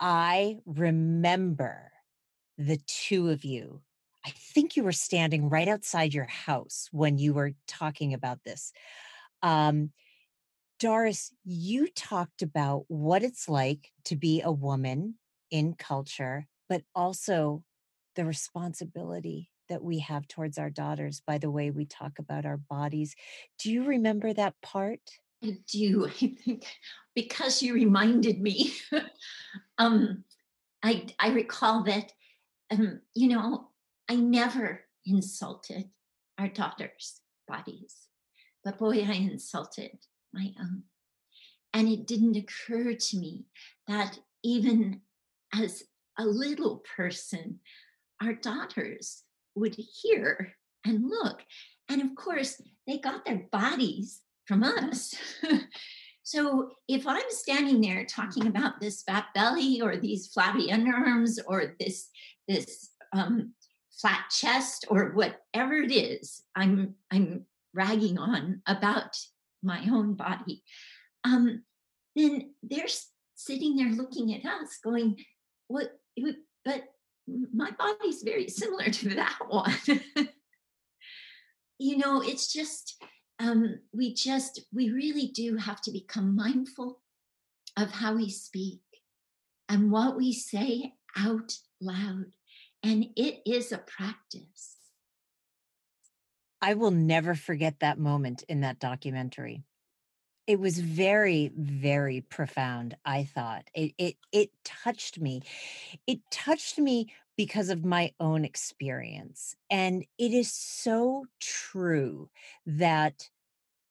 I 0.00 0.58
remember 0.66 1.92
the 2.58 2.78
two 2.86 3.30
of 3.30 3.44
you. 3.44 3.80
I 4.24 4.30
think 4.30 4.76
you 4.76 4.84
were 4.84 4.92
standing 4.92 5.48
right 5.48 5.68
outside 5.68 6.14
your 6.14 6.26
house 6.26 6.88
when 6.92 7.18
you 7.18 7.34
were 7.34 7.52
talking 7.66 8.14
about 8.14 8.44
this. 8.44 8.72
Um, 9.42 9.90
Doris, 10.78 11.32
you 11.44 11.88
talked 11.88 12.42
about 12.42 12.84
what 12.88 13.22
it's 13.22 13.48
like 13.48 13.92
to 14.04 14.16
be 14.16 14.40
a 14.42 14.52
woman 14.52 15.14
in 15.50 15.74
culture, 15.74 16.46
but 16.68 16.82
also 16.94 17.62
the 18.16 18.24
responsibility 18.24 19.50
that 19.68 19.82
we 19.82 20.00
have 20.00 20.28
towards 20.28 20.58
our 20.58 20.70
daughters 20.70 21.22
by 21.26 21.38
the 21.38 21.50
way 21.50 21.70
we 21.70 21.86
talk 21.86 22.18
about 22.18 22.44
our 22.44 22.56
bodies. 22.56 23.14
Do 23.58 23.70
you 23.70 23.84
remember 23.84 24.32
that 24.32 24.54
part? 24.62 25.00
I 25.42 25.56
do. 25.70 26.06
I 26.06 26.10
think 26.44 26.66
because 27.14 27.62
you 27.62 27.74
reminded 27.74 28.40
me, 28.40 28.72
um, 29.78 30.24
I 30.82 31.06
I 31.18 31.30
recall 31.30 31.84
that, 31.84 32.12
um, 32.70 33.00
you 33.14 33.28
know, 33.28 33.68
I 34.08 34.16
never 34.16 34.82
insulted 35.06 35.90
our 36.38 36.48
daughters' 36.48 37.20
bodies, 37.46 38.08
but 38.64 38.78
boy, 38.78 39.02
I 39.02 39.14
insulted 39.14 39.98
my 40.32 40.52
own, 40.60 40.84
and 41.72 41.88
it 41.88 42.06
didn't 42.06 42.36
occur 42.36 42.94
to 42.94 43.16
me 43.18 43.44
that 43.88 44.18
even 44.42 45.00
as 45.54 45.84
a 46.18 46.24
little 46.24 46.82
person, 46.96 47.60
our 48.20 48.34
daughters 48.34 49.22
would 49.54 49.74
hear 49.74 50.54
and 50.84 51.08
look, 51.08 51.42
and 51.88 52.00
of 52.02 52.14
course, 52.16 52.60
they 52.86 52.98
got 52.98 53.24
their 53.24 53.46
bodies 53.52 54.22
from 54.46 54.62
us. 54.62 55.14
so 56.22 56.70
if 56.88 57.06
I'm 57.06 57.22
standing 57.28 57.80
there 57.80 58.04
talking 58.04 58.46
about 58.46 58.80
this 58.80 59.02
fat 59.02 59.26
belly 59.34 59.80
or 59.80 59.96
these 59.96 60.28
flabby 60.28 60.68
underarms 60.68 61.38
or 61.46 61.74
this 61.78 62.08
this 62.48 62.90
um, 63.12 63.52
flat 64.02 64.24
chest 64.30 64.84
or 64.88 65.12
whatever 65.12 65.74
it 65.74 65.92
is, 65.92 66.42
I'm 66.54 66.96
I'm 67.10 67.46
ragging 67.72 68.18
on 68.18 68.60
about 68.66 69.16
my 69.62 69.86
own 69.90 70.14
body. 70.14 70.62
Um, 71.24 71.62
then 72.14 72.50
they're 72.62 72.86
sitting 73.34 73.76
there 73.76 73.90
looking 73.90 74.34
at 74.34 74.44
us, 74.44 74.78
going, 74.82 75.16
"What? 75.68 75.92
But 76.64 76.84
my 77.54 77.70
body's 77.70 78.22
very 78.22 78.48
similar 78.48 78.90
to 78.90 79.08
that 79.10 79.38
one." 79.48 79.72
you 81.78 81.96
know, 81.96 82.20
it's 82.20 82.52
just 82.52 83.02
um, 83.42 83.80
we 83.92 84.14
just, 84.14 84.60
we 84.72 84.90
really 84.90 85.26
do 85.26 85.56
have 85.56 85.80
to 85.82 85.90
become 85.90 86.36
mindful 86.36 87.00
of 87.76 87.90
how 87.90 88.14
we 88.14 88.30
speak 88.30 88.82
and 89.68 89.90
what 89.90 90.16
we 90.16 90.32
say 90.32 90.94
out 91.16 91.52
loud. 91.80 92.26
And 92.82 93.10
it 93.16 93.42
is 93.46 93.72
a 93.72 93.78
practice. 93.78 94.78
I 96.60 96.74
will 96.74 96.90
never 96.90 97.34
forget 97.34 97.80
that 97.80 97.98
moment 97.98 98.44
in 98.48 98.60
that 98.60 98.78
documentary. 98.78 99.64
It 100.46 100.58
was 100.60 100.78
very, 100.78 101.52
very 101.56 102.20
profound, 102.20 102.96
I 103.04 103.24
thought. 103.24 103.68
It 103.74 103.94
it 103.98 104.16
it 104.32 104.50
touched 104.64 105.20
me. 105.20 105.42
It 106.06 106.20
touched 106.30 106.78
me 106.78 107.12
because 107.36 107.68
of 107.70 107.84
my 107.84 108.12
own 108.20 108.44
experience. 108.44 109.56
And 109.70 110.04
it 110.18 110.32
is 110.32 110.52
so 110.52 111.26
true 111.40 112.30
that 112.66 113.30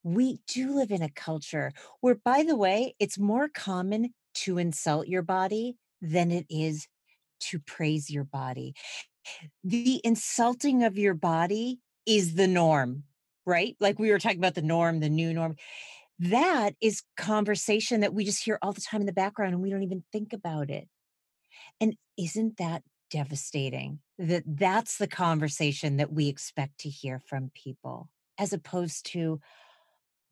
we 0.03 0.39
do 0.47 0.75
live 0.75 0.91
in 0.91 1.01
a 1.01 1.09
culture 1.09 1.73
where, 2.01 2.15
by 2.15 2.43
the 2.43 2.55
way, 2.55 2.95
it's 2.99 3.17
more 3.19 3.49
common 3.49 4.13
to 4.35 4.57
insult 4.57 5.07
your 5.07 5.21
body 5.23 5.77
than 6.01 6.31
it 6.31 6.45
is 6.49 6.87
to 7.41 7.59
praise 7.59 8.09
your 8.09 8.23
body. 8.23 8.73
The 9.63 10.01
insulting 10.03 10.83
of 10.83 10.97
your 10.97 11.13
body 11.13 11.79
is 12.05 12.35
the 12.35 12.47
norm, 12.47 13.03
right? 13.45 13.75
Like 13.79 13.99
we 13.99 14.11
were 14.11 14.19
talking 14.19 14.39
about 14.39 14.55
the 14.55 14.61
norm, 14.61 14.99
the 14.99 15.09
new 15.09 15.33
norm. 15.33 15.55
That 16.19 16.75
is 16.81 17.03
conversation 17.17 18.01
that 18.01 18.13
we 18.13 18.25
just 18.25 18.43
hear 18.43 18.59
all 18.61 18.73
the 18.73 18.81
time 18.81 19.01
in 19.01 19.07
the 19.07 19.13
background 19.13 19.53
and 19.53 19.61
we 19.61 19.69
don't 19.69 19.83
even 19.83 20.03
think 20.11 20.33
about 20.33 20.69
it. 20.69 20.87
And 21.79 21.95
isn't 22.17 22.57
that 22.57 22.83
devastating 23.11 23.99
that 24.17 24.43
that's 24.47 24.97
the 24.97 25.07
conversation 25.07 25.97
that 25.97 26.11
we 26.11 26.27
expect 26.27 26.79
to 26.79 26.89
hear 26.89 27.19
from 27.19 27.51
people 27.53 28.09
as 28.39 28.53
opposed 28.53 29.05
to 29.05 29.39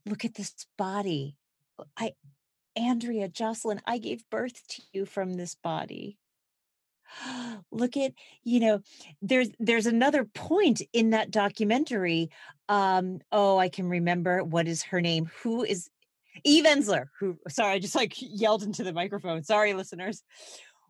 look 0.05 0.23
at 0.23 0.35
this 0.35 0.65
body 0.77 1.35
i 1.97 2.13
andrea 2.77 3.27
jocelyn 3.27 3.81
i 3.85 3.97
gave 3.97 4.23
birth 4.29 4.65
to 4.67 4.81
you 4.93 5.05
from 5.05 5.33
this 5.33 5.55
body 5.55 6.17
look 7.71 7.97
at 7.97 8.13
you 8.43 8.59
know 8.59 8.81
there's 9.21 9.49
there's 9.59 9.85
another 9.85 10.25
point 10.25 10.81
in 10.93 11.11
that 11.11 11.31
documentary 11.31 12.29
um 12.67 13.19
oh 13.31 13.57
i 13.57 13.69
can 13.69 13.87
remember 13.87 14.43
what 14.43 14.67
is 14.67 14.83
her 14.83 15.01
name? 15.01 15.29
Who 15.43 15.63
is 15.63 15.89
eve 16.43 16.65
ensler 16.65 17.07
who 17.19 17.37
sorry 17.49 17.73
i 17.73 17.79
just 17.79 17.95
like 17.95 18.13
yelled 18.17 18.63
into 18.63 18.83
the 18.83 18.93
microphone 18.93 19.43
sorry 19.43 19.73
listeners. 19.73 20.23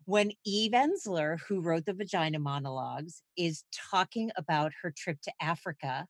When 0.06 0.32
Eve 0.44 0.72
Ensler, 0.72 1.38
who 1.46 1.60
wrote 1.60 1.84
the 1.84 1.92
Vagina 1.92 2.40
Monologues, 2.40 3.22
is 3.36 3.62
talking 3.92 4.32
about 4.36 4.72
her 4.82 4.92
trip 4.96 5.20
to 5.22 5.32
Africa 5.40 6.06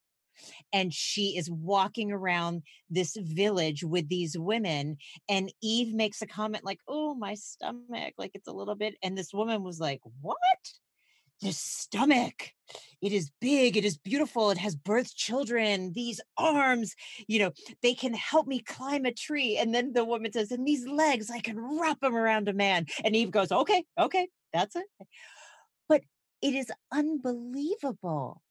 and 0.72 0.92
she 0.92 1.36
is 1.36 1.50
walking 1.50 2.12
around 2.12 2.62
this 2.88 3.16
village 3.16 3.84
with 3.84 4.08
these 4.08 4.38
women 4.38 4.96
and 5.28 5.52
eve 5.62 5.94
makes 5.94 6.22
a 6.22 6.26
comment 6.26 6.64
like 6.64 6.80
oh 6.88 7.14
my 7.14 7.34
stomach 7.34 8.14
like 8.18 8.30
it's 8.34 8.48
a 8.48 8.52
little 8.52 8.74
bit 8.74 8.94
and 9.02 9.16
this 9.16 9.32
woman 9.32 9.62
was 9.62 9.80
like 9.80 10.00
what? 10.20 10.38
This 11.42 11.58
stomach? 11.58 12.52
It 13.00 13.12
is 13.12 13.30
big 13.40 13.76
it 13.76 13.84
is 13.84 13.96
beautiful 13.96 14.50
it 14.50 14.58
has 14.58 14.76
birthed 14.76 15.14
children 15.16 15.92
these 15.94 16.20
arms 16.36 16.94
you 17.26 17.38
know 17.38 17.52
they 17.82 17.94
can 17.94 18.12
help 18.12 18.46
me 18.46 18.60
climb 18.60 19.06
a 19.06 19.12
tree 19.12 19.56
and 19.56 19.74
then 19.74 19.94
the 19.94 20.04
woman 20.04 20.32
says 20.32 20.52
and 20.52 20.66
these 20.66 20.86
legs 20.86 21.30
i 21.30 21.40
can 21.40 21.58
wrap 21.80 21.98
them 22.00 22.14
around 22.14 22.48
a 22.48 22.52
man 22.52 22.84
and 23.02 23.16
eve 23.16 23.30
goes 23.30 23.50
okay 23.50 23.84
okay 23.98 24.28
that's 24.52 24.76
it. 24.76 24.86
But 25.88 26.02
it 26.42 26.54
is 26.54 26.70
unbelievable 26.92 28.42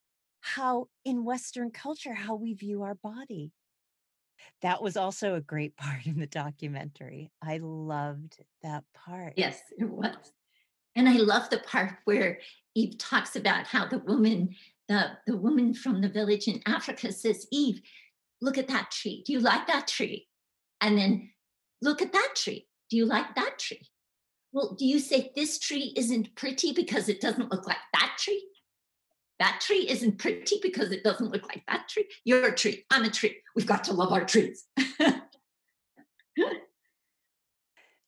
how 0.42 0.88
in 1.06 1.24
western 1.26 1.72
culture 1.72 2.14
how 2.14 2.36
we 2.36 2.54
view 2.54 2.84
our 2.84 2.96
body. 2.96 3.52
That 4.62 4.82
was 4.82 4.98
also 4.98 5.36
a 5.36 5.42
great 5.42 5.76
part 5.78 6.06
in 6.06 6.20
the 6.20 6.28
documentary. 6.28 7.32
I 7.42 7.60
loved 7.62 8.38
that 8.64 8.84
part. 8.94 9.34
Yes 9.38 9.62
it 9.78 9.90
was. 9.90 10.16
And 10.96 11.08
i 11.08 11.14
love 11.14 11.50
the 11.50 11.60
part 11.60 11.94
where 12.06 12.40
eve 12.76 12.98
talks 12.98 13.36
about 13.36 13.68
how 13.68 13.88
the 13.88 14.00
woman 14.00 14.56
the, 14.88 15.12
the 15.28 15.38
woman 15.38 15.74
from 15.74 16.02
the 16.02 16.10
village 16.10 16.48
in 16.48 16.62
africa 16.66 17.12
says 17.12 17.48
eve 17.52 17.82
look 18.42 18.58
at 18.58 18.68
that 18.70 18.90
tree. 18.92 19.24
Do 19.26 19.34
you 19.34 19.40
like 19.40 19.68
that 19.68 19.88
tree? 19.88 20.28
And 20.82 20.98
then 20.98 21.30
look 21.82 22.02
at 22.02 22.14
that 22.14 22.34
tree. 22.36 22.68
Do 22.90 22.96
you 22.96 23.06
like 23.06 23.36
that 23.36 23.60
tree? 23.60 23.82
Well 24.52 24.76
do 24.78 24.86
you 24.86 25.00
say 25.00 25.32
this 25.36 25.60
tree 25.60 25.94
isn't 25.96 26.36
pretty 26.36 26.74
because 26.74 27.08
it 27.08 27.22
doesn't 27.22 27.52
look 27.52 27.68
like 27.68 27.78
that 27.94 28.18
tree 28.18 28.44
that 29.40 29.62
tree 29.62 29.88
isn't 29.90 30.20
pretty 30.20 30.60
because 30.62 30.92
it 30.92 31.04
doesn't 31.04 31.32
look 31.32 31.48
like 31.48 31.64
that 31.68 31.88
tree. 31.88 32.06
You're 32.26 32.48
a 32.48 32.56
tree. 32.56 32.86
I'm 32.92 33.06
a 33.06 33.10
tree. 33.10 33.38
We've 33.56 33.66
got 33.66 33.86
to 33.86 33.94
love 33.94 34.12
our 34.12 34.26
trees. 34.26 34.66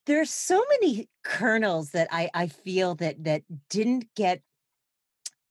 There's 0.06 0.32
so 0.32 0.64
many 0.70 1.08
kernels 1.24 1.92
that 1.92 2.10
I, 2.12 2.30
I 2.34 2.48
feel 2.48 2.96
that 2.96 3.24
that 3.24 3.44
didn't 3.70 4.08
get 4.16 4.42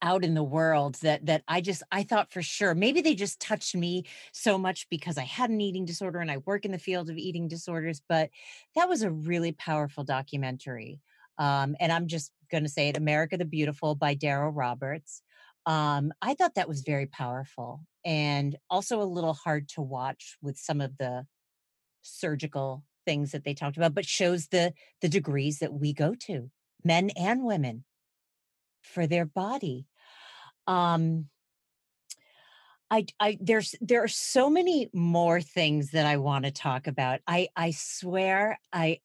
out 0.03 0.23
in 0.23 0.33
the 0.33 0.43
world 0.43 0.95
that 0.95 1.25
that 1.27 1.43
I 1.47 1.61
just 1.61 1.83
I 1.91 2.03
thought 2.03 2.31
for 2.31 2.41
sure 2.41 2.73
maybe 2.73 3.01
they 3.01 3.13
just 3.13 3.39
touched 3.39 3.75
me 3.75 4.05
so 4.31 4.57
much 4.57 4.87
because 4.89 5.17
I 5.17 5.23
had 5.23 5.51
an 5.51 5.61
eating 5.61 5.85
disorder 5.85 6.17
and 6.19 6.31
I 6.31 6.37
work 6.37 6.65
in 6.65 6.71
the 6.71 6.79
field 6.79 7.09
of 7.09 7.17
eating 7.17 7.47
disorders 7.47 8.01
but 8.09 8.31
that 8.75 8.89
was 8.89 9.03
a 9.03 9.11
really 9.11 9.51
powerful 9.51 10.03
documentary 10.03 10.99
um, 11.37 11.75
and 11.79 11.91
I'm 11.91 12.07
just 12.07 12.31
going 12.49 12.63
to 12.63 12.69
say 12.69 12.89
it 12.89 12.97
America 12.97 13.37
the 13.37 13.45
Beautiful 13.45 13.93
by 13.93 14.15
Darryl 14.15 14.51
Roberts 14.51 15.21
um, 15.65 16.11
I 16.21 16.33
thought 16.33 16.55
that 16.55 16.67
was 16.67 16.81
very 16.81 17.05
powerful 17.05 17.85
and 18.03 18.55
also 18.69 19.01
a 19.01 19.03
little 19.03 19.33
hard 19.33 19.69
to 19.69 19.81
watch 19.81 20.37
with 20.41 20.57
some 20.57 20.81
of 20.81 20.97
the 20.97 21.25
surgical 22.01 22.83
things 23.05 23.31
that 23.31 23.43
they 23.43 23.53
talked 23.53 23.77
about, 23.77 23.93
but 23.93 24.05
shows 24.05 24.47
the 24.47 24.73
the 25.01 25.09
degrees 25.09 25.59
that 25.59 25.73
we 25.73 25.93
go 25.93 26.15
to, 26.15 26.49
men 26.83 27.11
and 27.11 27.43
women, 27.43 27.83
for 28.81 29.07
their 29.07 29.25
body. 29.25 29.85
Um, 30.67 31.27
I, 32.89 33.05
I 33.19 33.37
there's 33.39 33.75
there 33.81 34.03
are 34.03 34.09
so 34.09 34.49
many 34.49 34.89
more 34.93 35.41
things 35.41 35.91
that 35.91 36.05
I 36.05 36.17
want 36.17 36.45
to 36.45 36.51
talk 36.51 36.87
about. 36.87 37.21
I 37.27 37.49
I 37.55 37.71
swear 37.71 38.59
I 38.73 38.99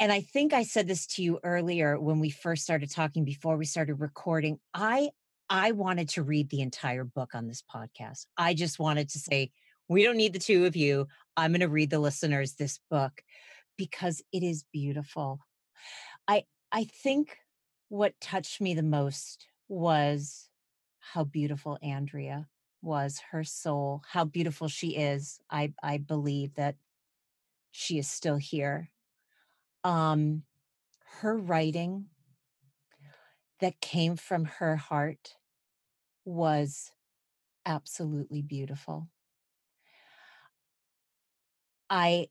and 0.00 0.10
I 0.10 0.22
think 0.22 0.52
I 0.52 0.64
said 0.64 0.88
this 0.88 1.06
to 1.08 1.22
you 1.22 1.38
earlier 1.44 2.00
when 2.00 2.18
we 2.18 2.30
first 2.30 2.64
started 2.64 2.90
talking 2.90 3.24
before 3.24 3.56
we 3.56 3.64
started 3.64 3.94
recording. 3.94 4.58
I 4.72 5.10
I 5.48 5.72
wanted 5.72 6.08
to 6.10 6.22
read 6.22 6.50
the 6.50 6.60
entire 6.60 7.04
book 7.04 7.34
on 7.34 7.46
this 7.46 7.62
podcast. 7.62 8.26
I 8.36 8.54
just 8.54 8.78
wanted 8.78 9.08
to 9.10 9.18
say, 9.18 9.50
we 9.88 10.02
don't 10.02 10.16
need 10.16 10.32
the 10.32 10.38
two 10.38 10.64
of 10.64 10.76
you. 10.76 11.06
I'm 11.36 11.52
going 11.52 11.60
to 11.60 11.68
read 11.68 11.90
the 11.90 11.98
listeners 11.98 12.54
this 12.54 12.80
book 12.90 13.22
because 13.76 14.22
it 14.32 14.42
is 14.42 14.64
beautiful. 14.72 15.40
I 16.26 16.44
I 16.72 16.84
think 16.84 17.36
what 17.88 18.20
touched 18.20 18.60
me 18.60 18.74
the 18.74 18.82
most 18.82 19.46
was 19.68 20.48
how 20.98 21.24
beautiful 21.24 21.78
Andrea 21.82 22.48
was, 22.82 23.20
her 23.30 23.44
soul, 23.44 24.02
how 24.08 24.24
beautiful 24.24 24.68
she 24.68 24.96
is. 24.96 25.38
I 25.50 25.74
I 25.82 25.98
believe 25.98 26.54
that 26.54 26.76
she 27.70 27.98
is 27.98 28.08
still 28.08 28.36
here. 28.36 28.90
Um 29.82 30.44
her 31.20 31.36
writing 31.36 32.06
that 33.64 33.80
came 33.80 34.14
from 34.14 34.44
her 34.44 34.76
heart 34.76 35.36
was 36.26 36.92
absolutely 37.64 38.42
beautiful. 38.42 39.08
I 41.88 42.28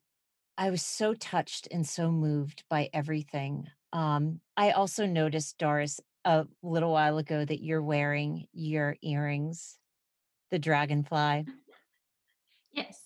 I 0.60 0.70
was 0.70 0.84
so 0.84 1.16
touched 1.16 1.68
and 1.72 1.88
so 1.88 2.12
moved 2.12 2.64
by 2.70 2.92
everything. 2.94 3.66
Um, 3.92 4.42
I 4.56 4.72
also 4.72 5.08
noticed, 5.08 5.58
Doris, 5.58 6.00
a 6.24 6.46
little 6.62 6.92
while 6.92 7.18
ago 7.18 7.44
that 7.44 7.64
you're 7.64 7.82
wearing 7.82 8.46
your 8.54 8.96
earrings, 9.02 9.80
the 10.52 10.60
dragonfly. 10.60 11.46
Yes. 12.72 13.00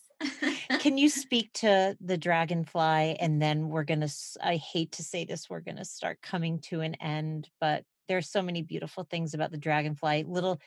Can 0.81 0.97
you 0.97 1.07
speak 1.23 1.53
to 1.53 1.95
the 2.01 2.17
dragonfly? 2.17 3.15
And 3.21 3.41
then 3.41 3.69
we're 3.69 3.85
going 3.85 4.01
to, 4.01 4.13
I 4.43 4.57
hate 4.57 4.91
to 4.93 5.03
say 5.03 5.23
this, 5.23 5.49
we're 5.49 5.61
going 5.61 5.77
to 5.77 5.85
start 5.85 6.21
coming 6.21 6.59
to 6.63 6.81
an 6.81 6.95
end, 6.95 7.49
but 7.61 7.85
there's 8.07 8.29
so 8.29 8.41
many 8.41 8.61
beautiful 8.61 9.03
things 9.03 9.33
about 9.33 9.51
the 9.51 9.57
dragonfly, 9.57 10.23
little 10.23 10.59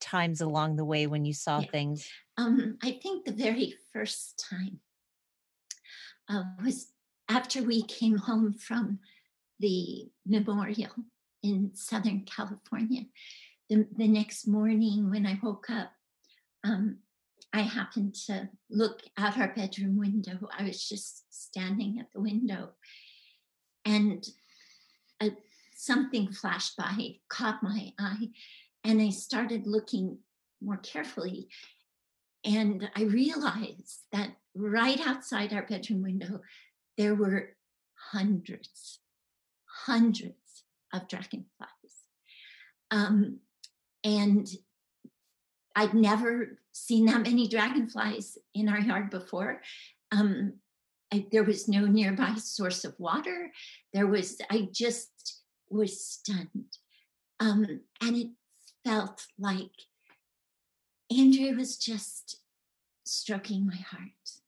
times 0.00 0.40
along 0.40 0.76
the 0.76 0.84
way 0.84 1.06
when 1.06 1.24
you 1.24 1.32
saw 1.32 1.60
Yeah. 1.60 1.70
things. 1.70 2.08
Um, 2.36 2.78
I 2.82 2.92
think 2.92 3.24
the 3.24 3.32
very 3.32 3.74
first 3.92 4.38
time 4.50 4.80
uh, 6.28 6.44
was 6.62 6.92
after 7.28 7.62
we 7.62 7.82
came 7.82 8.16
home 8.18 8.52
from 8.54 9.00
the 9.58 10.10
memorial 10.26 10.92
in 11.42 11.74
Southern 11.74 12.24
California. 12.24 13.06
The, 13.68 13.86
the 13.96 14.08
next 14.08 14.46
morning 14.46 15.10
when 15.10 15.26
I 15.26 15.38
woke 15.42 15.70
up, 15.70 15.92
um, 16.62 16.98
I 17.52 17.60
happened 17.62 18.14
to 18.26 18.48
look 18.70 19.02
out 19.16 19.38
our 19.38 19.54
bedroom 19.54 19.96
window. 19.96 20.48
I 20.56 20.64
was 20.64 20.86
just 20.86 21.32
standing 21.32 21.98
at 21.98 22.12
the 22.12 22.20
window 22.20 22.70
and 23.84 24.28
uh, 25.20 25.30
something 25.86 26.32
flashed 26.32 26.76
by, 26.76 27.16
caught 27.28 27.62
my 27.62 27.92
eye, 27.98 28.30
and 28.84 29.00
I 29.00 29.10
started 29.10 29.66
looking 29.66 30.18
more 30.60 30.78
carefully. 30.78 31.48
And 32.44 32.88
I 32.94 33.02
realized 33.02 34.02
that 34.12 34.30
right 34.54 35.00
outside 35.06 35.52
our 35.52 35.66
bedroom 35.66 36.02
window, 36.02 36.40
there 36.96 37.14
were 37.14 37.56
hundreds, 38.12 39.00
hundreds 39.86 40.64
of 40.92 41.08
dragonflies. 41.08 41.70
Um, 42.90 43.38
and 44.04 44.48
I'd 45.74 45.94
never 45.94 46.58
seen 46.72 47.06
that 47.06 47.22
many 47.22 47.48
dragonflies 47.48 48.38
in 48.54 48.68
our 48.68 48.80
yard 48.80 49.10
before. 49.10 49.62
Um, 50.12 50.54
I, 51.12 51.26
there 51.30 51.44
was 51.44 51.68
no 51.68 51.86
nearby 51.86 52.34
source 52.34 52.84
of 52.84 52.94
water. 52.98 53.52
There 53.92 54.06
was, 54.06 54.40
I 54.50 54.68
just 54.72 55.42
was 55.70 56.00
stunned. 56.00 56.78
Um, 57.40 57.80
and 58.00 58.16
it 58.16 58.28
felt 58.84 59.26
like 59.38 59.86
Andrea 61.10 61.52
was 61.54 61.76
just 61.76 62.40
stroking 63.04 63.66
my 63.66 63.76
heart 63.76 64.40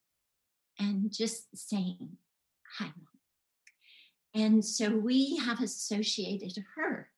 and 0.79 1.13
just 1.13 1.57
saying, 1.57 2.17
Hi, 2.79 2.87
Mom. 2.87 3.19
And 4.35 4.65
so 4.65 4.91
we 4.91 5.37
have 5.37 5.61
associated 5.61 6.65
her 6.77 7.09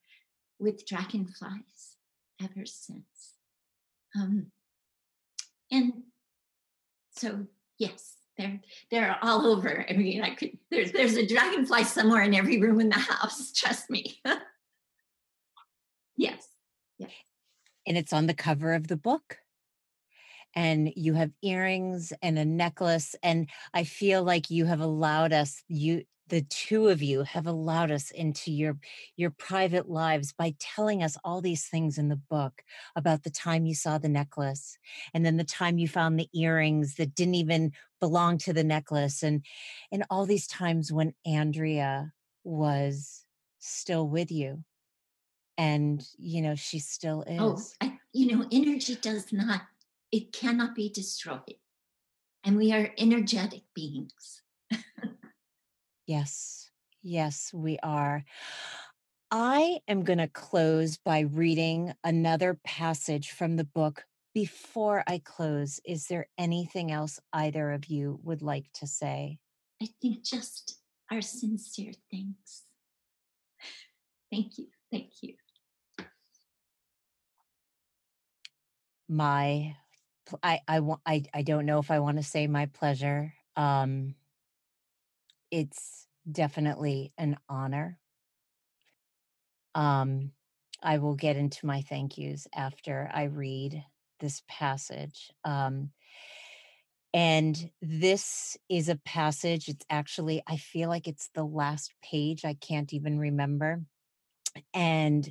with 0.58 0.86
dragonflies 0.86 1.96
ever 2.42 2.64
since. 2.64 3.34
Um, 4.16 4.46
and 5.70 5.92
so, 7.16 7.46
yes, 7.78 8.16
they're 8.40 8.60
they're 8.90 9.18
all 9.22 9.46
over. 9.46 9.86
I 9.88 9.92
mean, 9.92 10.22
I 10.22 10.34
could 10.34 10.58
there's 10.70 10.92
there's 10.92 11.16
a 11.16 11.26
dragonfly 11.26 11.84
somewhere 11.84 12.22
in 12.22 12.34
every 12.34 12.60
room 12.60 12.80
in 12.80 12.88
the 12.88 12.96
house. 12.96 13.52
Trust 13.56 13.90
me. 13.90 14.20
yes. 16.16 16.46
and 17.86 17.96
it's 17.96 18.12
on 18.12 18.26
the 18.26 18.34
cover 18.34 18.74
of 18.74 18.88
the 18.88 18.96
book 18.96 19.38
and 20.54 20.92
you 20.96 21.14
have 21.14 21.30
earrings 21.42 22.12
and 22.22 22.38
a 22.38 22.44
necklace 22.44 23.14
and 23.22 23.48
i 23.72 23.84
feel 23.84 24.22
like 24.22 24.50
you 24.50 24.66
have 24.66 24.80
allowed 24.80 25.32
us 25.32 25.62
you 25.68 26.02
the 26.30 26.42
two 26.42 26.88
of 26.88 27.02
you 27.02 27.22
have 27.22 27.46
allowed 27.46 27.90
us 27.90 28.10
into 28.10 28.50
your 28.50 28.78
your 29.16 29.30
private 29.30 29.88
lives 29.88 30.32
by 30.32 30.54
telling 30.58 31.02
us 31.02 31.16
all 31.24 31.40
these 31.40 31.66
things 31.66 31.98
in 31.98 32.08
the 32.08 32.16
book 32.16 32.62
about 32.96 33.22
the 33.22 33.30
time 33.30 33.66
you 33.66 33.74
saw 33.74 33.98
the 33.98 34.08
necklace 34.08 34.78
and 35.12 35.24
then 35.24 35.36
the 35.36 35.44
time 35.44 35.78
you 35.78 35.86
found 35.86 36.18
the 36.18 36.30
earrings 36.32 36.94
that 36.94 37.14
didn't 37.14 37.34
even 37.34 37.72
belong 38.00 38.38
to 38.38 38.52
the 38.52 38.64
necklace 38.64 39.22
and 39.22 39.44
and 39.92 40.04
all 40.08 40.24
these 40.24 40.46
times 40.46 40.92
when 40.92 41.12
andrea 41.26 42.12
was 42.44 43.24
still 43.58 44.08
with 44.08 44.30
you 44.30 44.64
and 45.58 46.06
you 46.16 46.40
know 46.40 46.54
she 46.54 46.78
still 46.78 47.24
oh, 47.28 47.52
is 47.54 47.76
Oh, 47.80 47.86
I, 47.86 47.98
you 48.12 48.36
know, 48.36 48.46
energy 48.50 48.96
does 48.96 49.32
not, 49.32 49.62
it 50.10 50.32
cannot 50.32 50.74
be 50.74 50.88
destroyed. 50.88 51.56
And 52.42 52.56
we 52.56 52.72
are 52.72 52.92
energetic 52.98 53.62
beings. 53.74 54.42
Yes, 56.10 56.68
yes, 57.04 57.52
we 57.54 57.78
are. 57.84 58.24
I 59.30 59.78
am 59.86 60.02
going 60.02 60.18
to 60.18 60.26
close 60.26 60.96
by 60.96 61.20
reading 61.20 61.94
another 62.02 62.58
passage 62.64 63.30
from 63.30 63.54
the 63.54 63.62
book. 63.62 64.04
Before 64.34 65.04
I 65.06 65.22
close, 65.24 65.78
is 65.84 66.08
there 66.08 66.26
anything 66.36 66.90
else 66.90 67.20
either 67.32 67.70
of 67.70 67.86
you 67.86 68.18
would 68.24 68.42
like 68.42 68.72
to 68.72 68.88
say? 68.88 69.38
I 69.80 69.86
think 70.02 70.24
just 70.24 70.80
our 71.12 71.20
sincere 71.20 71.92
thanks. 72.10 72.64
Thank 74.32 74.58
you. 74.58 74.66
Thank 74.90 75.12
you. 75.22 75.34
My, 79.08 79.76
I, 80.42 80.58
I 80.66 80.80
want, 80.80 81.02
I, 81.06 81.22
I 81.32 81.42
don't 81.42 81.66
know 81.66 81.78
if 81.78 81.92
I 81.92 82.00
want 82.00 82.16
to 82.16 82.24
say 82.24 82.48
my 82.48 82.66
pleasure. 82.66 83.32
Um, 83.54 84.16
it's 85.50 86.06
definitely 86.30 87.12
an 87.18 87.36
honor. 87.48 87.98
Um, 89.74 90.32
I 90.82 90.98
will 90.98 91.14
get 91.14 91.36
into 91.36 91.66
my 91.66 91.82
thank 91.82 92.18
yous 92.18 92.46
after 92.54 93.10
I 93.12 93.24
read 93.24 93.84
this 94.20 94.42
passage. 94.48 95.30
Um, 95.44 95.90
and 97.12 97.70
this 97.82 98.56
is 98.68 98.88
a 98.88 99.00
passage, 99.04 99.68
it's 99.68 99.84
actually, 99.90 100.42
I 100.46 100.56
feel 100.56 100.88
like 100.88 101.08
it's 101.08 101.28
the 101.34 101.44
last 101.44 101.92
page. 102.02 102.44
I 102.44 102.54
can't 102.54 102.92
even 102.92 103.18
remember. 103.18 103.82
And 104.72 105.28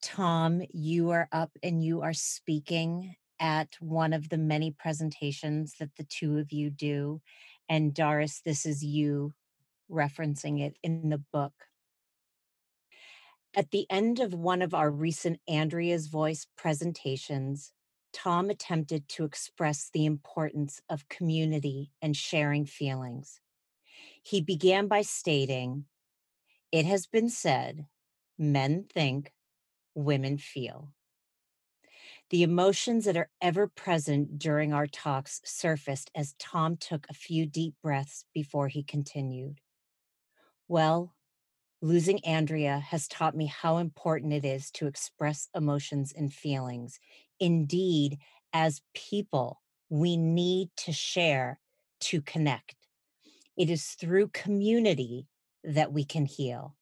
Tom, 0.00 0.62
you 0.70 1.10
are 1.10 1.28
up 1.32 1.50
and 1.62 1.82
you 1.82 2.02
are 2.02 2.12
speaking 2.12 3.16
at 3.40 3.68
one 3.80 4.12
of 4.12 4.28
the 4.28 4.38
many 4.38 4.70
presentations 4.70 5.74
that 5.80 5.90
the 5.96 6.04
two 6.04 6.38
of 6.38 6.52
you 6.52 6.70
do. 6.70 7.20
And 7.68 7.92
Doris, 7.92 8.40
this 8.44 8.64
is 8.64 8.84
you 8.84 9.34
referencing 9.90 10.60
it 10.60 10.76
in 10.82 11.08
the 11.08 11.18
book. 11.18 11.52
At 13.54 13.70
the 13.70 13.86
end 13.90 14.20
of 14.20 14.34
one 14.34 14.62
of 14.62 14.74
our 14.74 14.90
recent 14.90 15.40
Andrea's 15.48 16.06
Voice 16.06 16.46
presentations, 16.56 17.72
Tom 18.12 18.50
attempted 18.50 19.08
to 19.08 19.24
express 19.24 19.90
the 19.92 20.04
importance 20.04 20.80
of 20.88 21.08
community 21.08 21.92
and 22.00 22.16
sharing 22.16 22.66
feelings. 22.66 23.40
He 24.22 24.40
began 24.40 24.86
by 24.86 25.02
stating, 25.02 25.86
It 26.72 26.84
has 26.84 27.06
been 27.06 27.30
said, 27.30 27.86
men 28.38 28.84
think, 28.92 29.32
women 29.94 30.38
feel. 30.38 30.92
The 32.30 32.42
emotions 32.42 33.06
that 33.06 33.16
are 33.16 33.30
ever 33.40 33.66
present 33.66 34.38
during 34.38 34.72
our 34.72 34.86
talks 34.86 35.40
surfaced 35.44 36.10
as 36.14 36.34
Tom 36.38 36.76
took 36.76 37.06
a 37.08 37.14
few 37.14 37.46
deep 37.46 37.74
breaths 37.82 38.26
before 38.34 38.68
he 38.68 38.82
continued. 38.82 39.60
Well, 40.68 41.14
losing 41.80 42.22
Andrea 42.26 42.78
has 42.78 43.08
taught 43.08 43.34
me 43.34 43.46
how 43.46 43.78
important 43.78 44.34
it 44.34 44.44
is 44.44 44.70
to 44.72 44.86
express 44.86 45.48
emotions 45.54 46.12
and 46.16 46.32
feelings. 46.32 47.00
Indeed, 47.40 48.18
as 48.52 48.82
people, 48.94 49.62
we 49.88 50.16
need 50.18 50.68
to 50.76 50.92
share 50.92 51.58
to 52.00 52.20
connect. 52.20 52.76
It 53.56 53.70
is 53.70 53.86
through 53.86 54.28
community 54.28 55.26
that 55.64 55.92
we 55.92 56.04
can 56.04 56.26
heal. 56.26 56.76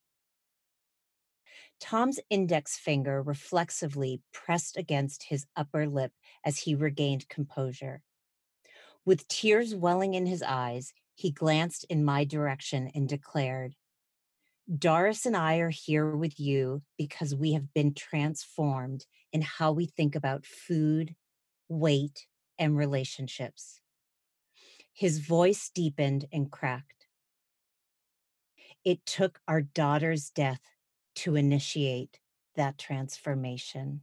Tom's 1.78 2.18
index 2.28 2.76
finger 2.76 3.22
reflexively 3.22 4.20
pressed 4.32 4.76
against 4.76 5.24
his 5.24 5.46
upper 5.54 5.86
lip 5.86 6.12
as 6.44 6.58
he 6.58 6.74
regained 6.74 7.28
composure. 7.28 8.02
With 9.04 9.28
tears 9.28 9.74
welling 9.74 10.14
in 10.14 10.26
his 10.26 10.42
eyes, 10.42 10.92
he 11.16 11.30
glanced 11.32 11.84
in 11.88 12.04
my 12.04 12.24
direction 12.24 12.90
and 12.94 13.08
declared, 13.08 13.74
Doris 14.78 15.24
and 15.24 15.36
I 15.36 15.58
are 15.58 15.70
here 15.70 16.14
with 16.14 16.38
you 16.38 16.82
because 16.98 17.34
we 17.34 17.54
have 17.54 17.72
been 17.72 17.94
transformed 17.94 19.06
in 19.32 19.40
how 19.40 19.72
we 19.72 19.86
think 19.86 20.14
about 20.14 20.44
food, 20.44 21.14
weight, 21.68 22.26
and 22.58 22.76
relationships. 22.76 23.80
His 24.92 25.18
voice 25.18 25.70
deepened 25.74 26.26
and 26.32 26.50
cracked. 26.50 27.06
It 28.84 29.04
took 29.06 29.40
our 29.48 29.62
daughter's 29.62 30.30
death 30.30 30.60
to 31.16 31.34
initiate 31.34 32.20
that 32.56 32.76
transformation. 32.76 34.02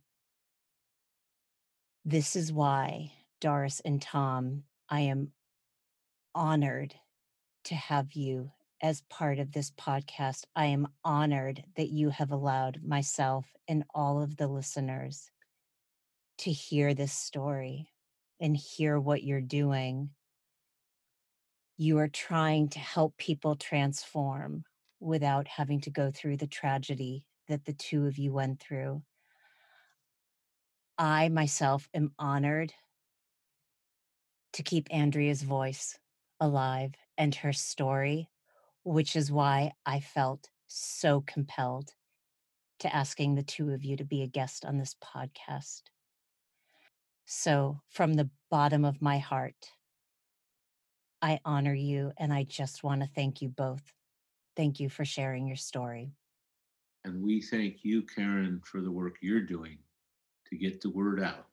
This 2.04 2.36
is 2.36 2.52
why, 2.52 3.12
Doris 3.40 3.82
and 3.86 4.02
Tom, 4.02 4.64
I 4.90 5.02
am 5.02 5.32
honored 6.34 6.96
to 7.66 7.76
have 7.76 8.14
you 8.14 8.52
as 8.82 9.02
part 9.10 9.40
of 9.40 9.52
this 9.52 9.72
podcast. 9.72 10.44
I 10.56 10.66
am 10.66 10.88
honored 11.06 11.64
that 11.78 11.90
you 11.90 12.10
have 12.10 12.32
allowed 12.32 12.82
myself 12.84 13.46
and 13.68 13.84
all 13.96 14.22
of 14.22 14.36
the 14.36 14.48
listeners 14.48 15.32
to 16.40 16.52
hear 16.52 16.94
this 16.94 17.14
story 17.14 17.88
and 18.42 18.58
hear 18.58 19.00
what 19.00 19.24
you're 19.24 19.42
doing. 19.42 20.10
You 21.78 22.00
are 22.00 22.10
trying 22.10 22.70
to 22.70 22.80
help 22.80 23.16
people 23.18 23.56
transform 23.56 24.64
without 25.00 25.48
having 25.48 25.80
to 25.82 25.90
go 25.90 26.12
through 26.12 26.38
the 26.38 26.48
tragedy 26.48 27.24
that 27.48 27.66
the 27.66 27.74
two 27.74 28.06
of 28.06 28.18
you 28.18 28.34
went 28.34 28.60
through. 28.60 29.02
I 30.98 31.30
myself 31.30 31.90
am 31.94 32.12
honored 32.20 32.74
to 34.54 34.64
keep 34.64 34.88
Andrea's 34.92 35.42
voice 35.42 35.98
alive 36.40 36.94
and 37.18 37.36
her 37.36 37.54
story 37.54 38.30
which 38.84 39.16
is 39.16 39.32
why 39.32 39.72
I 39.86 40.00
felt 40.00 40.50
so 40.68 41.22
compelled 41.22 41.92
to 42.80 42.94
asking 42.94 43.36
the 43.36 43.44
two 43.44 43.72
of 43.72 43.84
you 43.84 43.96
to 43.98 44.04
be 44.04 44.22
a 44.22 44.28
guest 44.28 44.66
on 44.66 44.78
this 44.78 44.96
podcast. 45.02 45.84
So, 47.26 47.80
from 47.90 48.16
the 48.16 48.30
bottom 48.52 48.84
of 48.84 49.02
my 49.02 49.18
heart, 49.18 49.72
I 51.22 51.40
honor 51.46 51.74
you 51.74 52.12
and 52.18 52.34
I 52.34 52.44
just 52.44 52.84
want 52.84 53.02
to 53.02 53.10
thank 53.16 53.42
you 53.42 53.48
both. 53.48 53.94
Thank 54.58 54.80
you 54.80 54.90
for 54.90 55.06
sharing 55.06 55.48
your 55.48 55.56
story. 55.56 56.12
And 57.06 57.24
we 57.24 57.42
thank 57.42 57.84
you, 57.84 58.02
Karen, 58.02 58.62
for 58.66 58.82
the 58.82 58.92
work 58.92 59.18
you're 59.22 59.42
doing 59.42 59.78
to 60.50 60.58
get 60.58 60.82
the 60.82 60.90
word 60.90 61.22
out 61.22 61.48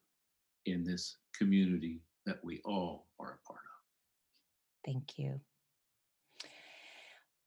in 0.66 0.84
this 0.84 1.16
community 1.34 2.02
that 2.26 2.44
we 2.44 2.61
all 2.64 3.06
are 3.20 3.38
a 3.42 3.46
part 3.46 3.61
of. 3.61 4.84
Thank 4.84 5.18
you. 5.18 5.40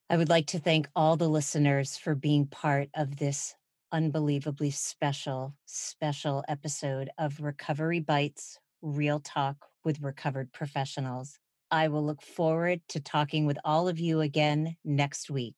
I 0.09 0.17
would 0.17 0.29
like 0.29 0.47
to 0.47 0.59
thank 0.59 0.87
all 0.95 1.15
the 1.15 1.29
listeners 1.29 1.97
for 1.97 2.13
being 2.13 2.45
part 2.47 2.89
of 2.93 3.17
this 3.17 3.55
unbelievably 3.91 4.71
special, 4.71 5.55
special 5.65 6.43
episode 6.47 7.09
of 7.17 7.39
Recovery 7.39 7.99
Bites 7.99 8.59
Real 8.81 9.19
Talk 9.19 9.55
with 9.85 10.01
Recovered 10.01 10.51
Professionals. 10.51 11.39
I 11.71 11.87
will 11.87 12.05
look 12.05 12.21
forward 12.21 12.81
to 12.89 12.99
talking 12.99 13.45
with 13.45 13.57
all 13.63 13.87
of 13.87 13.99
you 13.99 14.21
again 14.21 14.75
next 14.83 15.29
week. 15.29 15.55